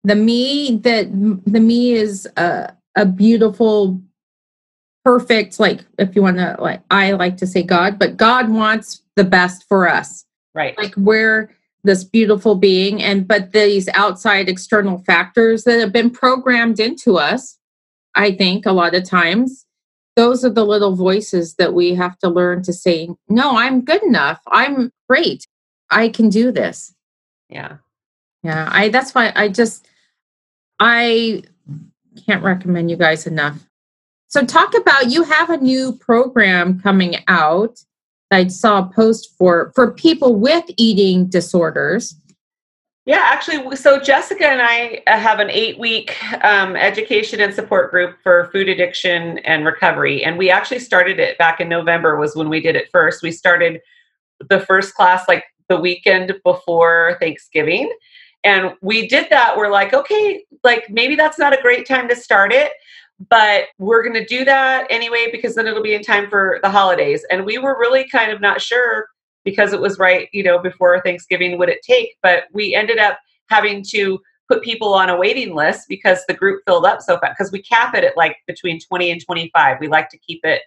The 0.05 0.15
me 0.15 0.77
that 0.83 1.11
the 1.47 1.61
me 1.61 1.93
is 1.93 2.29
uh 2.37 2.69
a 2.99 3.07
beautiful 3.07 4.03
perfect 5.05 5.59
like 5.59 5.85
if 5.99 6.15
you 6.15 6.21
want 6.21 6.37
to 6.37 6.57
like 6.59 6.83
i 6.91 7.13
like 7.13 7.37
to 7.37 7.47
say 7.47 7.63
god 7.63 7.99
but 7.99 8.17
god 8.17 8.51
wants 8.51 9.03
the 9.19 9.25
best 9.25 9.65
for 9.69 9.89
us. 9.89 10.25
Right. 10.55 10.79
Like 10.79 10.97
we're 10.97 11.51
this 11.85 12.05
beautiful 12.05 12.55
being 12.55 13.03
and 13.03 13.29
but 13.29 13.53
these 13.53 13.89
outside 13.95 14.49
external 14.49 14.99
factors 14.99 15.65
that 15.65 15.79
have 15.79 15.93
been 15.93 16.11
programmed 16.11 16.81
into 16.81 17.17
us 17.17 17.59
i 18.15 18.33
think 18.33 18.67
a 18.67 18.73
lot 18.73 18.95
of 18.95 19.05
times 19.05 19.65
those 20.17 20.45
are 20.45 20.51
the 20.51 20.65
little 20.65 20.97
voices 20.97 21.55
that 21.55 21.73
we 21.75 21.95
have 21.95 22.19
to 22.19 22.29
learn 22.29 22.63
to 22.63 22.73
say 22.73 23.09
no 23.29 23.57
i'm 23.57 23.85
good 23.85 24.03
enough. 24.03 24.41
I'm 24.49 24.91
great. 25.09 25.47
I 25.91 26.09
can 26.11 26.29
do 26.29 26.53
this. 26.53 26.95
Yeah. 27.49 27.77
Yeah 28.43 28.69
i 28.73 28.89
that's 28.89 29.15
why 29.15 29.33
i 29.37 29.49
just 29.49 29.89
i 30.81 31.43
can't 32.21 32.43
recommend 32.43 32.91
you 32.91 32.97
guys 32.97 33.27
enough. 33.27 33.59
So, 34.29 34.45
talk 34.45 34.75
about 34.77 35.11
you 35.11 35.23
have 35.25 35.51
a 35.51 35.57
new 35.57 35.93
program 35.93 36.81
coming 36.81 37.17
out. 37.29 37.81
I 38.31 38.49
saw 38.49 38.81
a 38.81 38.93
post 38.93 39.35
for 39.39 39.73
for 39.75 39.93
people 39.93 40.35
with 40.35 40.65
eating 40.77 41.27
disorders. 41.29 42.15
Yeah, 43.09 43.23
actually, 43.25 43.75
so 43.77 43.99
Jessica 43.99 44.47
and 44.47 44.61
I 44.61 45.03
uh, 45.07 45.19
have 45.19 45.41
an 45.41 45.49
eight 45.49 45.79
week 45.79 46.23
um, 46.45 46.77
education 46.77 47.41
and 47.41 47.55
support 47.55 47.91
group 47.91 48.19
for 48.23 48.51
food 48.53 48.69
addiction 48.69 49.39
and 49.39 49.65
recovery. 49.65 50.23
And 50.23 50.37
we 50.37 50.51
actually 50.51 50.81
started 50.81 51.19
it 51.19 51.39
back 51.39 51.59
in 51.59 51.71
November, 51.71 52.19
was 52.19 52.37
when 52.37 52.51
we 52.51 52.61
did 52.61 52.77
it 52.77 52.91
first. 52.93 53.23
We 53.23 53.33
started 53.33 53.81
the 54.51 54.61
first 54.61 54.95
class 54.95 55.27
like 55.27 55.45
the 55.71 55.81
weekend 55.81 56.35
before 56.45 57.17
Thanksgiving. 57.19 57.91
And 58.45 58.73
we 58.83 59.09
did 59.09 59.29
that. 59.31 59.57
We're 59.57 59.71
like, 59.71 59.93
okay, 59.95 60.45
like 60.65 60.89
maybe 60.91 61.17
that's 61.17 61.39
not 61.39 61.57
a 61.57 61.63
great 61.63 61.87
time 61.87 62.09
to 62.09 62.17
start 62.17 62.53
it, 62.53 62.73
but 63.29 63.65
we're 63.79 64.03
going 64.03 64.15
to 64.15 64.25
do 64.25 64.45
that 64.45 64.87
anyway 64.91 65.29
because 65.33 65.55
then 65.55 65.67
it'll 65.67 65.83
be 65.83 65.95
in 65.95 66.03
time 66.03 66.31
for 66.31 66.61
the 66.63 66.71
holidays. 66.71 67.25
And 67.31 67.45
we 67.45 67.59
were 67.59 67.79
really 67.79 68.09
kind 68.09 68.31
of 68.31 68.41
not 68.41 68.61
sure 68.61 69.09
because 69.45 69.73
it 69.73 69.81
was 69.81 69.99
right, 69.99 70.29
you 70.33 70.43
know, 70.43 70.59
before 70.59 71.01
Thanksgiving 71.01 71.59
would 71.59 71.69
it 71.69 71.83
take, 71.83 72.17
but 72.23 72.45
we 72.53 72.75
ended 72.75 72.99
up 72.99 73.19
having 73.49 73.85
to 73.91 74.19
put 74.49 74.63
people 74.63 74.95
on 74.95 75.11
a 75.11 75.17
waiting 75.17 75.55
list 75.55 75.87
because 75.89 76.21
the 76.27 76.35
group 76.35 76.63
filled 76.67 76.87
up 76.87 77.01
so 77.03 77.19
fast 77.19 77.35
because 77.37 77.53
we 77.53 77.63
cap 77.63 77.95
it 77.95 78.05
at 78.05 78.17
like 78.17 78.37
between 78.47 78.79
20 78.81 79.11
and 79.11 79.25
25. 79.25 79.79
We 79.81 79.89
like 79.89 80.09
to 80.11 80.19
keep 80.19 80.41
it 80.45 80.63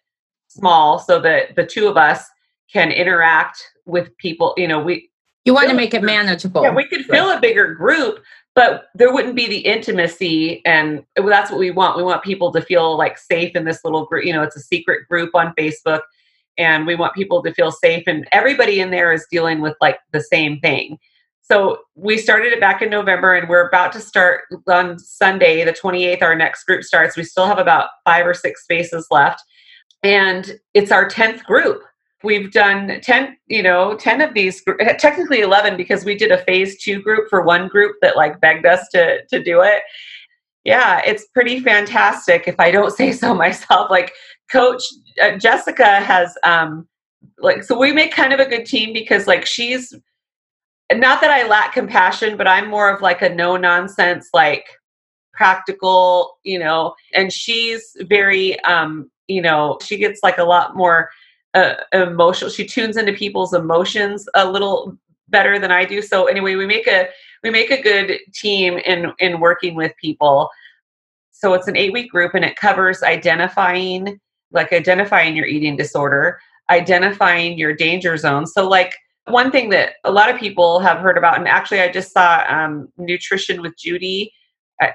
small 0.47 0.99
so 0.99 1.19
that 1.19 1.55
the 1.55 1.65
two 1.65 1.87
of 1.87 1.97
us 1.97 2.25
can 2.71 2.91
interact 2.91 3.61
with 3.85 4.15
people, 4.17 4.53
you 4.57 4.67
know, 4.67 4.79
we 4.79 5.09
you 5.45 5.53
want 5.53 5.69
to 5.69 5.75
make 5.75 5.93
it 5.93 6.03
manageable. 6.03 6.63
Yeah, 6.63 6.73
we 6.73 6.85
could 6.85 7.05
fill 7.05 7.29
right. 7.29 7.37
a 7.37 7.41
bigger 7.41 7.73
group, 7.73 8.23
but 8.53 8.89
there 8.93 9.11
wouldn't 9.11 9.35
be 9.35 9.47
the 9.47 9.59
intimacy. 9.59 10.63
And 10.65 11.03
that's 11.15 11.49
what 11.49 11.59
we 11.59 11.71
want. 11.71 11.97
We 11.97 12.03
want 12.03 12.23
people 12.23 12.51
to 12.51 12.61
feel 12.61 12.97
like 12.97 13.17
safe 13.17 13.55
in 13.55 13.65
this 13.65 13.83
little 13.83 14.05
group. 14.05 14.25
You 14.25 14.33
know, 14.33 14.43
it's 14.43 14.55
a 14.55 14.61
secret 14.61 15.07
group 15.09 15.33
on 15.33 15.53
Facebook, 15.57 16.01
and 16.57 16.85
we 16.85 16.95
want 16.95 17.15
people 17.15 17.41
to 17.43 17.53
feel 17.53 17.71
safe. 17.71 18.03
And 18.07 18.27
everybody 18.31 18.79
in 18.79 18.91
there 18.91 19.11
is 19.11 19.25
dealing 19.31 19.61
with 19.61 19.75
like 19.81 19.99
the 20.11 20.21
same 20.21 20.59
thing. 20.59 20.97
So 21.41 21.79
we 21.95 22.17
started 22.17 22.53
it 22.53 22.59
back 22.59 22.81
in 22.81 22.89
November, 22.89 23.33
and 23.33 23.49
we're 23.49 23.67
about 23.67 23.91
to 23.93 23.99
start 23.99 24.41
on 24.67 24.99
Sunday, 24.99 25.65
the 25.65 25.73
28th. 25.73 26.21
Our 26.21 26.35
next 26.35 26.63
group 26.65 26.83
starts. 26.83 27.17
We 27.17 27.23
still 27.23 27.47
have 27.47 27.57
about 27.57 27.89
five 28.05 28.27
or 28.27 28.33
six 28.33 28.63
spaces 28.63 29.07
left. 29.09 29.41
And 30.03 30.59
it's 30.73 30.91
our 30.91 31.07
10th 31.07 31.43
group 31.43 31.83
we've 32.23 32.51
done 32.51 32.99
10 33.01 33.37
you 33.47 33.63
know 33.63 33.95
10 33.95 34.21
of 34.21 34.33
these 34.33 34.63
technically 34.99 35.41
11 35.41 35.77
because 35.77 36.05
we 36.05 36.15
did 36.15 36.31
a 36.31 36.43
phase 36.43 36.81
two 36.81 37.01
group 37.01 37.29
for 37.29 37.41
one 37.41 37.67
group 37.67 37.95
that 38.01 38.15
like 38.15 38.39
begged 38.41 38.65
us 38.65 38.87
to 38.89 39.25
to 39.27 39.43
do 39.43 39.61
it. 39.61 39.83
Yeah 40.63 41.01
it's 41.05 41.27
pretty 41.27 41.59
fantastic 41.59 42.47
if 42.47 42.59
i 42.59 42.71
don't 42.71 42.91
say 42.95 43.11
so 43.11 43.33
myself. 43.33 43.89
Like 43.89 44.13
coach 44.51 44.83
uh, 45.21 45.37
jessica 45.37 45.99
has 46.01 46.37
um 46.43 46.87
like 47.39 47.63
so 47.63 47.77
we 47.77 47.91
make 47.91 48.11
kind 48.13 48.33
of 48.33 48.39
a 48.39 48.45
good 48.45 48.65
team 48.65 48.93
because 48.93 49.27
like 49.27 49.45
she's 49.45 49.93
not 50.93 51.21
that 51.21 51.31
i 51.31 51.47
lack 51.47 51.73
compassion 51.73 52.35
but 52.35 52.47
i'm 52.47 52.69
more 52.69 52.93
of 52.93 53.01
like 53.01 53.21
a 53.21 53.29
no 53.29 53.55
nonsense 53.55 54.29
like 54.33 54.65
practical 55.33 56.37
you 56.43 56.59
know 56.59 56.93
and 57.13 57.31
she's 57.31 57.95
very 58.01 58.59
um 58.61 59.09
you 59.27 59.41
know 59.41 59.77
she 59.81 59.97
gets 59.97 60.19
like 60.23 60.37
a 60.37 60.43
lot 60.43 60.75
more 60.75 61.09
uh, 61.53 61.75
emotional 61.93 62.49
she 62.49 62.65
tunes 62.65 62.97
into 62.97 63.13
people's 63.13 63.53
emotions 63.53 64.27
a 64.35 64.49
little 64.49 64.97
better 65.29 65.59
than 65.59 65.71
i 65.71 65.85
do. 65.85 66.01
So 66.01 66.25
anyway 66.25 66.55
we 66.55 66.65
make 66.65 66.87
a 66.87 67.07
we 67.43 67.49
make 67.49 67.71
a 67.71 67.81
good 67.81 68.19
team 68.33 68.77
in 68.79 69.11
in 69.19 69.39
working 69.39 69.75
with 69.75 69.93
people. 69.97 70.49
So 71.31 71.53
it's 71.53 71.67
an 71.67 71.77
eight 71.77 71.93
week 71.93 72.11
group 72.11 72.33
and 72.33 72.45
it 72.45 72.55
covers 72.55 73.03
identifying 73.03 74.19
like 74.51 74.73
identifying 74.73 75.35
your 75.35 75.45
eating 75.45 75.75
disorder 75.77 76.39
identifying 76.69 77.57
your 77.57 77.73
danger 77.75 78.15
zone. 78.15 78.47
So 78.47 78.67
like 78.67 78.95
one 79.25 79.51
thing 79.51 79.69
that 79.69 79.93
a 80.03 80.11
lot 80.11 80.29
of 80.33 80.39
people 80.39 80.79
have 80.79 80.99
heard 80.99 81.17
about 81.17 81.37
and 81.37 81.47
actually 81.47 81.79
i 81.79 81.91
just 81.91 82.11
saw 82.11 82.43
um, 82.47 82.87
nutrition 82.97 83.61
with 83.61 83.77
judy 83.77 84.31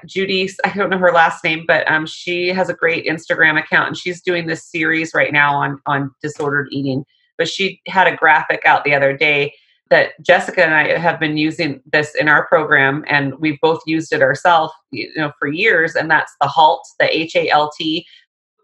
Judy, 0.05 0.49
I 0.63 0.73
don't 0.73 0.89
know 0.89 0.97
her 0.97 1.11
last 1.11 1.43
name, 1.43 1.65
but 1.67 1.89
um, 1.89 2.05
she 2.05 2.49
has 2.49 2.69
a 2.69 2.73
great 2.73 3.05
Instagram 3.05 3.59
account, 3.59 3.87
and 3.87 3.97
she's 3.97 4.21
doing 4.21 4.47
this 4.47 4.65
series 4.65 5.11
right 5.13 5.31
now 5.31 5.55
on 5.55 5.79
on 5.85 6.11
disordered 6.21 6.67
eating. 6.71 7.05
But 7.37 7.47
she 7.47 7.81
had 7.87 8.07
a 8.07 8.15
graphic 8.15 8.61
out 8.65 8.83
the 8.83 8.95
other 8.95 9.15
day 9.15 9.53
that 9.89 10.11
Jessica 10.21 10.65
and 10.65 10.73
I 10.73 10.97
have 10.97 11.19
been 11.19 11.37
using 11.37 11.81
this 11.91 12.13
in 12.15 12.27
our 12.27 12.45
program, 12.47 13.05
and 13.07 13.33
we've 13.39 13.59
both 13.61 13.81
used 13.85 14.11
it 14.11 14.21
ourselves, 14.21 14.73
you 14.91 15.09
know, 15.15 15.31
for 15.39 15.47
years. 15.47 15.95
And 15.95 16.11
that's 16.11 16.33
the 16.41 16.47
HALT, 16.47 16.81
the 16.99 17.15
H 17.15 17.35
A 17.35 17.49
L 17.49 17.71
T. 17.77 18.05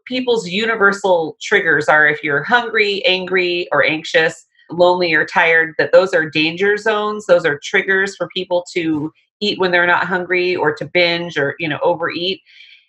People's 0.05 0.49
universal 0.49 1.37
triggers 1.41 1.87
are 1.87 2.05
if 2.07 2.23
you're 2.23 2.43
hungry, 2.43 3.05
angry, 3.05 3.69
or 3.71 3.85
anxious, 3.85 4.45
lonely, 4.69 5.13
or 5.13 5.25
tired. 5.25 5.75
That 5.77 5.93
those 5.93 6.13
are 6.13 6.29
danger 6.29 6.75
zones. 6.75 7.25
Those 7.25 7.45
are 7.45 7.59
triggers 7.63 8.15
for 8.17 8.27
people 8.35 8.65
to 8.73 9.13
eat 9.41 9.59
when 9.59 9.71
they're 9.71 9.87
not 9.87 10.07
hungry 10.07 10.55
or 10.55 10.73
to 10.75 10.85
binge 10.85 11.37
or 11.37 11.55
you 11.59 11.67
know 11.67 11.79
overeat. 11.81 12.41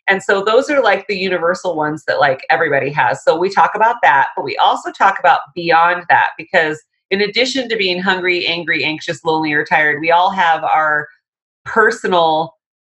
And 0.07 0.23
so 0.23 0.45
those 0.45 0.69
are 0.69 0.83
like 0.83 1.07
the 1.07 1.17
universal 1.17 1.75
ones 1.77 2.05
that 2.07 2.21
like 2.21 2.45
everybody 2.51 2.91
has. 2.91 3.25
So 3.25 3.39
we 3.39 3.51
talk 3.51 3.73
about 3.75 3.97
that 4.03 4.29
but 4.37 4.45
we 4.45 4.57
also 4.57 4.93
talk 4.93 5.19
about 5.19 5.41
beyond 5.55 6.05
that 6.09 6.31
because 6.37 6.83
in 7.11 7.21
addition 7.21 7.69
to 7.69 7.77
being 7.77 8.01
hungry 8.01 8.47
angry 8.47 8.85
anxious 8.85 9.25
lonely 9.25 9.53
or 9.53 9.65
tired 9.65 10.01
we 10.01 10.11
all 10.11 10.31
have 10.31 10.65
our 10.65 11.09
personal 11.65 12.55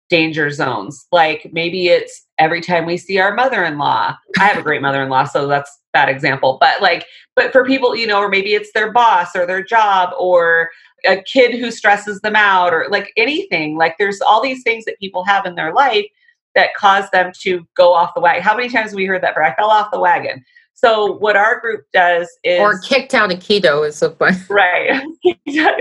danger 0.09 0.51
zones. 0.51 1.07
Like 1.13 1.51
maybe 1.53 1.89
it's 1.89 2.27
every 2.39 2.61
time 2.61 2.87
we 2.87 2.97
see 2.97 3.19
our 3.19 3.35
mother-in-law. 3.35 4.17
I 4.39 4.45
have 4.45 4.57
a 4.57 4.63
great 4.63 4.83
mother-in-law 4.83 5.25
so 5.25 5.47
that's 5.47 5.71
bad 5.93 6.09
example 6.09 6.59
but 6.61 6.83
like 6.83 7.07
but 7.35 7.51
for 7.51 7.65
people 7.65 7.97
you 7.97 8.07
know 8.07 8.21
or 8.21 8.29
maybe 8.29 8.53
it's 8.55 8.71
their 8.73 8.93
boss 8.93 9.35
or 9.35 9.47
their 9.47 9.63
job 9.63 10.11
or 10.19 10.71
a 11.07 11.23
kid 11.23 11.59
who 11.59 11.71
stresses 11.71 12.21
them 12.21 12.37
out 12.37 12.73
or 12.73 12.87
like 12.91 13.13
anything. 13.17 13.77
Like 13.77 13.97
there's 13.99 14.21
all 14.21 14.43
these 14.43 14.63
things 14.63 14.85
that 14.85 14.99
people 14.99 15.25
have 15.25 15.47
in 15.47 15.55
their 15.55 15.73
life 15.73 16.07
that 16.55 16.75
cause 16.75 17.09
them 17.11 17.33
to 17.41 17.67
go 17.77 17.93
off 17.93 18.15
the 18.15 18.21
wagon. 18.21 18.43
How 18.43 18.57
many 18.57 18.69
times 18.69 18.91
have 18.91 18.97
we 18.97 19.05
heard 19.05 19.23
that? 19.23 19.35
But 19.35 19.45
I 19.45 19.55
fell 19.55 19.71
off 19.71 19.91
the 19.93 20.01
wagon. 20.01 20.45
So 20.75 21.13
what 21.17 21.37
our 21.37 21.61
group 21.61 21.87
does 21.93 22.29
is 22.45 22.61
or 22.61 22.79
kicked 22.79 23.13
out 23.13 23.33
of 23.33 23.41
keto 23.41 23.87
is 23.87 23.97
so 23.97 24.13
fun. 24.13 24.35
Right. 24.49 25.03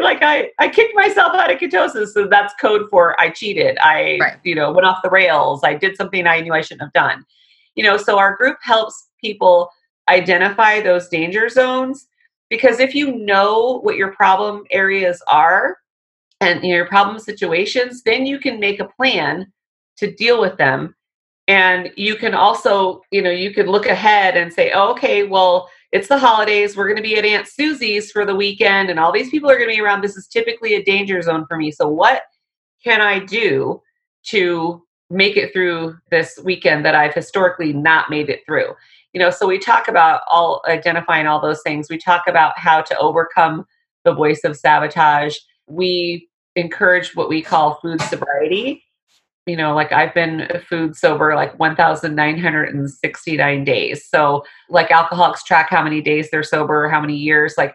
like 0.02 0.24
I, 0.24 0.50
I 0.58 0.70
kicked 0.70 0.96
myself 0.96 1.36
out 1.36 1.52
of 1.52 1.60
ketosis. 1.60 2.08
So 2.10 2.28
that's 2.28 2.54
code 2.60 2.90
for 2.90 3.20
I 3.20 3.30
cheated. 3.30 3.78
I, 3.80 4.18
right. 4.20 4.38
you 4.44 4.56
know, 4.56 4.72
went 4.72 4.88
off 4.88 5.04
the 5.04 5.10
rails. 5.10 5.62
I 5.64 5.76
did 5.76 5.96
something 5.96 6.26
I 6.26 6.42
knew 6.42 6.54
I 6.54 6.62
shouldn't 6.62 6.82
have 6.82 6.94
done. 6.94 7.24
You 7.76 7.84
know, 7.84 7.98
so 7.98 8.18
our 8.18 8.36
group 8.36 8.58
helps 8.62 9.10
people 9.22 9.70
identify 10.10 10.82
those 10.82 11.08
danger 11.10 11.48
zones 11.48 12.08
because 12.50 12.80
if 12.80 12.96
you 12.96 13.16
know 13.16 13.80
what 13.82 13.98
your 13.98 14.14
problem 14.14 14.64
areas 14.72 15.22
are 15.28 15.78
and 16.42 16.64
your 16.64 16.86
problem 16.88 17.20
situations, 17.20 18.04
then 18.04 18.26
you 18.26 18.40
can 18.40 18.60
make 18.60 18.80
a 18.80 18.88
plan 18.88 19.52
to 19.98 20.14
deal 20.14 20.40
with 20.40 20.58
them. 20.58 20.96
And 21.48 21.92
you 21.96 22.16
can 22.16 22.34
also 22.34 23.02
you 23.12 23.22
know 23.22 23.32
you 23.32 23.54
can 23.54 23.68
look 23.68 23.86
ahead 23.86 24.36
and 24.36 24.52
say 24.52 24.72
oh, 24.72 24.92
okay 24.92 25.24
well 25.24 25.70
it's 25.94 26.10
the 26.10 26.18
holidays. 26.18 26.76
We're 26.76 26.88
going 26.88 26.98
to 26.98 27.02
be 27.02 27.18
at 27.18 27.24
aunt 27.24 27.48
susie's 27.48 28.12
for 28.12 28.26
the 28.26 28.36
weekend 28.36 28.90
and 28.90 29.00
all 29.00 29.14
these 29.14 29.30
people 29.30 29.50
are 29.50 29.56
going 29.56 29.70
to 29.70 29.76
be 29.76 29.82
around. 29.82 30.02
This 30.02 30.18
is 30.18 30.28
typically 30.28 30.76
a 30.76 30.84
danger 30.84 31.22
zone 31.22 31.46
for 31.48 31.56
me. 31.56 31.72
So 31.72 31.88
what 31.88 32.24
can 32.84 33.02
i 33.02 33.20
do 33.20 33.82
to 34.24 34.84
make 35.10 35.38
it 35.38 35.54
through 35.54 35.98
this 36.12 36.40
weekend 36.44 36.86
that 36.86 36.96
i've 36.96 37.14
historically 37.14 37.74
not 37.74 38.10
made 38.10 38.30
it 38.30 38.42
through 38.46 38.74
you 39.18 39.24
know 39.24 39.32
so 39.32 39.48
we 39.48 39.58
talk 39.58 39.88
about 39.88 40.22
all 40.28 40.62
identifying 40.68 41.26
all 41.26 41.42
those 41.42 41.64
things 41.64 41.90
we 41.90 41.98
talk 41.98 42.22
about 42.28 42.54
how 42.56 42.82
to 42.82 42.96
overcome 43.00 43.66
the 44.06 44.14
voice 44.14 44.42
of 44.44 44.56
sabotage 44.56 45.36
we 45.66 46.30
encourage 46.56 47.16
what 47.16 47.28
we 47.28 47.42
call 47.42 47.80
food 47.82 48.00
sobriety 48.02 48.84
you 49.48 49.56
know, 49.56 49.74
like 49.74 49.92
I've 49.94 50.14
been 50.14 50.48
food 50.70 50.96
sober 50.96 51.34
like 51.34 51.58
1,969 51.58 53.64
days. 53.64 54.06
So, 54.06 54.44
like 54.70 54.92
alcoholics 54.92 55.44
track 55.44 55.70
how 55.70 55.82
many 55.82 56.02
days 56.02 56.30
they're 56.30 56.44
sober, 56.44 56.90
how 56.90 57.00
many 57.00 57.16
years. 57.16 57.54
Like, 57.58 57.74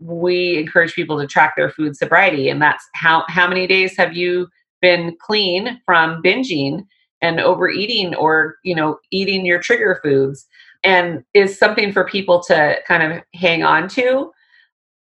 we 0.00 0.58
encourage 0.58 0.94
people 0.94 1.20
to 1.20 1.28
track 1.28 1.54
their 1.56 1.70
food 1.70 1.96
sobriety, 1.96 2.48
and 2.48 2.60
that's 2.60 2.84
how 2.94 3.22
how 3.28 3.46
many 3.46 3.68
days 3.68 3.96
have 3.96 4.16
you 4.16 4.48
been 4.82 5.16
clean 5.20 5.80
from 5.86 6.20
binging 6.20 6.84
and 7.22 7.38
overeating, 7.40 8.16
or 8.16 8.56
you 8.64 8.74
know, 8.74 8.98
eating 9.12 9.46
your 9.46 9.60
trigger 9.60 10.00
foods, 10.02 10.48
and 10.84 11.24
is 11.34 11.58
something 11.58 11.92
for 11.92 12.04
people 12.04 12.42
to 12.44 12.76
kind 12.86 13.02
of 13.02 13.22
hang 13.34 13.62
on 13.62 13.88
to 13.88 14.30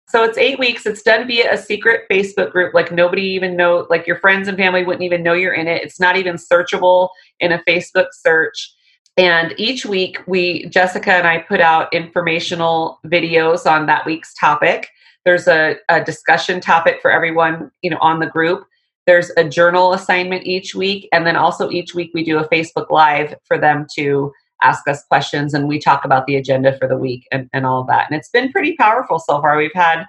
so 0.07 0.23
it's 0.23 0.37
eight 0.37 0.59
weeks. 0.59 0.85
It's 0.85 1.01
done 1.01 1.27
via 1.27 1.53
a 1.53 1.57
secret 1.57 2.03
Facebook 2.11 2.51
group. 2.51 2.73
Like 2.73 2.91
nobody 2.91 3.23
even 3.23 3.57
know, 3.57 3.87
like 3.89 4.05
your 4.05 4.19
friends 4.19 4.47
and 4.47 4.57
family 4.57 4.83
wouldn't 4.83 5.03
even 5.03 5.23
know 5.23 5.33
you're 5.33 5.53
in 5.53 5.67
it. 5.67 5.83
It's 5.83 5.99
not 5.99 6.15
even 6.15 6.35
searchable 6.35 7.09
in 7.39 7.51
a 7.51 7.63
Facebook 7.67 8.07
search. 8.11 8.73
And 9.17 9.53
each 9.57 9.85
week 9.85 10.19
we, 10.27 10.67
Jessica 10.67 11.13
and 11.13 11.27
I 11.27 11.39
put 11.39 11.59
out 11.59 11.93
informational 11.93 12.99
videos 13.05 13.69
on 13.69 13.87
that 13.87 14.05
week's 14.05 14.33
topic. 14.35 14.89
There's 15.23 15.47
a, 15.47 15.77
a 15.89 16.03
discussion 16.03 16.59
topic 16.59 16.99
for 17.01 17.09
everyone, 17.09 17.71
you 17.81 17.89
know, 17.89 17.97
on 17.99 18.19
the 18.19 18.27
group. 18.27 18.65
There's 19.07 19.31
a 19.37 19.43
journal 19.43 19.93
assignment 19.93 20.45
each 20.45 20.75
week. 20.75 21.09
And 21.11 21.25
then 21.25 21.35
also 21.35 21.71
each 21.71 21.95
week 21.95 22.11
we 22.13 22.23
do 22.23 22.37
a 22.37 22.47
Facebook 22.49 22.91
live 22.91 23.35
for 23.45 23.57
them 23.57 23.87
to 23.95 24.31
ask 24.63 24.87
us 24.87 25.03
questions 25.03 25.53
and 25.53 25.67
we 25.67 25.79
talk 25.79 26.05
about 26.05 26.25
the 26.25 26.35
agenda 26.35 26.77
for 26.77 26.87
the 26.87 26.97
week 26.97 27.27
and, 27.31 27.49
and 27.53 27.65
all 27.65 27.81
of 27.81 27.87
that. 27.87 28.09
And 28.09 28.17
it's 28.17 28.29
been 28.29 28.51
pretty 28.51 28.75
powerful 28.75 29.19
so 29.19 29.41
far. 29.41 29.57
We've 29.57 29.71
had 29.73 30.05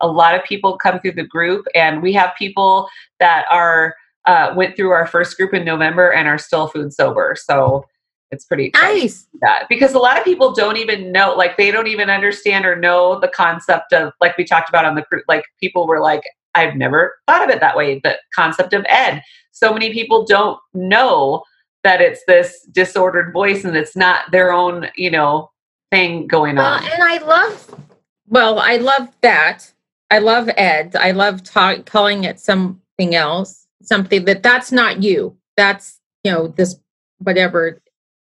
a 0.00 0.06
lot 0.06 0.34
of 0.34 0.44
people 0.44 0.76
come 0.76 1.00
through 1.00 1.12
the 1.12 1.26
group 1.26 1.66
and 1.74 2.02
we 2.02 2.12
have 2.12 2.32
people 2.38 2.88
that 3.18 3.46
are 3.50 3.94
uh, 4.26 4.52
went 4.56 4.76
through 4.76 4.90
our 4.90 5.06
first 5.06 5.36
group 5.36 5.54
in 5.54 5.64
November 5.64 6.12
and 6.12 6.28
are 6.28 6.38
still 6.38 6.68
food 6.68 6.92
sober. 6.92 7.36
So 7.38 7.86
it's 8.30 8.44
pretty 8.44 8.70
nice 8.74 9.28
that 9.40 9.66
because 9.68 9.94
a 9.94 9.98
lot 9.98 10.18
of 10.18 10.24
people 10.24 10.52
don't 10.52 10.76
even 10.76 11.12
know 11.12 11.34
like 11.36 11.56
they 11.56 11.70
don't 11.70 11.86
even 11.86 12.10
understand 12.10 12.66
or 12.66 12.74
know 12.76 13.20
the 13.20 13.28
concept 13.28 13.92
of 13.92 14.12
like 14.20 14.36
we 14.36 14.44
talked 14.44 14.68
about 14.68 14.84
on 14.84 14.94
the 14.94 15.02
group 15.02 15.24
like 15.28 15.44
people 15.60 15.86
were 15.86 16.00
like 16.00 16.22
I've 16.54 16.74
never 16.74 17.16
thought 17.26 17.44
of 17.44 17.50
it 17.50 17.60
that 17.60 17.76
way 17.76 18.00
the 18.02 18.18
concept 18.34 18.72
of 18.72 18.84
ed 18.88 19.22
so 19.52 19.72
many 19.72 19.92
people 19.92 20.24
don't 20.26 20.58
know 20.74 21.44
that 21.86 22.00
it's 22.00 22.24
this 22.24 22.62
disordered 22.72 23.32
voice 23.32 23.62
and 23.62 23.76
it's 23.76 23.94
not 23.94 24.32
their 24.32 24.52
own, 24.52 24.88
you 24.96 25.08
know, 25.08 25.52
thing 25.92 26.26
going 26.26 26.58
on. 26.58 26.82
and 26.82 27.00
I 27.00 27.18
love, 27.18 27.80
well, 28.26 28.58
I 28.58 28.78
love 28.78 29.08
that. 29.20 29.72
I 30.10 30.18
love 30.18 30.50
Ed. 30.56 30.96
I 30.96 31.12
love 31.12 31.44
talk, 31.44 31.86
calling 31.86 32.24
it 32.24 32.40
something 32.40 33.14
else, 33.14 33.68
something 33.82 34.24
that 34.24 34.42
that's 34.42 34.72
not 34.72 35.04
you. 35.04 35.36
That's, 35.56 36.00
you 36.24 36.32
know, 36.32 36.48
this 36.48 36.74
whatever 37.18 37.80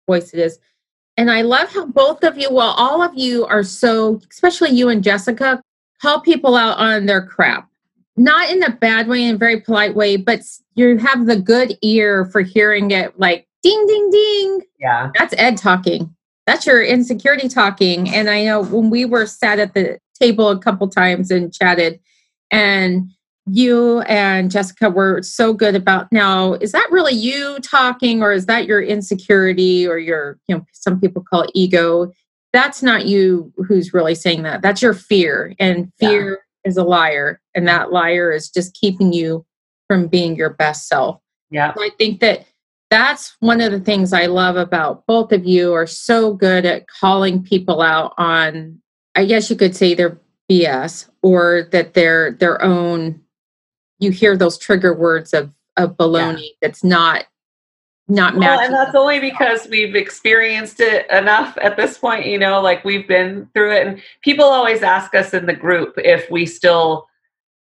voice 0.07 0.33
it 0.33 0.41
is. 0.41 0.59
And 1.19 1.31
I 1.31 1.43
love 1.43 1.71
how 1.75 1.85
both 1.85 2.25
of 2.25 2.39
you, 2.39 2.49
well, 2.51 2.73
all 2.79 3.03
of 3.03 3.13
you 3.15 3.45
are 3.45 3.63
so, 3.63 4.19
especially 4.31 4.71
you 4.71 4.89
and 4.89 5.05
Jessica, 5.05 5.63
call 6.01 6.23
people 6.23 6.57
out 6.57 6.79
on 6.79 7.05
their 7.05 7.27
crap 7.27 7.69
not 8.23 8.51
in 8.51 8.63
a 8.63 8.71
bad 8.71 9.09
way, 9.09 9.25
in 9.25 9.35
a 9.35 9.39
very 9.39 9.61
polite 9.61 9.95
way, 9.95 10.17
but 10.17 10.41
you 10.75 10.97
have 10.99 11.27
the 11.27 11.37
good 11.37 11.77
ear 11.83 12.25
for 12.27 12.41
hearing 12.41 12.91
it 12.93 13.19
like 13.19 13.49
ding, 13.63 13.87
ding, 13.87 14.11
ding. 14.11 14.61
Yeah. 14.79 15.11
That's 15.19 15.35
Ed 15.37 15.57
talking. 15.57 16.15
That's 16.47 16.67
your 16.67 16.83
insecurity 16.83 17.49
talking. 17.49 18.09
And 18.09 18.31
I 18.31 18.45
know 18.45 18.65
when 18.65 18.91
we 18.91 19.05
were 19.05 19.27
sat 19.27 19.59
at 19.59 19.75
the 19.75 19.99
table 20.21 20.49
a 20.49 20.59
couple 20.59 20.89
times 20.89 21.31
and 21.31 21.53
chatted, 21.53 22.01
and 22.51 23.11
you 23.47 24.01
and 24.03 24.51
Jessica 24.51 24.89
were 24.89 25.23
so 25.23 25.53
good 25.53 25.75
about 25.75 26.13
now, 26.13 26.55
is 26.55 26.71
that 26.73 26.89
really 26.93 27.15
you 27.15 27.59
talking 27.61 28.23
or 28.23 28.33
is 28.33 28.47
that 28.47 28.67
your 28.67 28.81
insecurity 28.81 29.87
or 29.87 29.99
your, 29.99 30.39
you 30.47 30.57
know, 30.57 30.65
some 30.73 31.01
people 31.01 31.25
call 31.29 31.43
it 31.43 31.51
ego? 31.55 32.13
That's 32.53 32.83
not 32.83 33.07
you 33.07 33.53
who's 33.67 33.93
really 33.93 34.15
saying 34.15 34.43
that. 34.43 34.63
That's 34.63 34.83
your 34.83 34.95
fear. 34.95 35.55
And 35.59 35.93
fear 35.99 36.43
is 36.65 36.77
a 36.77 36.85
liar, 36.85 37.41
and 37.55 37.67
that 37.69 37.93
liar 37.93 38.33
is 38.33 38.51
just 38.51 38.75
keeping 38.75 39.13
you 39.13 39.45
from 39.89 40.07
being 40.07 40.37
your 40.37 40.51
best 40.51 40.89
self. 40.89 41.21
Yeah. 41.51 41.75
So 41.75 41.83
I 41.83 41.91
think 41.99 42.21
that 42.21 42.47
that's 42.93 43.37
one 43.41 43.61
of 43.61 43.73
the 43.73 43.81
things 43.81 44.13
I 44.13 44.27
love 44.27 44.57
about 44.57 45.07
both 45.07 45.33
of 45.33 45.47
you 45.47 45.73
are 45.73 45.87
so 45.87 46.35
good 46.35 46.67
at 46.67 46.87
calling 46.89 47.43
people 47.43 47.81
out 47.81 48.13
on 48.19 48.81
I 49.15 49.25
guess 49.25 49.49
you 49.51 49.57
could 49.57 49.75
say 49.75 49.95
their 49.95 50.21
BS 50.51 51.09
or 51.23 51.69
that 51.73 51.95
they're 51.95 52.33
their 52.33 52.63
own 52.63 53.21
you 53.99 54.11
hear 54.11 54.37
those 54.37 54.59
trigger 54.59 54.95
words 54.95 55.33
of 55.33 55.51
of 55.79 55.97
baloney 55.97 56.43
yeah. 56.43 56.49
that's 56.61 56.85
not 56.85 57.25
not 58.09 58.37
well, 58.37 58.59
and 58.59 58.75
that's 58.75 58.95
only 58.95 59.21
because 59.21 59.69
we've 59.71 59.95
experienced 59.95 60.81
it 60.81 61.09
enough 61.11 61.57
at 61.63 61.77
this 61.77 61.99
point 61.99 62.27
you 62.27 62.39
know 62.39 62.61
like 62.61 62.85
we've 62.85 63.07
been 63.07 63.49
through 63.55 63.73
it 63.73 63.87
and 63.87 64.03
people 64.23 64.45
always 64.45 64.83
ask 64.83 65.15
us 65.15 65.33
in 65.33 65.47
the 65.47 65.55
group 65.55 65.95
if 65.99 66.29
we 66.31 66.45
still 66.45 67.07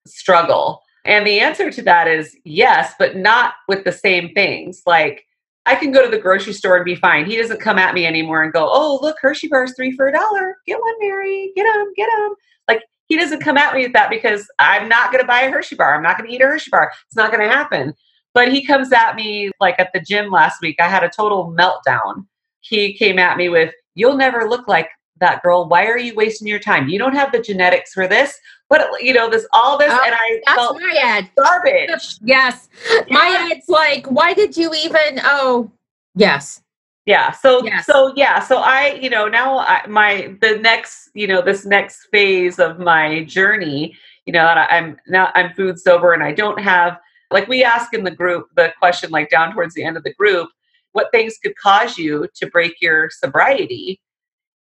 struggle 0.07 0.83
and 1.05 1.27
the 1.27 1.41
answer 1.41 1.71
to 1.71 1.83
that 1.83 2.07
is 2.07 2.37
yes 2.45 2.95
but 2.99 3.17
not 3.17 3.55
with 3.69 3.85
the 3.85 3.93
same 3.93 4.33
things 4.33 4.83
like 4.87 5.27
i 5.67 5.75
can 5.75 5.91
go 5.91 6.05
to 6.05 6.11
the 6.11 6.23
grocery 6.23 6.53
store 6.53 6.77
and 6.77 6.85
be 6.85 6.95
fine 6.95 7.27
he 7.27 7.37
doesn't 7.37 7.61
come 7.61 7.79
at 7.79 7.95
me 7.95 8.07
anymore 8.07 8.43
and 8.43 8.53
go 8.53 8.69
oh 8.71 9.01
look 9.03 9.17
hershey 9.21 9.49
bars 9.49 9.73
three 9.77 9.91
for 9.97 10.07
a 10.07 10.13
dollar 10.13 10.57
get 10.65 10.81
one 10.81 10.95
mary 11.01 11.53
get 11.57 11.65
them 11.65 11.93
get 11.97 12.09
them 12.17 12.35
like 12.69 12.83
he 13.07 13.17
doesn't 13.17 13.41
come 13.41 13.57
at 13.57 13.75
me 13.75 13.83
with 13.83 13.93
that 13.93 14.09
because 14.09 14.49
i'm 14.61 14.89
not 14.89 15.11
going 15.11 15.21
to 15.21 15.27
buy 15.29 15.41
a 15.41 15.51
hershey 15.51 15.75
bar 15.75 15.97
i'm 15.97 16.03
not 16.03 16.17
going 16.17 16.29
to 16.29 16.35
eat 16.35 16.41
a 16.41 16.47
hershey 16.47 16.71
bar 16.71 16.91
it's 17.07 17.17
not 17.17 17.33
going 17.33 17.43
to 17.43 17.53
happen 17.53 17.93
but 18.35 18.53
he 18.53 18.65
comes 18.65 18.93
at 18.93 19.17
me 19.17 19.51
like 19.61 19.79
at 19.79 19.93
the 19.93 20.01
gym 20.01 20.31
last 20.31 20.61
week. 20.61 20.77
I 20.81 20.89
had 20.89 21.05
a 21.05 21.09
total 21.09 21.55
meltdown. 21.57 22.27
He 22.61 22.93
came 22.93 23.19
at 23.19 23.37
me 23.37 23.49
with, 23.49 23.73
You'll 23.95 24.17
never 24.17 24.49
look 24.49 24.69
like 24.69 24.89
that 25.21 25.43
girl. 25.43 25.69
Why 25.69 25.87
are 25.87 25.99
you 25.99 26.15
wasting 26.15 26.49
your 26.49 26.59
time? 26.59 26.89
You 26.89 26.99
don't 26.99 27.15
have 27.15 27.33
the 27.33 27.41
genetics 27.41 27.93
for 27.93 28.07
this. 28.07 28.39
But 28.69 28.89
you 29.01 29.13
know, 29.13 29.29
this 29.29 29.47
all 29.53 29.77
this 29.77 29.93
oh, 29.93 30.03
and 30.05 30.15
I 30.15 30.41
that's 30.47 30.59
felt 30.59 30.81
my 30.81 30.97
Ed. 30.97 31.31
Garbage. 31.37 32.19
Yes. 32.23 32.69
Yeah. 32.89 33.03
My 33.11 33.49
Ed's 33.53 33.69
like, 33.69 34.07
why 34.07 34.33
did 34.33 34.57
you 34.57 34.73
even 34.75 35.21
oh 35.25 35.71
yes. 36.15 36.63
Yeah. 37.05 37.33
So 37.33 37.65
yes. 37.65 37.87
so 37.87 38.13
yeah. 38.15 38.39
So 38.39 38.59
I, 38.59 38.99
you 39.03 39.11
know, 39.11 39.27
now 39.27 39.59
I, 39.59 39.85
my 39.89 40.37
the 40.41 40.59
next, 40.59 41.11
you 41.15 41.27
know, 41.27 41.43
this 41.43 41.67
next 41.67 42.07
phase 42.13 42.61
of 42.61 42.79
my 42.79 43.25
journey, 43.25 43.97
you 44.27 44.33
know, 44.33 44.47
I'm 44.47 44.97
now 45.09 45.33
I'm 45.35 45.53
food 45.55 45.79
sober 45.79 46.13
and 46.13 46.23
I 46.23 46.33
don't 46.33 46.61
have 46.61 47.01
like 47.31 47.49
we 47.49 47.63
ask 47.63 47.95
in 47.95 48.05
the 48.05 48.11
group 48.11 48.49
the 48.57 48.73
question, 48.79 49.11
like 49.11 49.31
down 49.31 49.53
towards 49.53 49.75
the 49.75 49.85
end 49.85 49.97
of 49.97 50.05
the 50.05 50.15
group, 50.15 50.49
what 50.93 51.11
things 51.13 51.39
could 51.43 51.57
cause 51.57 51.97
you 51.97 52.27
to 52.35 52.47
break 52.47 52.75
your 52.81 53.11
sobriety? 53.11 54.01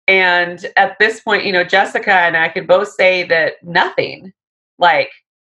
And 0.08 0.66
at 0.76 0.98
this 1.00 1.22
point, 1.22 1.46
you 1.46 1.54
know, 1.54 1.64
Jessica 1.64 2.12
and 2.12 2.36
I 2.36 2.50
could 2.50 2.68
both 2.68 2.90
say 2.90 3.24
that 3.26 3.64
nothing. 3.64 4.34
Like 4.78 5.12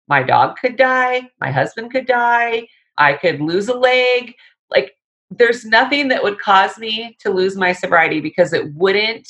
my 0.08 0.22
dog 0.22 0.56
could 0.60 0.76
die, 0.76 1.30
my 1.40 1.50
husband 1.50 1.90
could 1.90 2.06
die, 2.06 2.66
I 2.98 3.14
could 3.14 3.40
lose 3.40 3.68
a 3.68 3.74
leg. 3.74 4.34
Like 4.70 4.92
there's 5.30 5.64
nothing 5.64 6.08
that 6.08 6.22
would 6.22 6.38
cause 6.38 6.78
me 6.78 7.16
to 7.20 7.30
lose 7.30 7.56
my 7.56 7.72
sobriety 7.72 8.20
because 8.20 8.52
it 8.52 8.74
wouldn't 8.74 9.28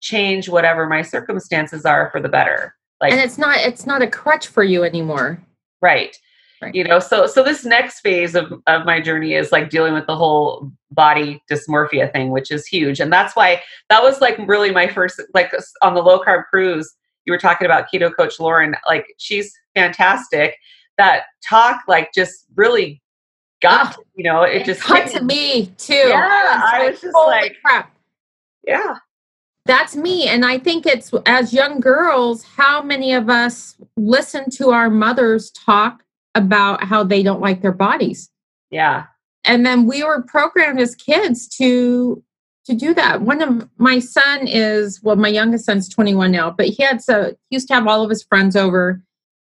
change 0.00 0.48
whatever 0.48 0.86
my 0.86 1.02
circumstances 1.02 1.84
are 1.84 2.10
for 2.10 2.20
the 2.20 2.28
better. 2.28 2.74
Like 3.00 3.12
and 3.12 3.20
it's 3.20 3.38
not 3.38 3.58
it's 3.58 3.86
not 3.86 4.02
a 4.02 4.06
crutch 4.06 4.46
for 4.46 4.62
you 4.62 4.84
anymore. 4.84 5.42
right. 5.80 6.18
Right. 6.62 6.74
You 6.74 6.84
know, 6.84 6.98
so 6.98 7.26
so 7.26 7.42
this 7.42 7.64
next 7.64 8.00
phase 8.00 8.34
of, 8.34 8.52
of 8.66 8.84
my 8.84 9.00
journey 9.00 9.32
is 9.32 9.50
like 9.50 9.70
dealing 9.70 9.94
with 9.94 10.06
the 10.06 10.14
whole 10.16 10.70
body 10.90 11.42
dysmorphia 11.50 12.12
thing, 12.12 12.30
which 12.30 12.50
is 12.50 12.66
huge. 12.66 13.00
And 13.00 13.10
that's 13.10 13.34
why 13.34 13.62
that 13.88 14.02
was 14.02 14.20
like 14.20 14.36
really 14.46 14.70
my 14.70 14.86
first 14.86 15.20
like 15.32 15.52
on 15.80 15.94
the 15.94 16.02
low 16.02 16.20
carb 16.20 16.44
cruise, 16.50 16.94
you 17.24 17.32
were 17.32 17.38
talking 17.38 17.64
about 17.64 17.86
keto 17.92 18.14
coach 18.14 18.38
Lauren, 18.38 18.74
like 18.86 19.06
she's 19.16 19.54
fantastic. 19.74 20.56
That 20.98 21.24
talk 21.42 21.80
like 21.88 22.12
just 22.12 22.44
really 22.56 23.00
got, 23.62 23.96
you 24.14 24.24
know, 24.24 24.42
it 24.42 24.66
just 24.66 24.82
cut 24.82 25.04
hit 25.04 25.16
to 25.18 25.24
me. 25.24 25.72
too. 25.78 25.94
Yeah, 25.94 26.62
I 26.62 26.90
was 26.90 27.00
just 27.00 27.14
"Holy 27.14 27.30
like- 27.30 27.56
crap. 27.64 27.90
Yeah. 28.66 28.96
That's 29.66 29.94
me. 29.96 30.26
And 30.26 30.44
I 30.44 30.58
think 30.58 30.84
it's 30.84 31.10
as 31.26 31.52
young 31.54 31.80
girls, 31.80 32.42
how 32.42 32.82
many 32.82 33.12
of 33.12 33.30
us 33.30 33.76
listen 33.96 34.50
to 34.50 34.70
our 34.70 34.90
mothers 34.90 35.50
talk 35.52 36.02
about 36.34 36.84
how 36.84 37.04
they 37.04 37.22
don't 37.22 37.40
like 37.40 37.62
their 37.62 37.72
bodies? 37.72 38.30
Yeah. 38.70 39.06
And 39.44 39.64
then 39.64 39.86
we 39.86 40.04
were 40.04 40.22
programmed 40.22 40.80
as 40.80 40.94
kids 40.94 41.48
to 41.56 42.22
to 42.66 42.74
do 42.74 42.92
that. 42.94 43.22
One 43.22 43.42
of 43.42 43.68
my 43.78 43.98
son 43.98 44.46
is 44.46 45.02
well, 45.02 45.16
my 45.16 45.28
youngest 45.28 45.64
son's 45.64 45.88
21 45.88 46.30
now, 46.30 46.50
but 46.50 46.66
he 46.66 46.82
had 46.82 47.02
so 47.02 47.34
he 47.48 47.56
used 47.56 47.68
to 47.68 47.74
have 47.74 47.86
all 47.86 48.02
of 48.02 48.10
his 48.10 48.22
friends 48.22 48.54
over. 48.56 49.02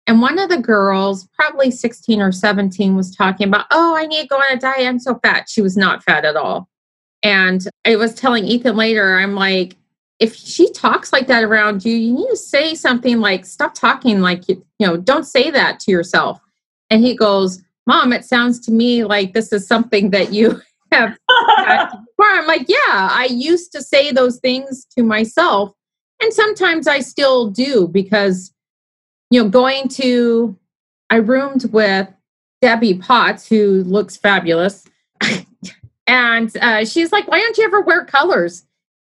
And 0.06 0.20
one 0.20 0.38
of 0.38 0.48
the 0.48 0.58
girls, 0.58 1.28
probably 1.34 1.70
16 1.70 2.20
or 2.20 2.32
17, 2.32 2.96
was 2.96 3.14
talking 3.14 3.46
about, 3.46 3.66
oh, 3.70 3.94
I 3.96 4.06
need 4.06 4.22
to 4.22 4.28
go 4.28 4.36
on 4.38 4.56
a 4.56 4.58
diet. 4.58 4.88
I'm 4.88 4.98
so 4.98 5.20
fat. 5.22 5.48
She 5.48 5.62
was 5.62 5.76
not 5.76 6.02
fat 6.02 6.24
at 6.24 6.36
all. 6.36 6.68
And 7.22 7.68
I 7.84 7.96
was 7.96 8.14
telling 8.14 8.44
Ethan 8.44 8.76
later, 8.76 9.18
I'm 9.18 9.34
like, 9.34 9.76
if 10.18 10.34
she 10.34 10.70
talks 10.72 11.12
like 11.12 11.26
that 11.28 11.44
around 11.44 11.84
you, 11.84 11.96
you 11.96 12.12
need 12.12 12.28
to 12.28 12.36
say 12.36 12.74
something 12.74 13.20
like, 13.20 13.44
stop 13.44 13.74
talking 13.74 14.20
like, 14.20 14.48
you, 14.48 14.64
you 14.78 14.86
know, 14.86 14.96
don't 14.96 15.24
say 15.24 15.50
that 15.50 15.80
to 15.80 15.90
yourself. 15.90 16.40
And 16.90 17.02
he 17.04 17.16
goes, 17.16 17.62
Mom, 17.86 18.12
it 18.12 18.24
sounds 18.24 18.60
to 18.60 18.72
me 18.72 19.04
like 19.04 19.32
this 19.32 19.52
is 19.52 19.66
something 19.66 20.10
that 20.10 20.32
you 20.32 20.60
have 20.92 21.16
before. 21.28 22.26
I'm 22.26 22.46
like, 22.46 22.68
yeah, 22.68 22.76
I 22.88 23.28
used 23.30 23.72
to 23.72 23.82
say 23.82 24.10
those 24.12 24.38
things 24.38 24.86
to 24.96 25.02
myself. 25.02 25.72
And 26.22 26.32
sometimes 26.32 26.86
I 26.86 27.00
still 27.00 27.48
do 27.48 27.88
because, 27.88 28.52
you 29.30 29.42
know, 29.42 29.48
going 29.48 29.88
to, 29.88 30.56
I 31.08 31.16
roomed 31.16 31.72
with 31.72 32.08
Debbie 32.60 32.94
Potts, 32.98 33.48
who 33.48 33.82
looks 33.84 34.16
fabulous. 34.16 34.84
and 36.06 36.54
uh, 36.58 36.84
she's 36.84 37.10
like, 37.10 37.26
why 37.28 37.38
don't 37.38 37.56
you 37.56 37.64
ever 37.64 37.80
wear 37.80 38.04
colors? 38.04 38.66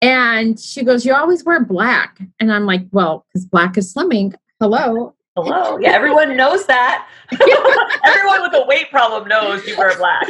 And 0.03 0.59
she 0.59 0.83
goes, 0.83 1.05
You 1.05 1.15
always 1.15 1.45
wear 1.45 1.63
black. 1.63 2.19
And 2.37 2.51
I'm 2.51 2.65
like, 2.65 2.81
Well, 2.91 3.25
because 3.29 3.45
black 3.45 3.77
is 3.77 3.93
slimming. 3.93 4.35
Hello. 4.59 5.15
Hello. 5.35 5.79
Yeah, 5.79 5.93
everyone 5.93 6.37
knows 6.37 6.67
that. 6.67 7.07
everyone 8.03 8.41
with 8.43 8.53
a 8.53 8.65
weight 8.67 8.91
problem 8.91 9.27
knows 9.27 9.65
you 9.65 9.75
wear 9.75 9.97
black. 9.97 10.27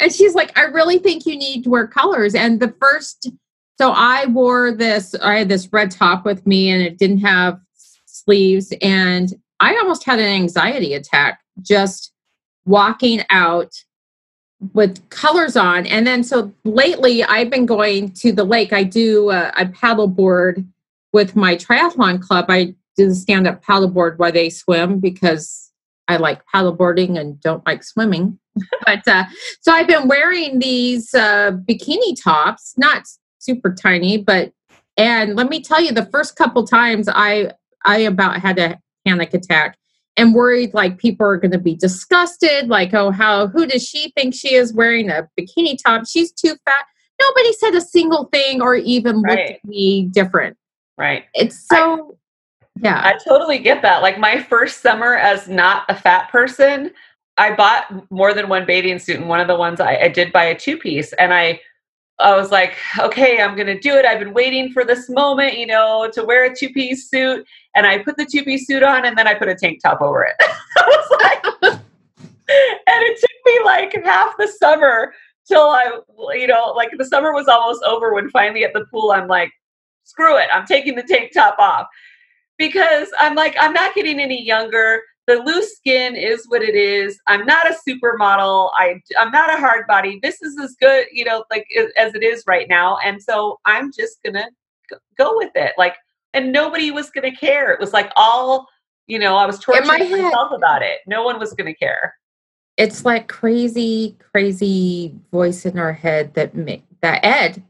and 0.00 0.12
she's 0.12 0.34
like, 0.34 0.56
I 0.58 0.62
really 0.64 0.98
think 0.98 1.24
you 1.24 1.36
need 1.36 1.62
to 1.64 1.70
wear 1.70 1.86
colors. 1.86 2.34
And 2.34 2.58
the 2.58 2.74
first, 2.80 3.30
so 3.78 3.92
I 3.92 4.26
wore 4.26 4.72
this, 4.72 5.14
I 5.22 5.38
had 5.38 5.48
this 5.48 5.72
red 5.72 5.92
top 5.92 6.24
with 6.24 6.44
me 6.48 6.68
and 6.68 6.82
it 6.82 6.98
didn't 6.98 7.20
have 7.20 7.60
sleeves. 8.06 8.72
And 8.82 9.32
I 9.60 9.76
almost 9.76 10.02
had 10.02 10.18
an 10.18 10.26
anxiety 10.26 10.94
attack 10.94 11.40
just 11.62 12.12
walking 12.64 13.22
out 13.30 13.72
with 14.72 15.08
colors 15.10 15.56
on. 15.56 15.86
And 15.86 16.08
then 16.08 16.24
so 16.24 16.52
lately 16.64 17.22
I've 17.22 17.50
been 17.50 17.66
going 17.66 18.10
to 18.14 18.32
the 18.32 18.42
lake. 18.42 18.72
I 18.72 18.82
do 18.82 19.30
a 19.30 19.70
paddle 19.74 20.08
board 20.08 20.66
with 21.12 21.36
my 21.36 21.54
triathlon 21.54 22.20
club. 22.20 22.46
I 22.48 22.74
do 22.96 23.08
the 23.08 23.14
stand 23.14 23.46
up 23.46 23.64
paddleboard 23.64 24.18
while 24.18 24.32
they 24.32 24.50
swim 24.50 24.98
because 25.00 25.70
I 26.08 26.16
like 26.16 26.40
paddleboarding 26.54 27.18
and 27.18 27.40
don't 27.40 27.64
like 27.66 27.82
swimming. 27.82 28.38
but 28.86 29.06
uh, 29.06 29.24
so 29.60 29.72
I've 29.72 29.86
been 29.88 30.08
wearing 30.08 30.58
these 30.60 31.12
uh, 31.14 31.52
bikini 31.68 32.14
tops, 32.22 32.74
not 32.78 33.02
super 33.38 33.74
tiny, 33.74 34.16
but 34.18 34.52
and 34.96 35.36
let 35.36 35.50
me 35.50 35.60
tell 35.60 35.80
you, 35.82 35.92
the 35.92 36.06
first 36.06 36.36
couple 36.36 36.66
times 36.66 37.08
I 37.12 37.52
I 37.84 37.98
about 37.98 38.40
had 38.40 38.58
a 38.58 38.78
panic 39.06 39.34
attack 39.34 39.76
and 40.16 40.34
worried 40.34 40.72
like 40.72 40.96
people 40.96 41.26
are 41.26 41.36
going 41.36 41.50
to 41.52 41.58
be 41.58 41.74
disgusted, 41.74 42.68
like 42.68 42.94
oh 42.94 43.10
how 43.10 43.48
who 43.48 43.66
does 43.66 43.86
she 43.86 44.10
think 44.16 44.34
she 44.34 44.54
is 44.54 44.72
wearing 44.72 45.10
a 45.10 45.28
bikini 45.38 45.76
top? 45.82 46.06
She's 46.08 46.32
too 46.32 46.54
fat. 46.64 46.86
Nobody 47.20 47.52
said 47.54 47.74
a 47.74 47.80
single 47.80 48.24
thing 48.32 48.62
or 48.62 48.74
even 48.74 49.16
looked 49.16 49.26
Right. 49.28 49.50
at 49.56 49.64
me 49.64 50.08
different. 50.12 50.56
right. 50.96 51.24
It's 51.34 51.66
so 51.68 52.16
yeah. 52.80 53.00
I 53.04 53.18
totally 53.26 53.58
get 53.58 53.82
that. 53.82 54.02
Like 54.02 54.18
my 54.18 54.42
first 54.42 54.82
summer 54.82 55.14
as 55.14 55.48
not 55.48 55.84
a 55.88 55.94
fat 55.94 56.30
person, 56.30 56.90
I 57.38 57.54
bought 57.54 58.10
more 58.10 58.34
than 58.34 58.48
one 58.48 58.66
bathing 58.66 58.98
suit, 58.98 59.16
and 59.16 59.28
one 59.28 59.40
of 59.40 59.46
the 59.46 59.56
ones 59.56 59.80
I, 59.80 59.96
I 59.96 60.08
did 60.08 60.32
buy 60.32 60.44
a 60.44 60.58
two 60.58 60.76
piece, 60.76 61.12
and 61.14 61.32
I. 61.32 61.60
I 62.18 62.34
was 62.34 62.50
like, 62.50 62.76
okay, 62.98 63.42
I'm 63.42 63.54
to 63.56 63.78
do 63.78 63.94
it. 63.94 64.06
I've 64.06 64.18
been 64.18 64.32
waiting 64.32 64.72
for 64.72 64.86
this 64.86 65.10
moment, 65.10 65.58
you 65.58 65.66
know, 65.66 66.10
to 66.14 66.24
wear 66.24 66.50
a 66.50 66.56
two 66.56 66.70
piece 66.70 67.10
suit. 67.10 67.46
And 67.74 67.86
I 67.86 67.98
put 67.98 68.16
the 68.16 68.24
two 68.24 68.42
piece 68.42 68.66
suit 68.66 68.82
on 68.82 69.04
and 69.04 69.18
then 69.18 69.28
I 69.28 69.34
put 69.34 69.48
a 69.48 69.54
tank 69.54 69.82
top 69.82 70.00
over 70.00 70.24
it. 70.24 70.34
I 70.40 70.86
was 70.86 71.20
like, 71.20 71.44
and 71.72 71.78
it 72.48 73.20
took 73.20 73.30
me 73.44 73.60
like 73.66 74.02
half 74.02 74.34
the 74.38 74.48
summer 74.48 75.12
till 75.46 75.68
I, 75.68 76.00
you 76.30 76.46
know, 76.46 76.72
like 76.74 76.88
the 76.96 77.04
summer 77.04 77.34
was 77.34 77.48
almost 77.48 77.84
over 77.84 78.14
when 78.14 78.30
finally 78.30 78.64
at 78.64 78.72
the 78.72 78.86
pool, 78.86 79.10
I'm 79.10 79.28
like, 79.28 79.52
screw 80.04 80.38
it. 80.38 80.48
I'm 80.50 80.64
taking 80.64 80.94
the 80.94 81.02
tank 81.02 81.32
top 81.34 81.58
off 81.58 81.86
because 82.58 83.08
I'm 83.18 83.34
like, 83.34 83.56
I'm 83.58 83.72
not 83.72 83.94
getting 83.94 84.20
any 84.20 84.42
younger. 84.44 85.02
The 85.26 85.36
loose 85.36 85.76
skin 85.76 86.14
is 86.14 86.44
what 86.48 86.62
it 86.62 86.74
is. 86.76 87.18
I'm 87.26 87.44
not 87.44 87.66
a 87.66 87.76
supermodel. 87.88 88.70
I, 88.78 89.00
I'm 89.18 89.32
not 89.32 89.52
a 89.52 89.56
hard 89.58 89.86
body. 89.88 90.20
This 90.22 90.40
is 90.40 90.58
as 90.60 90.76
good, 90.80 91.06
you 91.12 91.24
know, 91.24 91.44
like 91.50 91.66
as, 91.96 92.14
it 92.14 92.22
is 92.22 92.44
right 92.46 92.68
now. 92.68 92.98
And 93.04 93.20
so 93.20 93.58
I'm 93.64 93.90
just 93.92 94.22
going 94.22 94.34
to 94.34 94.46
go 95.18 95.36
with 95.36 95.50
it. 95.56 95.72
Like, 95.76 95.96
and 96.32 96.52
nobody 96.52 96.92
was 96.92 97.10
going 97.10 97.28
to 97.28 97.36
care. 97.36 97.72
It 97.72 97.80
was 97.80 97.92
like 97.92 98.12
all, 98.14 98.68
you 99.08 99.18
know, 99.18 99.36
I 99.36 99.46
was 99.46 99.56
my 99.56 99.62
torturing 99.62 100.10
head- 100.10 100.22
myself 100.22 100.52
about 100.52 100.82
it. 100.82 100.98
No 101.08 101.24
one 101.24 101.40
was 101.40 101.52
going 101.54 101.72
to 101.72 101.78
care. 101.78 102.14
it's 102.76 103.04
like 103.04 103.26
crazy, 103.26 104.16
crazy 104.32 105.14
voice 105.32 105.66
in 105.66 105.78
our 105.78 105.92
head 105.92 106.34
that 106.34 106.52
that 107.00 107.24
Ed 107.24 107.62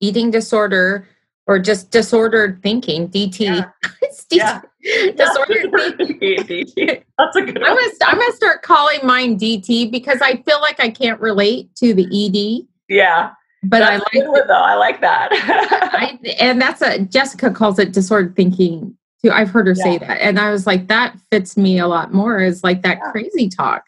eating 0.00 0.30
disorder 0.30 1.08
or 1.50 1.58
just 1.58 1.90
disordered 1.90 2.62
thinking 2.62 3.08
DT. 3.08 3.40
Yeah. 3.40 3.70
DT. 4.04 4.24
Yeah. 4.30 4.60
Disordered 5.16 5.96
thinking. 5.98 7.02
That's 7.18 7.36
a 7.36 7.42
good 7.42 7.60
I'm 7.62 7.74
one. 7.74 7.84
gonna, 7.84 7.90
I'm 8.06 8.18
gonna 8.18 8.32
start 8.32 8.62
calling 8.62 9.00
mine 9.02 9.36
DT 9.36 9.90
because 9.90 10.20
I 10.22 10.36
feel 10.42 10.60
like 10.60 10.78
I 10.78 10.90
can't 10.90 11.20
relate 11.20 11.74
to 11.76 11.92
the 11.92 12.04
ED, 12.04 12.66
Yeah. 12.88 13.32
but 13.64 13.82
I 13.82 13.98
That's 13.98 14.14
a 14.14 14.18
like 14.20 14.28
one, 14.28 14.46
though. 14.46 14.54
I 14.54 14.76
like 14.76 15.00
that. 15.00 15.28
I, 15.32 16.18
and 16.38 16.62
that's 16.62 16.80
a 16.82 17.00
Jessica 17.00 17.50
calls 17.50 17.80
it 17.80 17.92
disordered 17.92 18.36
thinking 18.36 18.96
too. 19.22 19.32
I've 19.32 19.50
heard 19.50 19.66
her 19.66 19.74
say 19.74 19.98
that, 19.98 20.22
and 20.22 20.38
I 20.38 20.50
was 20.52 20.66
like, 20.68 20.86
that 20.86 21.16
fits 21.32 21.56
me 21.56 21.78
a 21.80 21.88
lot 21.88 22.14
more. 22.14 22.38
Is 22.40 22.62
like 22.62 22.82
that 22.82 22.98
Yeah. 23.04 23.10
crazy 23.10 23.48
talk. 23.48 23.82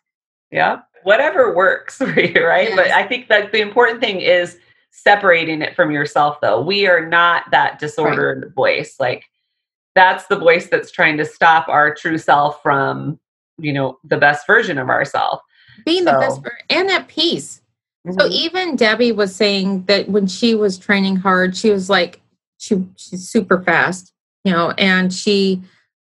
Yeah. 0.51 0.81
Whatever 1.05 1.55
works 1.55 1.97
for 1.99 2.21
you, 2.21 2.45
right? 2.45 2.71
But 2.77 2.89
I 2.91 3.07
think 3.07 3.29
that 3.29 3.51
the 3.53 3.61
important 3.61 4.01
thing 4.01 4.21
is 4.21 4.59
separating 4.93 5.63
it 5.63 5.75
from 5.75 5.91
yourself 5.91 6.41
though. 6.41 6.61
We 6.61 6.87
are 6.87 7.05
not 7.05 7.51
that 7.51 7.79
disordered 7.79 8.53
voice. 8.55 8.97
Like 9.01 9.25
that's 9.95 10.27
the 10.27 10.39
voice 10.39 10.69
that's 10.69 10.91
trying 10.91 11.17
to 11.19 11.25
stop 11.25 11.69
our 11.69 11.95
true 11.95 12.19
self 12.19 12.63
from, 12.63 13.19
you 13.59 13.73
know, 13.73 13.99
the 14.05 14.19
best 14.19 14.47
version 14.47 14.79
of 14.79 14.89
ourselves. 14.89 15.43
Being 15.85 16.05
the 16.05 16.13
best 16.13 16.37
So- 16.37 16.51
and 16.71 16.91
at 16.91 17.09
peace. 17.09 17.61
Mm-hmm. 18.07 18.21
So 18.21 18.27
even 18.29 18.77
Debbie 18.77 19.13
was 19.13 19.35
saying 19.35 19.85
that 19.87 20.09
when 20.09 20.27
she 20.27 20.55
was 20.55 20.79
training 20.79 21.17
hard, 21.17 21.57
she 21.57 21.71
was 21.71 21.89
like, 21.89 22.21
she 22.59 22.85
she's 22.97 23.29
super 23.29 23.63
fast, 23.63 24.13
you 24.45 24.53
know, 24.53 24.73
and 24.79 25.13
she 25.13 25.63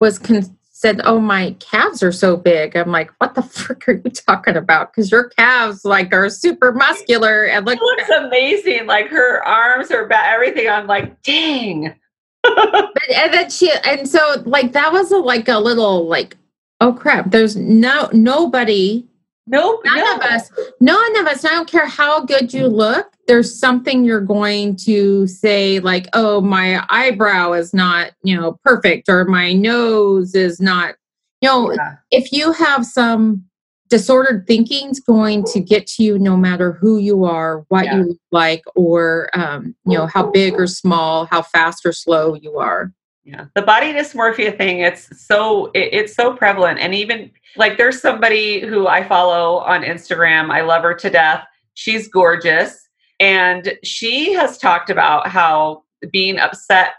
was 0.01 0.19
con- 0.19 0.57
said, 0.79 1.01
"Oh, 1.03 1.19
my 1.19 1.57
calves 1.59 2.05
are 2.05 2.13
so 2.13 2.37
big." 2.37 2.77
I'm 2.77 2.93
like, 2.93 3.11
"What 3.19 3.35
the 3.35 3.43
frick 3.59 3.89
are 3.89 4.01
you 4.05 4.11
talking 4.11 4.57
about?" 4.57 4.93
Because 4.93 5.11
your 5.11 5.29
calves 5.31 5.85
like 5.85 6.13
are 6.15 6.31
super 6.31 6.73
muscular 6.73 7.45
and 7.47 7.67
look. 7.67 7.79
It 7.79 7.83
looks 7.83 8.09
amazing. 8.11 8.87
Like 8.87 9.09
her 9.09 9.45
arms, 9.45 9.91
her 9.91 10.07
back, 10.07 10.33
everything. 10.33 10.69
I'm 10.69 10.87
like, 10.87 11.21
dang. 11.23 11.95
But, 12.45 13.11
and 13.15 13.35
then 13.35 13.51
she 13.51 13.71
and 13.85 14.09
so 14.09 14.43
like 14.47 14.73
that 14.73 14.93
was 14.93 15.11
a, 15.11 15.17
like 15.19 15.49
a 15.49 15.59
little 15.59 16.07
like, 16.07 16.37
oh 16.81 16.93
crap! 16.93 17.31
There's 17.31 17.57
no 17.57 18.09
nobody 18.13 19.05
Nope. 19.49 19.81
None 19.85 19.97
no. 19.99 20.15
of 20.17 20.21
us, 20.23 20.51
none 20.81 21.17
of 21.19 21.27
us, 21.27 21.45
I 21.45 21.49
don't 21.51 21.69
care 21.69 21.87
how 21.87 22.25
good 22.25 22.53
you 22.53 22.67
look, 22.67 23.13
there's 23.27 23.59
something 23.59 24.05
you're 24.05 24.21
going 24.21 24.77
to 24.85 25.27
say, 25.27 25.81
like, 25.81 26.09
oh, 26.13 26.41
my 26.41 26.85
eyebrow 26.89 27.53
is 27.53 27.73
not, 27.75 28.13
you 28.23 28.39
know, 28.39 28.59
perfect, 28.65 29.09
or 29.09 29.25
my 29.25 29.53
nose 29.53 30.35
is 30.35 30.61
not, 30.61 30.95
you 31.41 31.49
know, 31.49 31.73
Yeah. 31.73 31.97
if 32.11 32.33
you 32.33 32.53
have 32.53 32.85
some 32.87 33.45
disordered 33.89 34.47
thinking's 34.47 35.01
going 35.01 35.43
to 35.45 35.61
get 35.61 35.87
to 35.87 36.03
you 36.03 36.19
no 36.19 36.37
matter 36.37 36.73
who 36.73 36.99
you 36.99 37.25
are, 37.25 37.65
what 37.69 37.87
Yeah. 37.87 37.97
you 37.99 38.03
look 38.09 38.19
like, 38.33 38.63
or, 38.77 39.31
um, 39.33 39.75
you 39.87 39.97
know, 39.97 40.07
how 40.07 40.31
big 40.31 40.55
or 40.61 40.67
small, 40.67 41.25
how 41.27 41.41
fast 41.43 41.87
or 41.87 41.93
slow 41.93 42.35
you 42.35 42.59
are. 42.59 42.93
Yeah, 43.29 43.45
the 43.55 43.61
body 43.61 43.93
dysmorphia 43.93 44.57
thing, 44.57 44.81
it's 44.81 45.27
so 45.27 45.67
it, 45.75 45.91
it's 45.93 46.15
so 46.15 46.33
prevalent. 46.33 46.79
And 46.79 46.95
even 46.95 47.31
like 47.57 47.77
there's 47.77 48.01
somebody 48.01 48.61
who 48.67 48.87
I 48.87 49.07
follow 49.07 49.59
on 49.59 49.83
Instagram. 49.83 50.51
I 50.51 50.63
love 50.63 50.83
her 50.83 50.95
to 50.95 51.11
death. 51.11 51.45
She's 51.75 52.09
gorgeous. 52.09 52.89
And 53.21 53.77
she 53.85 54.33
has 54.33 54.57
talked 54.57 54.89
about 54.89 55.29
how 55.29 55.83
being 56.11 56.39
upset 56.39 56.95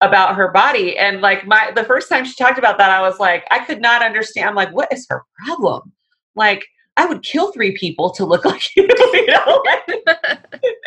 about 0.00 0.36
her 0.36 0.50
body. 0.52 0.96
And 0.96 1.20
like 1.20 1.46
my 1.46 1.70
the 1.74 1.84
first 1.84 2.08
time 2.08 2.24
she 2.24 2.34
talked 2.34 2.58
about 2.58 2.78
that, 2.78 2.90
I 2.90 3.02
was 3.02 3.20
like, 3.20 3.44
I 3.50 3.58
could 3.58 3.82
not 3.82 4.02
understand. 4.02 4.48
I'm 4.48 4.54
like, 4.54 4.72
what 4.72 4.90
is 4.90 5.06
her 5.10 5.22
problem? 5.44 5.92
Like, 6.34 6.64
I 6.96 7.04
would 7.04 7.22
kill 7.22 7.52
three 7.52 7.76
people 7.76 8.08
to 8.12 8.24
look 8.24 8.44
like 8.46 8.74
you, 8.74 8.88
you 8.88 9.26
know? 9.26 9.62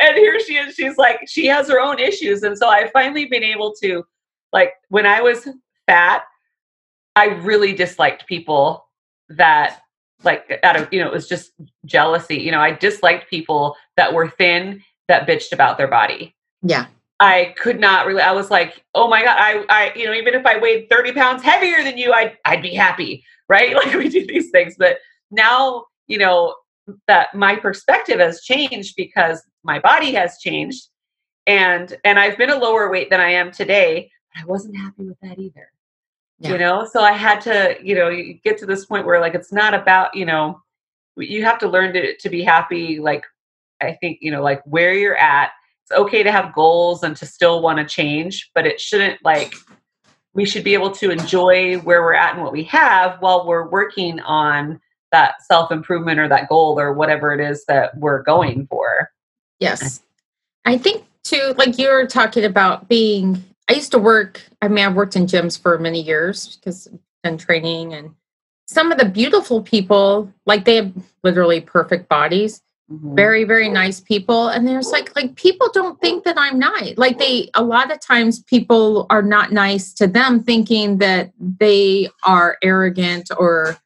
and 0.01 0.15
here 0.15 0.39
she 0.39 0.55
is. 0.57 0.73
She's 0.73 0.97
like, 0.97 1.19
she 1.27 1.45
has 1.45 1.69
her 1.69 1.79
own 1.79 1.99
issues. 1.99 2.41
And 2.41 2.57
so 2.57 2.67
I've 2.67 2.91
finally 2.91 3.25
been 3.25 3.43
able 3.43 3.75
to 3.83 4.03
like 4.53 4.73
when 4.89 5.05
I 5.05 5.21
was 5.21 5.47
fat, 5.85 6.23
I 7.15 7.25
really 7.25 7.73
disliked 7.73 8.27
people 8.27 8.85
that 9.29 9.81
like 10.23 10.59
out 10.63 10.75
of 10.75 10.91
you 10.91 10.99
know 10.99 11.07
it 11.07 11.13
was 11.13 11.27
just 11.27 11.51
jealousy. 11.85 12.37
You 12.37 12.51
know 12.51 12.59
i 12.59 12.71
disliked 12.71 13.29
people 13.29 13.75
that 13.97 14.13
were 14.13 14.29
thin 14.29 14.81
that 15.07 15.27
bitched 15.27 15.51
about 15.51 15.77
their 15.77 15.87
body. 15.87 16.35
Yeah. 16.61 16.87
I 17.19 17.55
could 17.57 17.79
not 17.79 18.05
really 18.05 18.21
i 18.21 18.31
was 18.31 18.51
like 18.51 18.83
oh 18.93 19.07
my 19.07 19.23
god 19.23 19.37
i 19.39 19.65
i 19.69 19.91
you 19.95 20.05
know 20.05 20.13
even 20.13 20.35
if 20.35 20.45
i 20.45 20.59
weighed 20.59 20.87
30 20.87 21.13
pounds 21.13 21.41
heavier 21.41 21.83
than 21.83 21.97
you 21.97 22.13
i'd 22.13 22.37
i'd 22.45 22.61
be 22.61 22.75
happy 22.75 23.23
right? 23.49 23.75
Like 23.75 23.93
we 23.93 24.09
do 24.09 24.25
these 24.25 24.49
things. 24.49 24.75
But 24.77 24.97
now 25.31 25.85
you 26.07 26.17
know 26.17 26.55
that 27.07 27.33
my 27.35 27.55
perspective 27.55 28.19
has 28.19 28.41
changed 28.41 28.95
because 28.95 29.43
my 29.63 29.79
body 29.79 30.11
has 30.13 30.37
changed. 30.39 30.87
And 31.45 31.95
and 32.03 32.19
i've 32.19 32.37
been 32.37 32.49
a 32.49 32.57
lower 32.57 32.91
weight 32.91 33.09
than 33.09 33.21
i 33.21 33.29
am 33.29 33.53
today 33.53 34.11
I 34.39 34.45
wasn't 34.45 34.77
happy 34.77 35.03
with 35.03 35.19
that 35.21 35.39
either. 35.39 35.71
Yeah. 36.39 36.51
You 36.51 36.57
know, 36.59 36.87
so 36.91 37.01
I 37.01 37.13
had 37.13 37.41
to, 37.41 37.77
you 37.81 37.95
know, 37.95 38.11
get 38.43 38.57
to 38.59 38.65
this 38.65 38.85
point 38.85 39.05
where 39.05 39.19
like 39.19 39.33
it's 39.33 39.51
not 39.51 39.73
about, 39.73 40.13
you 40.15 40.25
know, 40.25 40.61
you 41.15 41.43
have 41.43 41.57
to 41.59 41.67
learn 41.67 41.93
to 41.93 42.15
to 42.15 42.29
be 42.29 42.43
happy 42.43 42.99
like 42.99 43.25
I 43.81 43.93
think, 43.93 44.19
you 44.21 44.31
know, 44.31 44.43
like 44.43 44.61
where 44.65 44.93
you're 44.93 45.17
at. 45.17 45.51
It's 45.83 45.97
okay 45.97 46.21
to 46.21 46.31
have 46.31 46.53
goals 46.53 47.03
and 47.03 47.15
to 47.17 47.25
still 47.25 47.61
want 47.61 47.79
to 47.79 47.85
change, 47.85 48.51
but 48.53 48.67
it 48.67 48.79
shouldn't 48.79 49.23
like 49.23 49.55
we 50.33 50.45
should 50.45 50.63
be 50.63 50.75
able 50.75 50.91
to 50.91 51.09
enjoy 51.09 51.79
where 51.79 52.03
we're 52.03 52.13
at 52.13 52.35
and 52.35 52.43
what 52.43 52.51
we 52.51 52.63
have 52.65 53.19
while 53.21 53.47
we're 53.47 53.67
working 53.67 54.19
on 54.19 54.79
that 55.11 55.41
self 55.43 55.71
improvement 55.71 56.19
or 56.19 56.27
that 56.27 56.49
goal 56.49 56.79
or 56.79 56.93
whatever 56.93 57.33
it 57.33 57.39
is 57.39 57.65
that 57.65 57.97
we're 57.97 58.21
going 58.21 58.67
for. 58.67 59.09
Yes. 59.59 60.01
I 60.65 60.77
think 60.77 61.05
too, 61.23 61.55
like 61.57 61.77
you 61.79 61.89
were 61.89 62.05
talking 62.05 62.43
about 62.43 62.87
being 62.87 63.43
I 63.69 63.73
used 63.73 63.91
to 63.91 63.99
work, 63.99 64.41
I 64.61 64.67
mean, 64.67 64.85
I've 64.85 64.95
worked 64.95 65.15
in 65.15 65.25
gyms 65.25 65.59
for 65.59 65.77
many 65.77 66.01
years 66.01 66.57
because 66.57 66.87
and 67.23 67.39
training 67.39 67.93
and 67.93 68.15
some 68.67 68.91
of 68.91 68.97
the 68.97 69.05
beautiful 69.05 69.61
people, 69.61 70.31
like 70.45 70.65
they 70.65 70.75
have 70.75 70.93
literally 71.23 71.61
perfect 71.61 72.09
bodies, 72.09 72.61
mm-hmm. 72.91 73.15
very, 73.15 73.43
very 73.43 73.69
nice 73.69 73.99
people. 73.99 74.49
And 74.49 74.67
there's 74.67 74.91
like, 74.91 75.15
like 75.15 75.35
people 75.35 75.69
don't 75.73 75.99
think 76.01 76.25
that 76.25 76.37
I'm 76.37 76.59
nice. 76.59 76.97
Like 76.97 77.17
they, 77.17 77.49
a 77.53 77.63
lot 77.63 77.91
of 77.91 77.99
times 77.99 78.43
people 78.43 79.05
are 79.09 79.21
not 79.21 79.51
nice 79.51 79.93
to 79.95 80.07
them 80.07 80.43
thinking 80.43 80.97
that 80.97 81.31
they 81.39 82.09
are 82.23 82.57
arrogant 82.61 83.29
or 83.37 83.77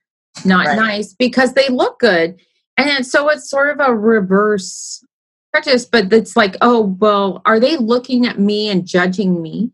not 0.46 0.66
right. 0.66 0.76
nice 0.76 1.14
because 1.14 1.54
they 1.54 1.70
look 1.70 2.00
good. 2.00 2.40
And 2.78 3.06
so 3.06 3.30
it's 3.30 3.50
sort 3.50 3.70
of 3.70 3.88
a 3.88 3.96
reverse 3.96 5.04
prejudice, 5.52 5.86
but 5.86 6.12
it's 6.12 6.36
like, 6.36 6.56
oh, 6.62 6.96
well, 7.00 7.42
are 7.46 7.60
they 7.60 7.78
looking 7.78 8.26
at 8.26 8.40
me 8.40 8.70
and 8.70 8.86
judging 8.86 9.42
me? 9.42 9.72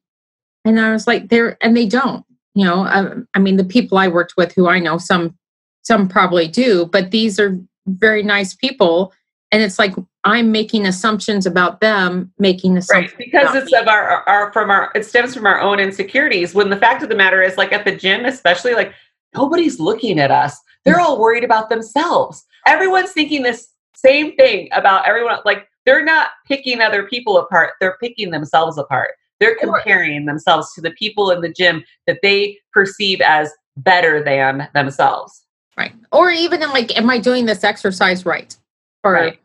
And 0.65 0.79
I 0.79 0.91
was 0.91 1.07
like, 1.07 1.29
they're, 1.29 1.57
and 1.63 1.77
they 1.77 1.85
don't, 1.85 2.25
you 2.55 2.65
know, 2.65 2.81
I, 2.81 2.99
um, 2.99 3.27
I 3.33 3.39
mean, 3.39 3.57
the 3.57 3.63
people 3.63 3.97
I 3.97 4.07
worked 4.07 4.33
with 4.37 4.53
who 4.53 4.67
I 4.67 4.79
know, 4.79 4.97
some, 4.97 5.37
some 5.83 6.07
probably 6.07 6.47
do, 6.47 6.85
but 6.87 7.11
these 7.11 7.39
are 7.39 7.57
very 7.85 8.23
nice 8.23 8.53
people. 8.53 9.13
And 9.51 9.63
it's 9.63 9.79
like, 9.79 9.95
I'm 10.25 10.51
making 10.51 10.85
assumptions 10.85 11.45
about 11.45 11.79
them, 11.79 12.33
making 12.37 12.75
assumptions. 12.75 13.13
Right, 13.13 13.17
because 13.17 13.55
it's 13.55 13.71
me. 13.71 13.77
of 13.77 13.87
our, 13.87 14.27
our, 14.27 14.51
from 14.51 14.69
our, 14.69 14.91
it 14.93 15.05
stems 15.05 15.33
from 15.33 15.45
our 15.45 15.61
own 15.61 15.79
insecurities. 15.79 16.53
When 16.53 16.69
the 16.69 16.75
fact 16.75 17.01
of 17.01 17.07
the 17.07 17.15
matter 17.15 17.41
is, 17.41 17.55
like 17.55 17.71
at 17.71 17.85
the 17.85 17.95
gym, 17.95 18.25
especially, 18.25 18.73
like 18.73 18.93
nobody's 19.33 19.79
looking 19.79 20.19
at 20.19 20.31
us. 20.31 20.59
They're 20.83 20.99
all 20.99 21.19
worried 21.19 21.43
about 21.43 21.69
themselves. 21.69 22.45
Everyone's 22.65 23.11
thinking 23.11 23.43
this 23.43 23.69
same 23.97 24.35
thing 24.35 24.69
about 24.73 25.07
everyone. 25.07 25.39
Like 25.43 25.67
they're 25.85 26.03
not 26.03 26.29
picking 26.47 26.81
other 26.81 27.03
people 27.03 27.37
apart, 27.37 27.73
they're 27.81 27.97
picking 28.01 28.31
themselves 28.31 28.77
apart. 28.77 29.11
They're 29.39 29.55
comparing 29.55 30.25
themselves 30.25 30.73
to 30.73 30.81
the 30.81 30.91
people 30.91 31.29
in 31.31 31.41
the 31.41 31.51
gym 31.51 31.83
that 32.07 32.19
they 32.23 32.57
perceive 32.73 33.21
as 33.21 33.51
better 33.77 34.23
than 34.23 34.67
themselves. 34.73 35.45
Right. 35.77 35.93
Or 36.11 36.31
even 36.31 36.63
in 36.63 36.69
like, 36.69 36.97
am 36.97 37.09
I 37.09 37.19
doing 37.19 37.45
this 37.45 37.63
exercise 37.63 38.25
right? 38.25 38.55
Or, 39.03 39.13
right. 39.13 39.39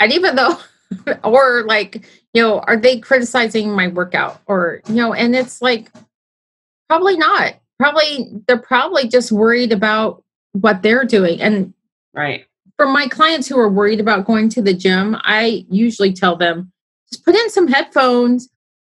and 0.00 0.12
even 0.12 0.34
though, 0.36 0.58
or 1.24 1.64
like, 1.64 2.06
you 2.32 2.42
know, 2.42 2.60
are 2.60 2.78
they 2.78 3.00
criticizing 3.00 3.70
my 3.70 3.88
workout? 3.88 4.40
Or, 4.46 4.80
you 4.88 4.94
know, 4.94 5.12
and 5.12 5.36
it's 5.36 5.60
like, 5.60 5.90
probably 6.88 7.18
not. 7.18 7.56
Probably, 7.78 8.30
they're 8.48 8.56
probably 8.56 9.08
just 9.08 9.30
worried 9.30 9.72
about 9.72 10.22
what 10.52 10.82
they're 10.82 11.04
doing. 11.04 11.40
And, 11.42 11.74
right 12.14 12.46
for 12.76 12.86
my 12.86 13.06
clients 13.06 13.48
who 13.48 13.58
are 13.58 13.68
worried 13.68 14.00
about 14.00 14.24
going 14.24 14.48
to 14.50 14.62
the 14.62 14.74
gym, 14.74 15.16
I 15.20 15.64
usually 15.70 16.12
tell 16.12 16.36
them 16.36 16.72
just 17.10 17.24
put 17.24 17.34
in 17.34 17.50
some 17.50 17.68
headphones 17.68 18.48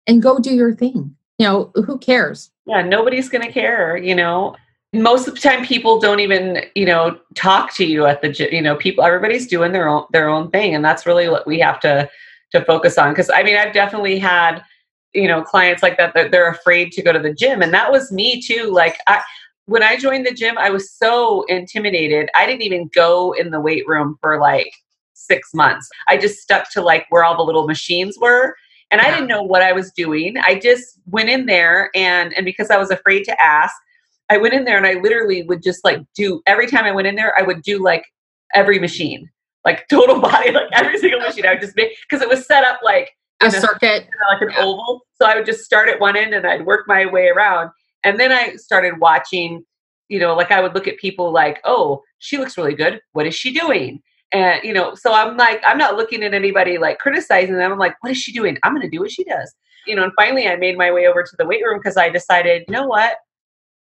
and 0.07 0.23
go 0.23 0.39
do 0.39 0.55
your 0.55 0.75
thing. 0.75 1.15
You 1.39 1.47
know, 1.47 1.73
who 1.75 1.99
cares? 1.99 2.51
Yeah, 2.65 2.83
nobody's 2.83 3.29
going 3.29 3.45
to 3.45 3.53
care, 3.53 3.97
you 3.97 4.15
know. 4.15 4.57
Most 4.93 5.29
of 5.29 5.35
the 5.35 5.41
time 5.41 5.67
people 5.67 5.99
don't 5.99 6.21
even, 6.21 6.65
you 6.75 6.87
know, 6.87 7.19
talk 7.35 7.75
to 7.75 7.85
you 7.85 8.07
at 8.07 8.23
the 8.23 8.31
gym, 8.31 8.49
you 8.53 8.63
know, 8.63 8.77
people 8.77 9.05
everybody's 9.05 9.47
doing 9.47 9.73
their 9.73 9.89
own 9.89 10.05
their 10.13 10.29
own 10.29 10.51
thing 10.51 10.75
and 10.75 10.83
that's 10.85 11.05
really 11.05 11.29
what 11.29 11.47
we 11.47 11.59
have 11.59 11.81
to 11.81 12.09
to 12.53 12.65
focus 12.65 12.97
on 12.97 13.15
cuz 13.15 13.29
I 13.29 13.43
mean, 13.43 13.57
I've 13.57 13.75
definitely 13.75 14.19
had 14.19 14.63
you 15.13 15.27
know 15.29 15.43
clients 15.43 15.83
like 15.83 15.99
that 15.99 16.15
that 16.15 16.31
they're 16.31 16.49
afraid 16.49 16.93
to 16.93 17.03
go 17.03 17.13
to 17.13 17.19
the 17.19 17.35
gym 17.35 17.63
and 17.63 17.75
that 17.75 17.91
was 17.91 18.13
me 18.13 18.41
too 18.41 18.71
like 18.71 18.99
I 19.07 19.23
when 19.67 19.83
I 19.83 19.97
joined 19.97 20.27
the 20.27 20.33
gym, 20.33 20.57
I 20.59 20.71
was 20.71 20.91
so 20.91 21.45
intimidated. 21.45 22.29
I 22.35 22.47
didn't 22.47 22.63
even 22.63 22.89
go 22.95 23.33
in 23.33 23.51
the 23.51 23.61
weight 23.61 23.87
room 23.87 24.17
for 24.21 24.41
like 24.41 24.73
six 25.15 25.53
months. 25.53 25.89
I 26.09 26.17
just 26.17 26.41
stuck 26.41 26.71
to 26.73 26.81
like 26.81 27.07
where 27.11 27.25
all 27.25 27.37
the 27.37 27.43
little 27.43 27.67
machines 27.67 28.17
were. 28.21 28.57
And 28.91 29.01
yeah. 29.01 29.09
I 29.09 29.11
didn't 29.11 29.27
know 29.27 29.43
what 29.43 29.63
I 29.63 29.73
was 29.73 29.91
doing. 29.93 30.37
I 30.39 30.59
just 30.59 31.01
went 31.07 31.29
in 31.29 31.47
there 31.47 31.91
and 31.95 32.33
and 32.35 32.45
because 32.45 32.71
I 32.71 32.77
was 32.77 32.91
afraid 32.91 33.25
to 33.25 33.43
ask, 33.43 33.75
I 34.31 34.39
went 34.39 34.55
in 34.55 34.65
there 34.65 34.77
and 34.77 34.87
I 34.87 34.95
literally 34.95 35.43
would 35.43 35.63
just 35.63 35.85
like 35.85 36.01
do 36.15 36.41
every 36.47 36.69
time 36.69 36.85
I 36.85 36.93
went 36.93 37.09
in 37.09 37.17
there, 37.17 37.37
I 37.37 37.43
would 37.43 37.63
do 37.63 37.83
like 37.83 38.05
every 38.55 38.79
machine. 38.79 39.29
Like 39.65 39.89
total 39.91 40.21
body, 40.21 40.53
like 40.53 40.69
every 40.73 40.99
single 40.99 41.21
machine. 41.21 41.45
I 41.45 41.55
would 41.55 41.61
just 41.61 41.75
make 41.75 41.97
because 42.09 42.23
it 42.23 42.29
was 42.29 42.47
set 42.47 42.63
up 42.63 42.79
like 42.85 43.11
a 43.43 43.51
circuit. 43.51 44.07
A, 44.07 44.33
like 44.33 44.43
an 44.43 44.51
yeah. 44.51 44.63
oval. 44.63 45.03
So 45.21 45.27
I 45.27 45.35
would 45.35 45.47
just 45.47 45.65
start 45.65 45.89
at 45.89 45.99
one 45.99 46.17
end 46.17 46.35
and 46.35 46.47
I'd 46.47 46.65
work 46.65 46.85
my 46.87 47.05
way 47.07 47.29
around. 47.29 47.71
And 48.07 48.21
then 48.21 48.31
I 48.31 48.55
started 48.55 49.01
watching, 49.01 49.65
you 50.09 50.21
know, 50.21 50.37
like 50.37 50.53
I 50.53 50.61
would 50.61 50.75
look 50.75 50.87
at 50.87 50.97
people 50.97 51.33
like, 51.33 51.61
oh, 51.65 52.03
she 52.21 52.39
looks 52.39 52.57
really 52.57 52.77
good. 52.77 53.01
What 53.15 53.27
is 53.27 53.35
she 53.35 53.53
doing? 53.53 54.01
And, 54.31 54.63
you 54.63 54.73
know, 54.73 54.95
so 54.95 55.13
I'm 55.13 55.37
like, 55.37 55.61
I'm 55.67 55.77
not 55.77 55.97
looking 55.97 56.23
at 56.23 56.33
anybody 56.33 56.79
like 56.79 57.01
criticizing 57.01 57.57
them. 57.57 57.73
I'm 57.73 57.81
like, 57.81 57.97
what 58.03 58.13
is 58.13 58.19
she 58.19 58.33
doing? 58.33 58.59
I'm 58.63 58.73
going 58.73 58.89
to 58.89 58.97
do 58.97 59.01
what 59.01 59.11
she 59.11 59.25
does. 59.25 59.53
You 59.89 59.97
know, 59.97 60.05
and 60.05 60.13
finally 60.15 60.47
I 60.47 60.55
made 60.55 60.79
my 60.79 60.93
way 60.93 61.09
over 61.09 61.25
to 61.25 61.37
the 61.37 61.47
weight 61.47 61.65
room 61.65 61.81
because 61.81 61.97
I 61.97 62.09
decided, 62.09 62.63
you 62.69 62.75
know 62.75 62.87
what? 62.87 63.17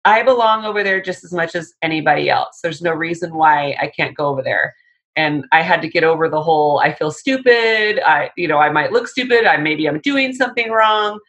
I 0.05 0.23
belong 0.23 0.63
over 0.63 0.83
there 0.83 1.01
just 1.01 1.25
as 1.25 1.33
much 1.33 1.53
as 1.53 1.73
anybody 1.81 2.29
else. 2.29 2.59
There's 2.63 2.81
no 2.81 2.91
reason 2.91 3.35
why 3.35 3.75
I 3.81 3.87
can't 3.87 4.15
go 4.15 4.27
over 4.27 4.41
there. 4.41 4.73
And 5.17 5.43
I 5.51 5.61
had 5.63 5.81
to 5.81 5.89
get 5.89 6.05
over 6.05 6.29
the 6.29 6.41
whole 6.41 6.79
I 6.79 6.93
feel 6.93 7.11
stupid. 7.11 7.99
I, 8.05 8.31
you 8.37 8.47
know, 8.47 8.59
I 8.59 8.69
might 8.69 8.93
look 8.93 9.09
stupid. 9.09 9.45
I 9.45 9.57
maybe 9.57 9.85
I'm 9.85 9.99
doing 9.99 10.33
something 10.33 10.71
wrong 10.71 11.19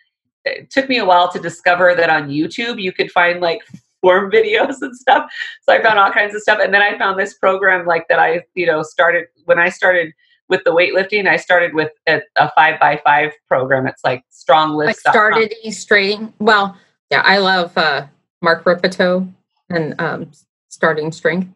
it 0.45 0.71
took 0.71 0.89
me 0.89 0.99
a 0.99 1.05
while 1.05 1.31
to 1.33 1.39
discover 1.39 1.95
that 1.95 2.11
on 2.11 2.29
YouTube 2.29 2.81
you 2.81 2.93
could 2.93 3.11
find 3.11 3.41
like 3.41 3.61
form 4.01 4.31
videos 4.33 4.77
and 4.81 4.97
stuff. 4.97 5.31
So 5.63 5.75
I 5.75 5.83
found 5.83 5.99
all 5.99 6.11
kinds 6.13 6.35
of 6.35 6.43
stuff. 6.43 6.59
And 6.63 6.73
then 6.73 6.83
I 6.83 6.99
found 6.99 7.19
this 7.19 7.35
program 7.35 7.87
like 7.87 8.07
that 8.09 8.19
I, 8.19 8.43
you 8.55 8.67
know, 8.67 8.83
started 8.83 9.27
when 9.45 9.59
I 9.59 9.69
started 9.69 10.13
with 10.49 10.63
the 10.65 10.71
weightlifting, 10.71 11.27
I 11.27 11.37
started 11.37 11.75
with 11.75 11.91
a, 12.07 12.21
a 12.37 12.51
five 12.55 12.79
by 12.79 13.01
five 13.05 13.33
program. 13.49 13.87
It's 13.87 14.05
like 14.05 14.25
strong 14.31 14.75
lift. 14.75 14.89
Like 14.89 15.15
started 15.15 15.55
E 15.63 15.71
straight. 15.71 16.21
Well, 16.39 16.77
yeah, 17.11 17.23
I 17.25 17.39
love 17.39 17.77
uh, 17.79 18.07
Mark 18.43 18.65
Rippetoe 18.67 19.27
and 19.71 19.95
um, 19.99 20.31
starting 20.69 21.13
strength. 21.13 21.49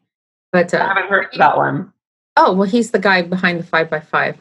But 0.52 0.72
uh, 0.72 0.78
I 0.78 0.88
haven't 0.88 1.10
heard 1.10 1.26
that 1.36 1.56
one. 1.56 1.92
Oh 2.36 2.52
well, 2.52 2.68
he's 2.68 2.90
the 2.90 2.98
guy 2.98 3.22
behind 3.22 3.60
the 3.60 3.64
five 3.64 3.90
by 3.90 4.00
five. 4.00 4.36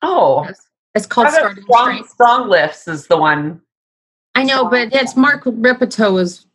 Oh, 0.00 0.44
it's, 0.44 0.68
it's 0.94 1.06
called 1.06 1.30
starting 1.30 1.64
strong, 1.64 1.84
strength. 1.84 2.10
Strong 2.10 2.48
lifts 2.48 2.88
is 2.88 3.06
the 3.06 3.16
one 3.16 3.60
I 4.34 4.42
know, 4.42 4.68
but 4.68 4.92
it's 4.92 5.16
Mark 5.16 5.42
Rippetoe 5.44 6.16
is 6.16 6.46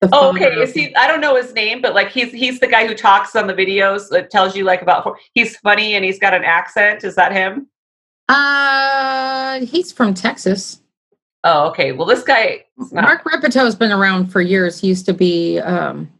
the 0.00 0.08
oh, 0.12 0.30
okay. 0.30 0.60
Is 0.60 0.72
he? 0.72 0.94
I 0.94 1.08
don't 1.08 1.20
know 1.20 1.34
his 1.34 1.52
name, 1.54 1.80
but 1.80 1.94
like 1.94 2.10
he's 2.10 2.30
he's 2.30 2.60
the 2.60 2.68
guy 2.68 2.86
who 2.86 2.94
talks 2.94 3.34
on 3.34 3.46
the 3.48 3.54
videos 3.54 4.08
that 4.10 4.30
tells 4.30 4.54
you 4.54 4.64
like 4.64 4.80
about. 4.80 5.16
He's 5.34 5.56
funny 5.56 5.94
and 5.94 6.04
he's 6.04 6.18
got 6.18 6.34
an 6.34 6.44
accent. 6.44 7.02
Is 7.02 7.16
that 7.16 7.32
him? 7.32 7.68
Uh, 8.28 9.60
he's 9.60 9.90
from 9.90 10.14
Texas. 10.14 10.82
Oh, 11.42 11.68
okay. 11.68 11.92
Well, 11.92 12.06
this 12.06 12.22
guy. 12.22 12.64
Mark 12.92 13.24
Rippetoe 13.24 13.64
has 13.64 13.74
been 13.74 13.90
around 13.90 14.26
for 14.26 14.40
years. 14.40 14.80
He 14.80 14.88
used 14.88 15.06
to 15.06 15.14
be 15.14 15.58
um, 15.60 16.10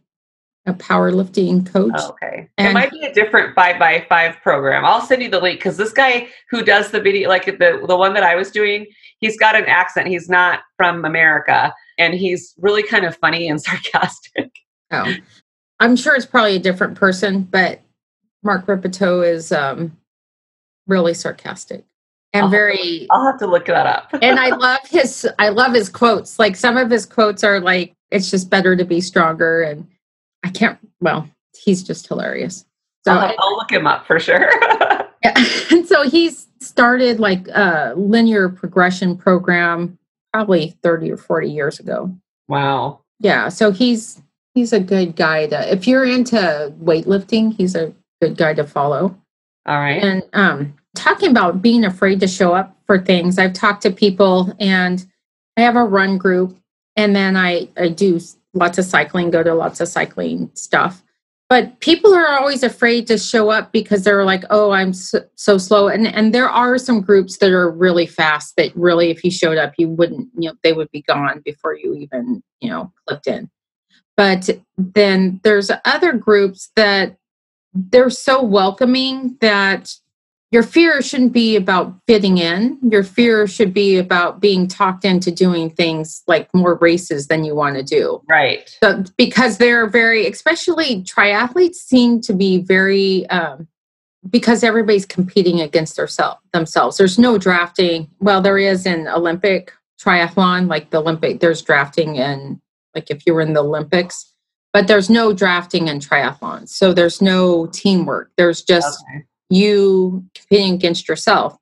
a 0.65 0.73
powerlifting 0.73 1.65
coach. 1.65 1.93
Oh, 1.95 2.09
okay. 2.09 2.49
And 2.57 2.69
it 2.69 2.73
might 2.73 2.91
be 2.91 3.05
a 3.05 3.13
different 3.13 3.55
five 3.55 3.79
by 3.79 4.05
five 4.09 4.41
program. 4.41 4.83
I'll 4.83 5.01
send 5.01 5.21
you 5.21 5.29
the 5.29 5.39
link 5.39 5.59
because 5.59 5.77
this 5.77 5.93
guy 5.93 6.27
who 6.49 6.63
does 6.63 6.91
the 6.91 6.99
video, 6.99 7.29
like 7.29 7.45
the 7.45 7.83
the 7.87 7.95
one 7.95 8.13
that 8.13 8.23
I 8.23 8.35
was 8.35 8.51
doing, 8.51 8.87
he's 9.19 9.37
got 9.37 9.55
an 9.55 9.65
accent. 9.65 10.07
He's 10.07 10.29
not 10.29 10.61
from 10.77 11.05
America, 11.05 11.73
and 11.97 12.13
he's 12.13 12.53
really 12.57 12.83
kind 12.83 13.05
of 13.05 13.15
funny 13.17 13.49
and 13.49 13.61
sarcastic. 13.61 14.51
Oh, 14.91 15.13
I'm 15.79 15.95
sure 15.95 16.15
it's 16.15 16.25
probably 16.25 16.55
a 16.55 16.59
different 16.59 16.95
person, 16.95 17.43
but 17.43 17.81
Mark 18.43 18.67
Rippetoe 18.67 19.21
is 19.21 19.51
um, 19.51 19.95
really 20.87 21.13
sarcastic 21.13 21.85
and 22.33 22.45
I'll 22.45 22.49
very. 22.49 22.77
Have 22.77 22.99
to, 22.99 23.07
I'll 23.11 23.25
have 23.25 23.39
to 23.39 23.47
look 23.47 23.65
that 23.65 23.87
up. 23.87 24.09
and 24.21 24.39
I 24.39 24.49
love 24.49 24.81
his. 24.89 25.27
I 25.39 25.49
love 25.49 25.73
his 25.73 25.89
quotes. 25.89 26.39
Like 26.39 26.55
some 26.55 26.77
of 26.77 26.89
his 26.89 27.05
quotes 27.05 27.43
are 27.43 27.59
like, 27.59 27.93
"It's 28.11 28.29
just 28.29 28.49
better 28.49 28.75
to 28.75 28.85
be 28.85 29.01
stronger," 29.01 29.61
and 29.61 29.87
I 30.43 30.49
can't. 30.49 30.77
Well, 31.01 31.29
he's 31.57 31.83
just 31.83 32.07
hilarious. 32.07 32.65
So 33.05 33.13
I'll, 33.13 33.35
I'll 33.39 33.55
look 33.55 33.71
him 33.71 33.87
up 33.87 34.05
for 34.05 34.19
sure. 34.19 34.49
yeah. 35.23 35.33
And 35.71 35.87
so 35.87 36.07
he's 36.07 36.47
started 36.61 37.19
like 37.19 37.47
a 37.49 37.93
linear 37.95 38.49
progression 38.49 39.15
program 39.15 39.97
probably 40.33 40.77
30 40.83 41.11
or 41.11 41.17
40 41.17 41.49
years 41.49 41.79
ago. 41.79 42.13
Wow. 42.47 43.01
Yeah. 43.19 43.49
So 43.49 43.71
he's 43.71 44.21
he's 44.53 44.73
a 44.73 44.79
good 44.79 45.15
guy 45.15 45.47
to 45.47 45.71
if 45.71 45.87
you're 45.87 46.05
into 46.05 46.73
weightlifting, 46.81 47.55
he's 47.55 47.75
a 47.75 47.93
good 48.21 48.37
guy 48.37 48.53
to 48.53 48.63
follow. 48.63 49.15
All 49.65 49.79
right. 49.79 50.03
And 50.03 50.23
um 50.33 50.73
talking 50.95 51.31
about 51.31 51.61
being 51.61 51.85
afraid 51.85 52.19
to 52.19 52.27
show 52.27 52.53
up 52.53 52.75
for 52.85 52.99
things, 52.99 53.37
I've 53.37 53.53
talked 53.53 53.83
to 53.83 53.91
people 53.91 54.53
and 54.59 55.05
I 55.57 55.61
have 55.61 55.75
a 55.75 55.83
run 55.83 56.17
group 56.17 56.57
and 56.95 57.15
then 57.15 57.37
I, 57.37 57.69
I 57.77 57.89
do 57.89 58.19
lots 58.53 58.77
of 58.77 58.85
cycling, 58.85 59.31
go 59.31 59.43
to 59.43 59.53
lots 59.53 59.79
of 59.79 59.87
cycling 59.87 60.51
stuff. 60.53 61.03
But 61.49 61.79
people 61.79 62.13
are 62.13 62.27
always 62.39 62.61
afraid 62.61 63.07
to 63.07 63.17
show 63.17 63.49
up 63.49 63.71
because 63.71 64.03
they're 64.03 64.23
like, 64.23 64.43
"Oh, 64.51 64.69
I'm 64.69 64.93
so, 64.93 65.21
so, 65.33 65.57
slow." 65.57 65.87
And 65.87 66.05
and 66.07 66.33
there 66.33 66.47
are 66.47 66.77
some 66.77 67.01
groups 67.01 67.37
that 67.39 67.51
are 67.51 67.71
really 67.71 68.05
fast 68.05 68.55
that 68.57 68.75
really, 68.75 69.09
if 69.09 69.23
you 69.23 69.31
showed 69.31 69.57
up, 69.57 69.73
you 69.79 69.89
wouldn't, 69.89 70.29
you 70.37 70.49
know, 70.49 70.55
they 70.61 70.73
would 70.73 70.91
be 70.91 71.01
gone 71.01 71.41
before 71.43 71.75
you 71.75 71.95
even, 71.95 72.43
you 72.59 72.69
know, 72.69 72.93
clicked 73.07 73.25
in. 73.25 73.49
But 74.15 74.49
then 74.77 75.39
there's 75.43 75.71
other 75.85 76.13
groups 76.13 76.69
that 76.75 77.17
they're 77.73 78.09
so 78.11 78.43
welcoming 78.43 79.37
that 79.41 79.93
your 80.51 80.63
fear 80.63 81.01
shouldn't 81.01 81.31
be 81.31 81.55
about 81.55 81.95
fitting 82.07 82.39
in. 82.39 82.79
Your 82.81 83.03
fear 83.03 83.45
should 83.45 83.73
be 83.73 83.97
about 83.97 84.39
being 84.39 84.67
talked 84.67 85.05
into 85.05 85.31
doing 85.31 85.69
things 85.69 86.23
like 86.27 86.51
more 86.55 86.75
races 86.75 87.27
than 87.27 87.43
you 87.43 87.53
want 87.53 87.75
to 87.75 87.83
do. 87.83 88.21
Right. 88.27 88.67
So, 88.81 89.03
because 89.15 89.59
they're 89.59 89.87
very, 89.87 90.25
especially 90.27 91.03
triathletes, 91.03 91.75
seem 91.75 92.21
to 92.21 92.33
be 92.33 92.57
very, 92.57 93.29
um, 93.29 93.67
because 94.27 94.63
everybody's 94.63 95.05
competing 95.05 95.61
against 95.61 95.95
theirself, 95.95 96.39
themselves. 96.51 96.97
There's 96.97 97.19
no 97.19 97.37
drafting. 97.37 98.09
Well, 98.19 98.41
there 98.41 98.57
is 98.57 98.85
in 98.87 99.07
Olympic 99.07 99.71
triathlon, 100.01 100.67
like 100.67 100.89
the 100.89 100.99
Olympic, 100.99 101.41
there's 101.41 101.61
drafting 101.61 102.17
and 102.17 102.59
like 102.95 103.11
if 103.11 103.25
you 103.27 103.35
were 103.35 103.41
in 103.41 103.53
the 103.53 103.63
Olympics, 103.63 104.33
but 104.73 104.87
there's 104.87 105.09
no 105.09 105.31
drafting 105.31 105.87
in 105.87 105.99
triathlons. 105.99 106.69
So 106.69 106.91
there's 106.91 107.21
no 107.21 107.67
teamwork. 107.67 108.31
There's 108.35 108.63
just, 108.63 109.03
okay 109.11 109.25
you 109.49 110.25
competing 110.35 110.73
against 110.73 111.07
yourself. 111.07 111.57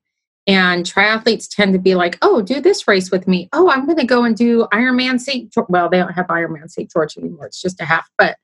And 0.46 0.86
triathletes 0.86 1.46
tend 1.46 1.74
to 1.74 1.78
be 1.78 1.94
like, 1.94 2.16
oh, 2.22 2.40
do 2.40 2.60
this 2.60 2.88
race 2.88 3.10
with 3.10 3.28
me. 3.28 3.50
Oh, 3.52 3.70
I'm 3.70 3.84
going 3.84 3.98
to 3.98 4.06
go 4.06 4.24
and 4.24 4.34
do 4.34 4.66
Ironman 4.72 5.20
St. 5.20 5.52
George. 5.52 5.66
Well, 5.68 5.90
they 5.90 5.98
don't 5.98 6.12
have 6.12 6.26
Ironman 6.28 6.70
St. 6.70 6.90
George 6.90 7.18
anymore. 7.18 7.46
It's 7.46 7.60
just 7.60 7.80
a 7.82 7.84
half. 7.84 8.08
But 8.16 8.38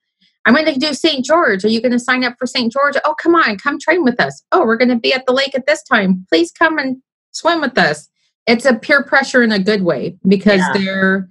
I'm 0.44 0.52
going 0.52 0.66
to 0.66 0.78
do 0.78 0.92
St. 0.92 1.24
George. 1.24 1.64
Are 1.64 1.68
you 1.68 1.80
going 1.80 1.92
to 1.92 1.98
sign 1.98 2.22
up 2.22 2.34
for 2.38 2.46
St. 2.46 2.70
George? 2.70 2.96
Oh, 3.06 3.14
come 3.14 3.34
on, 3.34 3.56
come 3.56 3.78
train 3.78 4.04
with 4.04 4.20
us. 4.20 4.42
Oh, 4.52 4.66
we're 4.66 4.76
going 4.76 4.90
to 4.90 4.96
be 4.96 5.14
at 5.14 5.24
the 5.24 5.32
lake 5.32 5.54
at 5.54 5.66
this 5.66 5.82
time. 5.82 6.26
Please 6.28 6.52
come 6.52 6.78
and 6.78 6.98
swim 7.30 7.62
with 7.62 7.78
us. 7.78 8.10
It's 8.46 8.66
a 8.66 8.74
peer 8.74 9.02
pressure 9.02 9.42
in 9.42 9.52
a 9.52 9.58
good 9.58 9.82
way 9.82 10.18
because 10.28 10.60
yeah. 10.60 10.72
they're 10.74 11.28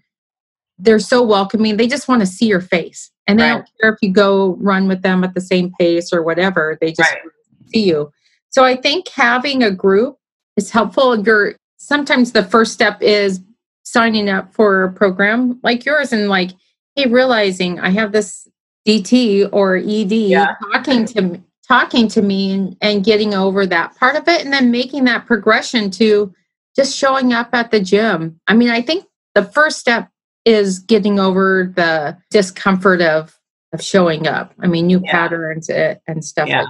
they're 0.80 0.98
so 0.98 1.22
welcoming. 1.22 1.78
They 1.78 1.88
just 1.88 2.08
want 2.08 2.22
to 2.22 2.26
see 2.26 2.48
your 2.48 2.60
face, 2.60 3.12
and 3.28 3.40
they 3.40 3.44
right. 3.44 3.54
don't 3.54 3.70
care 3.80 3.94
if 3.94 4.00
you 4.02 4.12
go 4.12 4.56
run 4.60 4.88
with 4.88 5.04
them 5.04 5.24
at 5.24 5.36
the 5.36 5.42
same 5.42 5.72
pace 5.80 6.12
or 6.12 6.24
whatever. 6.24 6.80
They 6.82 6.92
just 6.92 7.12
right 7.12 7.22
see 7.68 7.88
you. 7.88 8.12
So 8.50 8.64
I 8.64 8.76
think 8.76 9.08
having 9.10 9.64
a 9.64 9.72
group 9.72 10.18
is 10.58 10.72
helpful. 10.72 11.20
You're 11.20 11.56
sometimes 11.78 12.32
the 12.32 12.44
first 12.44 12.74
step 12.74 13.02
is 13.02 13.42
signing 13.84 14.30
up 14.30 14.54
for 14.54 14.84
a 14.84 14.94
program 14.94 15.60
like 15.64 15.86
yours 15.86 16.14
and 16.14 16.30
like, 16.30 16.52
hey, 16.96 17.08
realizing 17.08 17.80
I 17.80 17.90
have 17.90 18.12
this 18.12 18.48
DT 18.88 19.50
or 19.52 19.78
ED 19.78 20.12
yeah. 20.12 20.56
talking 20.72 21.06
to 21.06 21.42
talking 21.68 22.08
to 22.10 22.22
me 22.22 22.52
and, 22.52 22.78
and 22.82 23.06
getting 23.06 23.34
over 23.34 23.66
that 23.66 23.96
part 23.96 24.16
of 24.16 24.28
it 24.28 24.44
and 24.44 24.54
then 24.54 24.70
making 24.70 25.06
that 25.06 25.26
progression 25.26 25.90
to 25.90 26.34
just 26.76 26.96
showing 26.96 27.34
up 27.34 27.50
at 27.54 27.72
the 27.72 27.80
gym. 27.80 28.40
I 28.48 28.54
mean, 28.54 28.70
I 28.70 28.82
think 28.82 29.06
the 29.34 29.44
first 29.44 29.80
step 29.80 30.10
is 30.46 30.80
getting 30.80 31.20
over 31.20 31.72
the 31.76 32.18
discomfort 32.30 33.02
of 33.02 33.38
of 33.74 33.82
showing 33.82 34.28
up. 34.28 34.54
I 34.60 34.68
mean, 34.68 34.88
new 34.88 35.02
yeah. 35.04 35.12
patterns 35.12 35.70
eh, 35.70 35.96
and 36.08 36.24
stuff 36.24 36.48
yeah. 36.48 36.62
like 36.62 36.70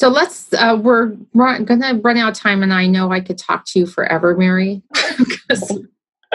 so 0.00 0.08
let's, 0.08 0.52
uh, 0.54 0.80
we're 0.82 1.14
run, 1.34 1.66
gonna 1.66 2.00
run 2.02 2.16
out 2.16 2.30
of 2.30 2.34
time 2.34 2.62
and 2.62 2.72
I 2.72 2.86
know 2.86 3.12
I 3.12 3.20
could 3.20 3.36
talk 3.36 3.66
to 3.66 3.80
you 3.80 3.86
forever, 3.86 4.34
Mary. 4.34 4.80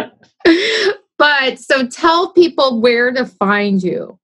but 1.18 1.58
so 1.58 1.88
tell 1.88 2.32
people 2.32 2.80
where 2.80 3.12
to 3.12 3.26
find 3.26 3.82
you. 3.82 4.20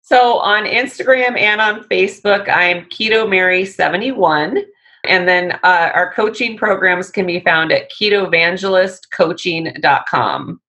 So 0.00 0.38
on 0.38 0.64
Instagram 0.64 1.36
and 1.36 1.60
on 1.60 1.82
Facebook, 1.88 2.48
I'm 2.48 2.84
Keto 2.84 3.28
Mary 3.28 3.64
71. 3.64 4.62
And 5.02 5.26
then 5.26 5.58
uh, 5.64 5.90
our 5.92 6.14
coaching 6.14 6.56
programs 6.56 7.10
can 7.10 7.26
be 7.26 7.40
found 7.40 7.72
at 7.72 7.90
ketoevangelistcoaching.com. 7.90 10.60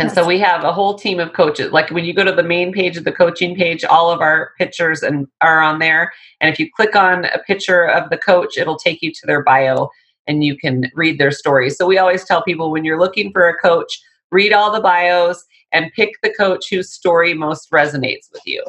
And 0.00 0.12
so 0.12 0.26
we 0.26 0.38
have 0.38 0.64
a 0.64 0.72
whole 0.72 0.94
team 0.94 1.20
of 1.20 1.32
coaches. 1.32 1.72
Like 1.72 1.90
when 1.90 2.04
you 2.04 2.14
go 2.14 2.24
to 2.24 2.32
the 2.32 2.42
main 2.42 2.72
page 2.72 2.96
of 2.96 3.04
the 3.04 3.12
coaching 3.12 3.54
page, 3.54 3.84
all 3.84 4.10
of 4.10 4.20
our 4.20 4.52
pictures 4.58 5.02
and 5.02 5.28
are 5.40 5.60
on 5.60 5.78
there. 5.78 6.12
And 6.40 6.52
if 6.52 6.58
you 6.58 6.70
click 6.74 6.96
on 6.96 7.26
a 7.26 7.38
picture 7.38 7.84
of 7.88 8.10
the 8.10 8.16
coach, 8.16 8.56
it'll 8.56 8.78
take 8.78 9.02
you 9.02 9.12
to 9.12 9.26
their 9.26 9.42
bio 9.42 9.88
and 10.26 10.44
you 10.44 10.56
can 10.56 10.90
read 10.94 11.18
their 11.18 11.30
story. 11.30 11.70
So 11.70 11.86
we 11.86 11.98
always 11.98 12.24
tell 12.24 12.42
people 12.42 12.70
when 12.70 12.84
you're 12.84 13.00
looking 13.00 13.32
for 13.32 13.48
a 13.48 13.58
coach, 13.58 14.00
read 14.30 14.52
all 14.52 14.72
the 14.72 14.80
bios 14.80 15.44
and 15.72 15.92
pick 15.92 16.14
the 16.22 16.32
coach 16.32 16.68
whose 16.70 16.90
story 16.90 17.34
most 17.34 17.70
resonates 17.70 18.30
with 18.32 18.42
you. 18.46 18.64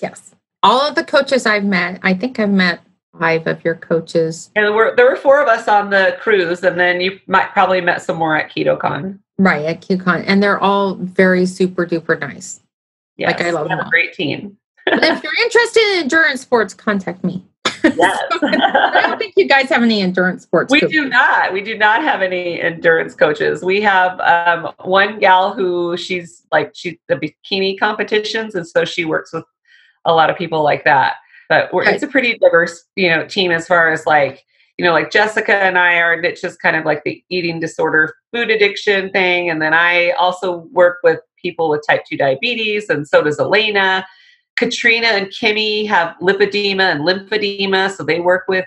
Yes. 0.00 0.34
All 0.62 0.80
of 0.80 0.94
the 0.94 1.04
coaches 1.04 1.46
I've 1.46 1.64
met, 1.64 2.00
I 2.02 2.14
think 2.14 2.38
I've 2.38 2.50
met 2.50 2.80
five 3.18 3.46
of 3.46 3.64
your 3.64 3.74
coaches. 3.74 4.50
And 4.54 4.64
there 4.64 4.72
were, 4.72 4.94
there 4.96 5.08
were 5.08 5.16
four 5.16 5.42
of 5.42 5.48
us 5.48 5.68
on 5.68 5.90
the 5.90 6.16
cruise, 6.20 6.62
and 6.62 6.78
then 6.78 7.00
you 7.00 7.18
might 7.26 7.52
probably 7.52 7.80
met 7.80 8.02
some 8.02 8.16
more 8.16 8.36
at 8.36 8.50
KetoCon. 8.52 9.18
Right, 9.38 9.64
at 9.64 9.82
KetoCon. 9.82 10.24
And 10.26 10.42
they're 10.42 10.58
all 10.58 10.94
very 10.96 11.46
super 11.46 11.86
duper 11.86 12.18
nice. 12.18 12.60
Yes, 13.16 13.32
like 13.32 13.40
I 13.46 13.50
love 13.50 13.68
them. 13.68 13.78
a 13.78 13.88
great 13.88 14.12
team. 14.12 14.56
if 14.86 15.22
you're 15.22 15.44
interested 15.44 15.82
in 15.94 16.02
endurance 16.02 16.40
sports, 16.40 16.74
contact 16.74 17.24
me. 17.24 17.44
Yes. 17.84 18.18
I 18.42 19.02
don't 19.06 19.18
think 19.18 19.34
you 19.36 19.46
guys 19.46 19.68
have 19.68 19.82
any 19.82 20.02
endurance 20.02 20.42
sports. 20.42 20.72
We 20.72 20.80
coaches. 20.80 20.92
do 20.92 21.08
not. 21.08 21.52
We 21.52 21.60
do 21.62 21.78
not 21.78 22.02
have 22.02 22.22
any 22.22 22.60
endurance 22.60 23.14
coaches. 23.14 23.62
We 23.62 23.80
have 23.82 24.18
um, 24.20 24.72
one 24.84 25.20
gal 25.20 25.54
who 25.54 25.96
she's 25.96 26.44
like 26.50 26.72
she's 26.74 26.96
the 27.08 27.14
bikini 27.14 27.78
competitions, 27.78 28.56
and 28.56 28.66
so 28.66 28.84
she 28.84 29.04
works 29.04 29.32
with 29.32 29.44
a 30.04 30.12
lot 30.12 30.28
of 30.28 30.36
people 30.36 30.62
like 30.62 30.84
that. 30.84 31.14
But 31.48 31.70
it's 31.72 32.02
a 32.02 32.08
pretty 32.08 32.36
diverse, 32.38 32.84
you 32.96 33.08
know, 33.08 33.26
team 33.26 33.52
as 33.52 33.66
far 33.66 33.90
as 33.90 34.04
like 34.06 34.44
you 34.78 34.84
know, 34.84 34.92
like 34.92 35.10
Jessica 35.10 35.56
and 35.56 35.76
I 35.76 35.98
are 35.98 36.14
it's 36.22 36.40
just 36.40 36.62
kind 36.62 36.76
of 36.76 36.84
like 36.84 37.02
the 37.04 37.22
eating 37.28 37.58
disorder, 37.58 38.14
food 38.32 38.48
addiction 38.48 39.10
thing. 39.10 39.50
And 39.50 39.60
then 39.60 39.74
I 39.74 40.10
also 40.12 40.68
work 40.72 40.98
with 41.02 41.18
people 41.42 41.68
with 41.68 41.84
type 41.86 42.04
2 42.08 42.16
diabetes, 42.16 42.88
and 42.88 43.06
so 43.06 43.22
does 43.22 43.40
Elena. 43.40 44.06
Katrina 44.56 45.08
and 45.08 45.26
Kimmy 45.28 45.86
have 45.86 46.16
lipedema 46.20 46.92
and 46.92 47.00
lymphedema, 47.00 47.90
so 47.90 48.04
they 48.04 48.20
work 48.20 48.44
with, 48.48 48.64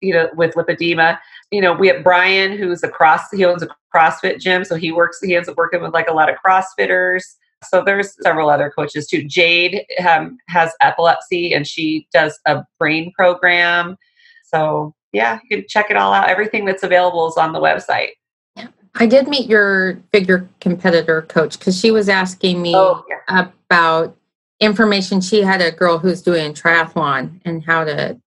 you 0.00 0.12
know, 0.12 0.28
with 0.34 0.54
lipedema. 0.54 1.18
You 1.52 1.60
know, 1.60 1.72
we 1.72 1.88
have 1.88 2.02
Brian, 2.02 2.56
who's 2.56 2.82
a 2.82 2.88
cross, 2.88 3.30
he 3.30 3.44
owns 3.44 3.62
a 3.62 3.68
CrossFit 3.94 4.40
gym, 4.40 4.64
so 4.64 4.74
he 4.74 4.90
works, 4.90 5.20
he 5.20 5.34
ends 5.36 5.48
up 5.48 5.56
working 5.56 5.82
with 5.82 5.92
like 5.92 6.08
a 6.08 6.12
lot 6.12 6.28
of 6.28 6.36
CrossFitters. 6.44 7.22
So 7.64 7.82
there's 7.84 8.16
several 8.20 8.50
other 8.50 8.70
coaches 8.70 9.06
too. 9.06 9.22
Jade 9.24 9.84
um, 10.08 10.38
has 10.48 10.72
epilepsy, 10.80 11.54
and 11.54 11.66
she 11.66 12.08
does 12.12 12.38
a 12.46 12.64
brain 12.78 13.12
program. 13.16 13.96
So 14.44 14.94
yeah, 15.12 15.38
you 15.42 15.58
can 15.58 15.68
check 15.68 15.90
it 15.90 15.96
all 15.96 16.12
out. 16.12 16.28
Everything 16.28 16.64
that's 16.64 16.82
available 16.82 17.28
is 17.28 17.36
on 17.36 17.52
the 17.52 17.60
website. 17.60 18.10
Yeah. 18.56 18.68
I 18.94 19.06
did 19.06 19.28
meet 19.28 19.48
your 19.48 19.98
figure 20.12 20.48
competitor 20.60 21.22
coach 21.22 21.58
because 21.58 21.78
she 21.78 21.90
was 21.90 22.08
asking 22.08 22.60
me 22.62 22.74
oh, 22.74 23.04
yeah. 23.08 23.48
about 23.70 24.16
information. 24.60 25.20
She 25.20 25.42
had 25.42 25.60
a 25.60 25.70
girl 25.70 25.98
who's 25.98 26.22
doing 26.22 26.54
triathlon 26.54 27.40
and 27.44 27.64
how 27.64 27.84
to 27.84 28.18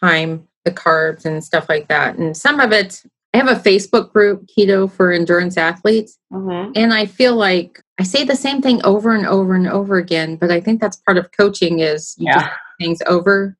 time 0.00 0.46
the 0.64 0.70
carbs 0.70 1.24
and 1.24 1.42
stuff 1.44 1.68
like 1.68 1.88
that. 1.88 2.16
And 2.16 2.36
some 2.36 2.60
of 2.60 2.72
it 2.72 3.02
I 3.34 3.38
have 3.38 3.48
a 3.48 3.56
Facebook 3.56 4.12
group, 4.12 4.46
Keto 4.46 4.88
for 4.90 5.10
Endurance 5.10 5.56
Athletes. 5.56 6.16
Mhm. 6.32 6.70
And 6.76 6.94
I 6.94 7.04
feel 7.06 7.34
like 7.34 7.82
I 7.98 8.04
say 8.04 8.22
the 8.22 8.36
same 8.36 8.62
thing 8.62 8.80
over 8.84 9.12
and 9.12 9.26
over 9.26 9.54
and 9.56 9.66
over 9.66 9.96
again, 9.96 10.36
but 10.36 10.52
I 10.52 10.60
think 10.60 10.80
that's 10.80 10.96
part 10.98 11.18
of 11.18 11.32
coaching 11.32 11.80
is 11.80 12.14
you 12.16 12.26
Yeah. 12.26 12.44
do 12.44 12.84
things 12.84 13.02
over 13.08 13.56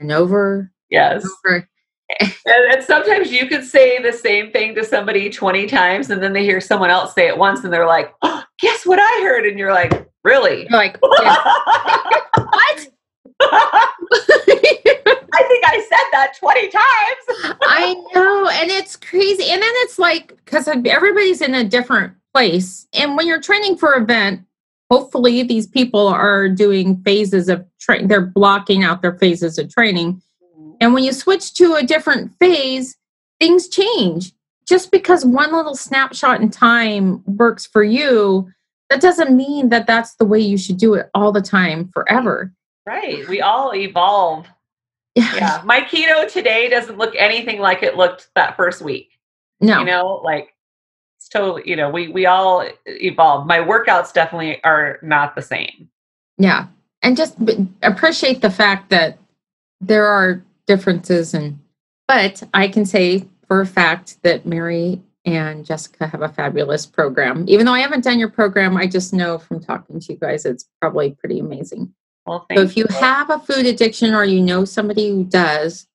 and 0.00 0.10
over 0.12 0.70
Yes. 0.88 1.26
over. 1.46 1.68
And, 2.20 2.74
and 2.74 2.84
sometimes 2.84 3.30
you 3.30 3.46
could 3.46 3.64
say 3.64 4.02
the 4.02 4.12
same 4.12 4.50
thing 4.50 4.74
to 4.74 4.84
somebody 4.84 5.30
20 5.30 5.66
times 5.66 6.10
and 6.10 6.22
then 6.22 6.32
they 6.32 6.42
hear 6.42 6.60
someone 6.60 6.90
else 6.90 7.14
say 7.14 7.28
it 7.28 7.38
once 7.38 7.64
and 7.64 7.72
they're 7.72 7.86
like, 7.86 8.12
oh, 8.22 8.42
guess 8.60 8.84
what 8.84 8.98
I 8.98 9.22
heard? 9.22 9.46
And 9.46 9.58
you're 9.58 9.72
like, 9.72 10.08
really? 10.24 10.66
You're 10.68 10.78
like, 10.78 10.96
what? 11.00 11.22
I 15.34 15.42
think 15.48 15.64
I 15.66 15.86
said 15.88 16.06
that 16.12 16.36
20 16.38 16.68
times. 16.68 17.58
I 17.62 17.94
know. 18.14 18.48
And 18.48 18.70
it's 18.70 18.96
crazy. 18.96 19.50
And 19.50 19.62
then 19.62 19.72
it's 19.76 19.98
like, 19.98 20.36
because 20.44 20.68
everybody's 20.68 21.40
in 21.40 21.54
a 21.54 21.64
different 21.64 22.14
place. 22.34 22.86
And 22.92 23.16
when 23.16 23.26
you're 23.26 23.40
training 23.40 23.78
for 23.78 23.94
event, 23.94 24.42
hopefully 24.90 25.42
these 25.42 25.66
people 25.66 26.06
are 26.08 26.48
doing 26.48 27.02
phases 27.02 27.48
of 27.48 27.64
training, 27.80 28.08
they're 28.08 28.20
blocking 28.20 28.84
out 28.84 29.00
their 29.00 29.18
phases 29.18 29.58
of 29.58 29.72
training. 29.72 30.20
And 30.82 30.92
when 30.92 31.04
you 31.04 31.12
switch 31.12 31.54
to 31.54 31.76
a 31.76 31.84
different 31.84 32.36
phase, 32.40 32.96
things 33.38 33.68
change. 33.68 34.32
Just 34.68 34.90
because 34.90 35.24
one 35.24 35.52
little 35.52 35.76
snapshot 35.76 36.40
in 36.40 36.50
time 36.50 37.22
works 37.24 37.66
for 37.66 37.84
you, 37.84 38.50
that 38.90 39.00
doesn't 39.00 39.36
mean 39.36 39.68
that 39.68 39.86
that's 39.86 40.16
the 40.16 40.24
way 40.24 40.40
you 40.40 40.58
should 40.58 40.78
do 40.78 40.94
it 40.94 41.08
all 41.14 41.30
the 41.30 41.40
time 41.40 41.88
forever. 41.94 42.52
Right. 42.84 43.26
We 43.28 43.40
all 43.40 43.72
evolve. 43.72 44.48
Yeah. 45.14 45.62
My 45.64 45.82
keto 45.82 46.30
today 46.30 46.68
doesn't 46.68 46.98
look 46.98 47.14
anything 47.16 47.60
like 47.60 47.84
it 47.84 47.96
looked 47.96 48.30
that 48.34 48.56
first 48.56 48.82
week. 48.82 49.10
No. 49.60 49.78
You 49.78 49.84
know, 49.84 50.20
like 50.24 50.52
it's 51.18 51.28
totally, 51.28 51.62
you 51.64 51.76
know, 51.76 51.90
we 51.90 52.08
we 52.08 52.26
all 52.26 52.66
evolve. 52.86 53.46
My 53.46 53.58
workouts 53.58 54.12
definitely 54.12 54.62
are 54.64 54.98
not 55.02 55.36
the 55.36 55.42
same. 55.42 55.88
Yeah. 56.38 56.66
And 57.02 57.16
just 57.16 57.36
appreciate 57.82 58.40
the 58.40 58.50
fact 58.50 58.90
that 58.90 59.18
there 59.80 60.06
are 60.06 60.42
differences 60.66 61.34
and 61.34 61.58
but 62.08 62.42
I 62.52 62.68
can 62.68 62.84
say 62.84 63.26
for 63.46 63.60
a 63.60 63.66
fact 63.66 64.22
that 64.22 64.44
Mary 64.44 65.00
and 65.24 65.64
Jessica 65.64 66.06
have 66.08 66.20
a 66.22 66.28
fabulous 66.28 66.84
program. 66.84 67.44
Even 67.48 67.64
though 67.64 67.72
I 67.72 67.80
haven't 67.80 68.04
done 68.04 68.18
your 68.18 68.28
program, 68.30 68.76
I 68.76 68.86
just 68.86 69.12
know 69.14 69.38
from 69.38 69.60
talking 69.60 70.00
to 70.00 70.12
you 70.12 70.18
guys 70.18 70.44
it's 70.44 70.68
probably 70.80 71.12
pretty 71.12 71.38
amazing. 71.38 71.94
Well, 72.26 72.46
So 72.54 72.62
if 72.62 72.76
you 72.76 72.86
have 72.90 73.30
a 73.30 73.38
food 73.38 73.66
addiction 73.66 74.14
or 74.14 74.24
you 74.24 74.40
know 74.40 74.64
somebody 74.64 75.10
who 75.10 75.24
does, 75.24 75.86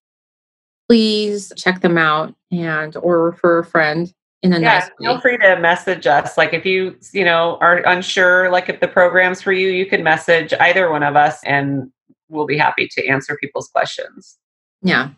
please 0.90 1.52
check 1.58 1.82
them 1.82 1.98
out 1.98 2.34
and 2.52 2.96
or 2.98 3.24
refer 3.24 3.60
a 3.60 3.66
friend 3.66 4.14
in 4.44 4.54
a 4.54 4.60
yeah, 4.60 4.80
nice 4.80 4.90
feel 5.00 5.16
way. 5.16 5.22
free 5.22 5.38
to 5.40 5.60
message 5.60 6.08
us. 6.08 6.38
Like 6.38 6.54
if 6.54 6.66
you, 6.66 6.98
you 7.12 7.26
know, 7.26 7.58
are 7.60 7.78
unsure, 7.86 8.50
like 8.52 8.70
if 8.70 8.80
the 8.80 8.88
program's 8.88 9.42
for 9.42 9.52
you, 9.52 9.70
you 9.70 9.86
can 9.86 10.04
message 10.04 10.54
either 10.60 10.90
one 10.90 11.04
of 11.04 11.16
us 11.16 11.40
and 11.44 11.92
we'll 12.30 12.46
be 12.46 12.58
happy 12.58 12.88
to 12.92 13.08
answer 13.08 13.38
people's 13.40 13.68
questions. 13.70 14.38
Yeah. 14.82 15.10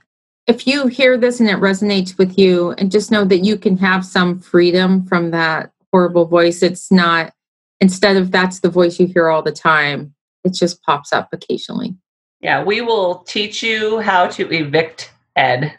If 0.47 0.65
you 0.65 0.87
hear 0.87 1.17
this 1.17 1.39
and 1.39 1.49
it 1.49 1.57
resonates 1.57 2.17
with 2.17 2.37
you, 2.39 2.71
and 2.77 2.91
just 2.91 3.11
know 3.11 3.23
that 3.25 3.39
you 3.45 3.55
can 3.57 3.77
have 3.77 4.03
some 4.05 4.39
freedom 4.39 5.05
from 5.05 5.31
that 5.31 5.71
horrible 5.91 6.25
voice. 6.25 6.63
It's 6.63 6.91
not, 6.91 7.33
instead 7.79 8.17
of 8.17 8.31
that's 8.31 8.59
the 8.61 8.69
voice 8.69 8.99
you 8.99 9.05
hear 9.07 9.29
all 9.29 9.43
the 9.43 9.51
time, 9.51 10.13
it 10.43 10.53
just 10.53 10.81
pops 10.83 11.13
up 11.13 11.29
occasionally. 11.33 11.95
Yeah, 12.41 12.63
we 12.63 12.81
will 12.81 13.19
teach 13.27 13.61
you 13.61 13.99
how 13.99 14.27
to 14.27 14.49
evict 14.51 15.11
Ed. 15.35 15.73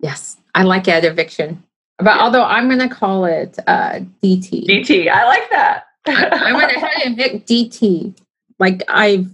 Yes. 0.00 0.36
I 0.54 0.64
like 0.64 0.88
ed 0.88 1.04
eviction. 1.04 1.62
But 1.98 2.16
Yeah. 2.16 2.22
although 2.22 2.44
I'm 2.44 2.66
going 2.68 2.86
to 2.86 2.94
call 2.94 3.24
it 3.24 3.58
uh, 3.66 4.00
DT. 4.22 4.66
DT. 4.66 5.08
I 5.08 5.24
like 5.24 5.48
that. 5.50 5.84
I 6.06 6.52
went 6.52 6.72
ahead 6.72 6.90
and 7.04 7.14
evict 7.18 7.48
DT. 7.48 8.14
Like 8.58 8.82
I've 8.88 9.28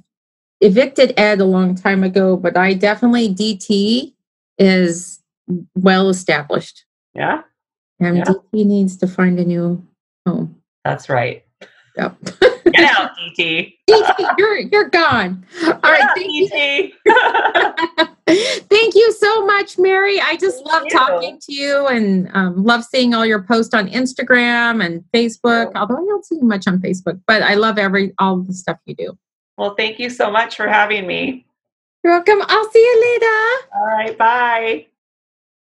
evicted 0.61 1.15
Ed 1.17 1.41
a 1.41 1.45
long 1.45 1.75
time 1.75 2.03
ago, 2.05 2.37
but 2.37 2.57
I 2.57 2.75
definitely 2.75 3.35
DT 3.35 4.13
is 4.59 5.21
well 5.77 6.09
established. 6.09 6.85
yeah, 7.15 7.43
And 8.01 8.19
Yeah. 8.19 8.25
DT 8.25 8.65
needs 8.67 8.97
to 8.99 9.07
find 9.07 9.39
a 9.39 9.45
new 9.45 9.83
home. 10.27 10.57
that's 10.85 11.09
right. 11.09 11.45
Yep. 11.97 12.17
Get 12.73 12.99
out, 12.99 13.11
DT. 13.39 13.75
DT, 13.91 14.35
you're 14.39 14.59
you're 14.59 14.89
gone. 14.91 15.45
All 15.65 15.73
right, 15.83 16.03
out, 16.03 16.15
thank 16.15 16.31
you. 16.33 16.49
DT. 16.49 16.93
thank 18.69 18.95
you 18.95 19.13
so 19.13 19.45
much, 19.47 19.79
Mary. 19.79 20.21
I 20.21 20.37
just 20.37 20.59
Thank 20.59 20.67
love 20.69 20.83
you. 20.85 20.91
talking 20.91 21.39
to 21.41 21.53
you 21.53 21.87
and 21.87 22.31
um, 22.35 22.63
love 22.63 22.85
seeing 22.85 23.15
all 23.15 23.25
your 23.27 23.43
posts 23.43 23.75
on 23.75 23.89
Instagram 23.89 24.85
and 24.85 25.03
Facebook. 25.15 25.73
Although 25.75 25.97
I 25.97 26.05
don't 26.07 26.25
see 26.25 26.39
much 26.41 26.67
on 26.69 26.79
Facebook, 26.79 27.21
but 27.27 27.43
I 27.43 27.55
love 27.55 27.79
every 27.79 28.13
all 28.19 28.37
the 28.39 28.53
stuff 28.53 28.77
you 28.85 28.95
do. 28.95 29.19
Well, 29.59 29.75
thank 29.75 29.99
you 29.99 30.09
so 30.09 30.31
much 30.31 30.57
for 30.57 30.69
having 30.69 31.07
me. 31.07 31.45
You're 32.03 32.15
welcome. 32.15 32.39
I'll 32.49 32.71
see 32.71 32.79
you 32.79 33.01
later. 33.01 33.67
All 33.77 33.87
right, 33.87 34.17
bye. 34.17 34.87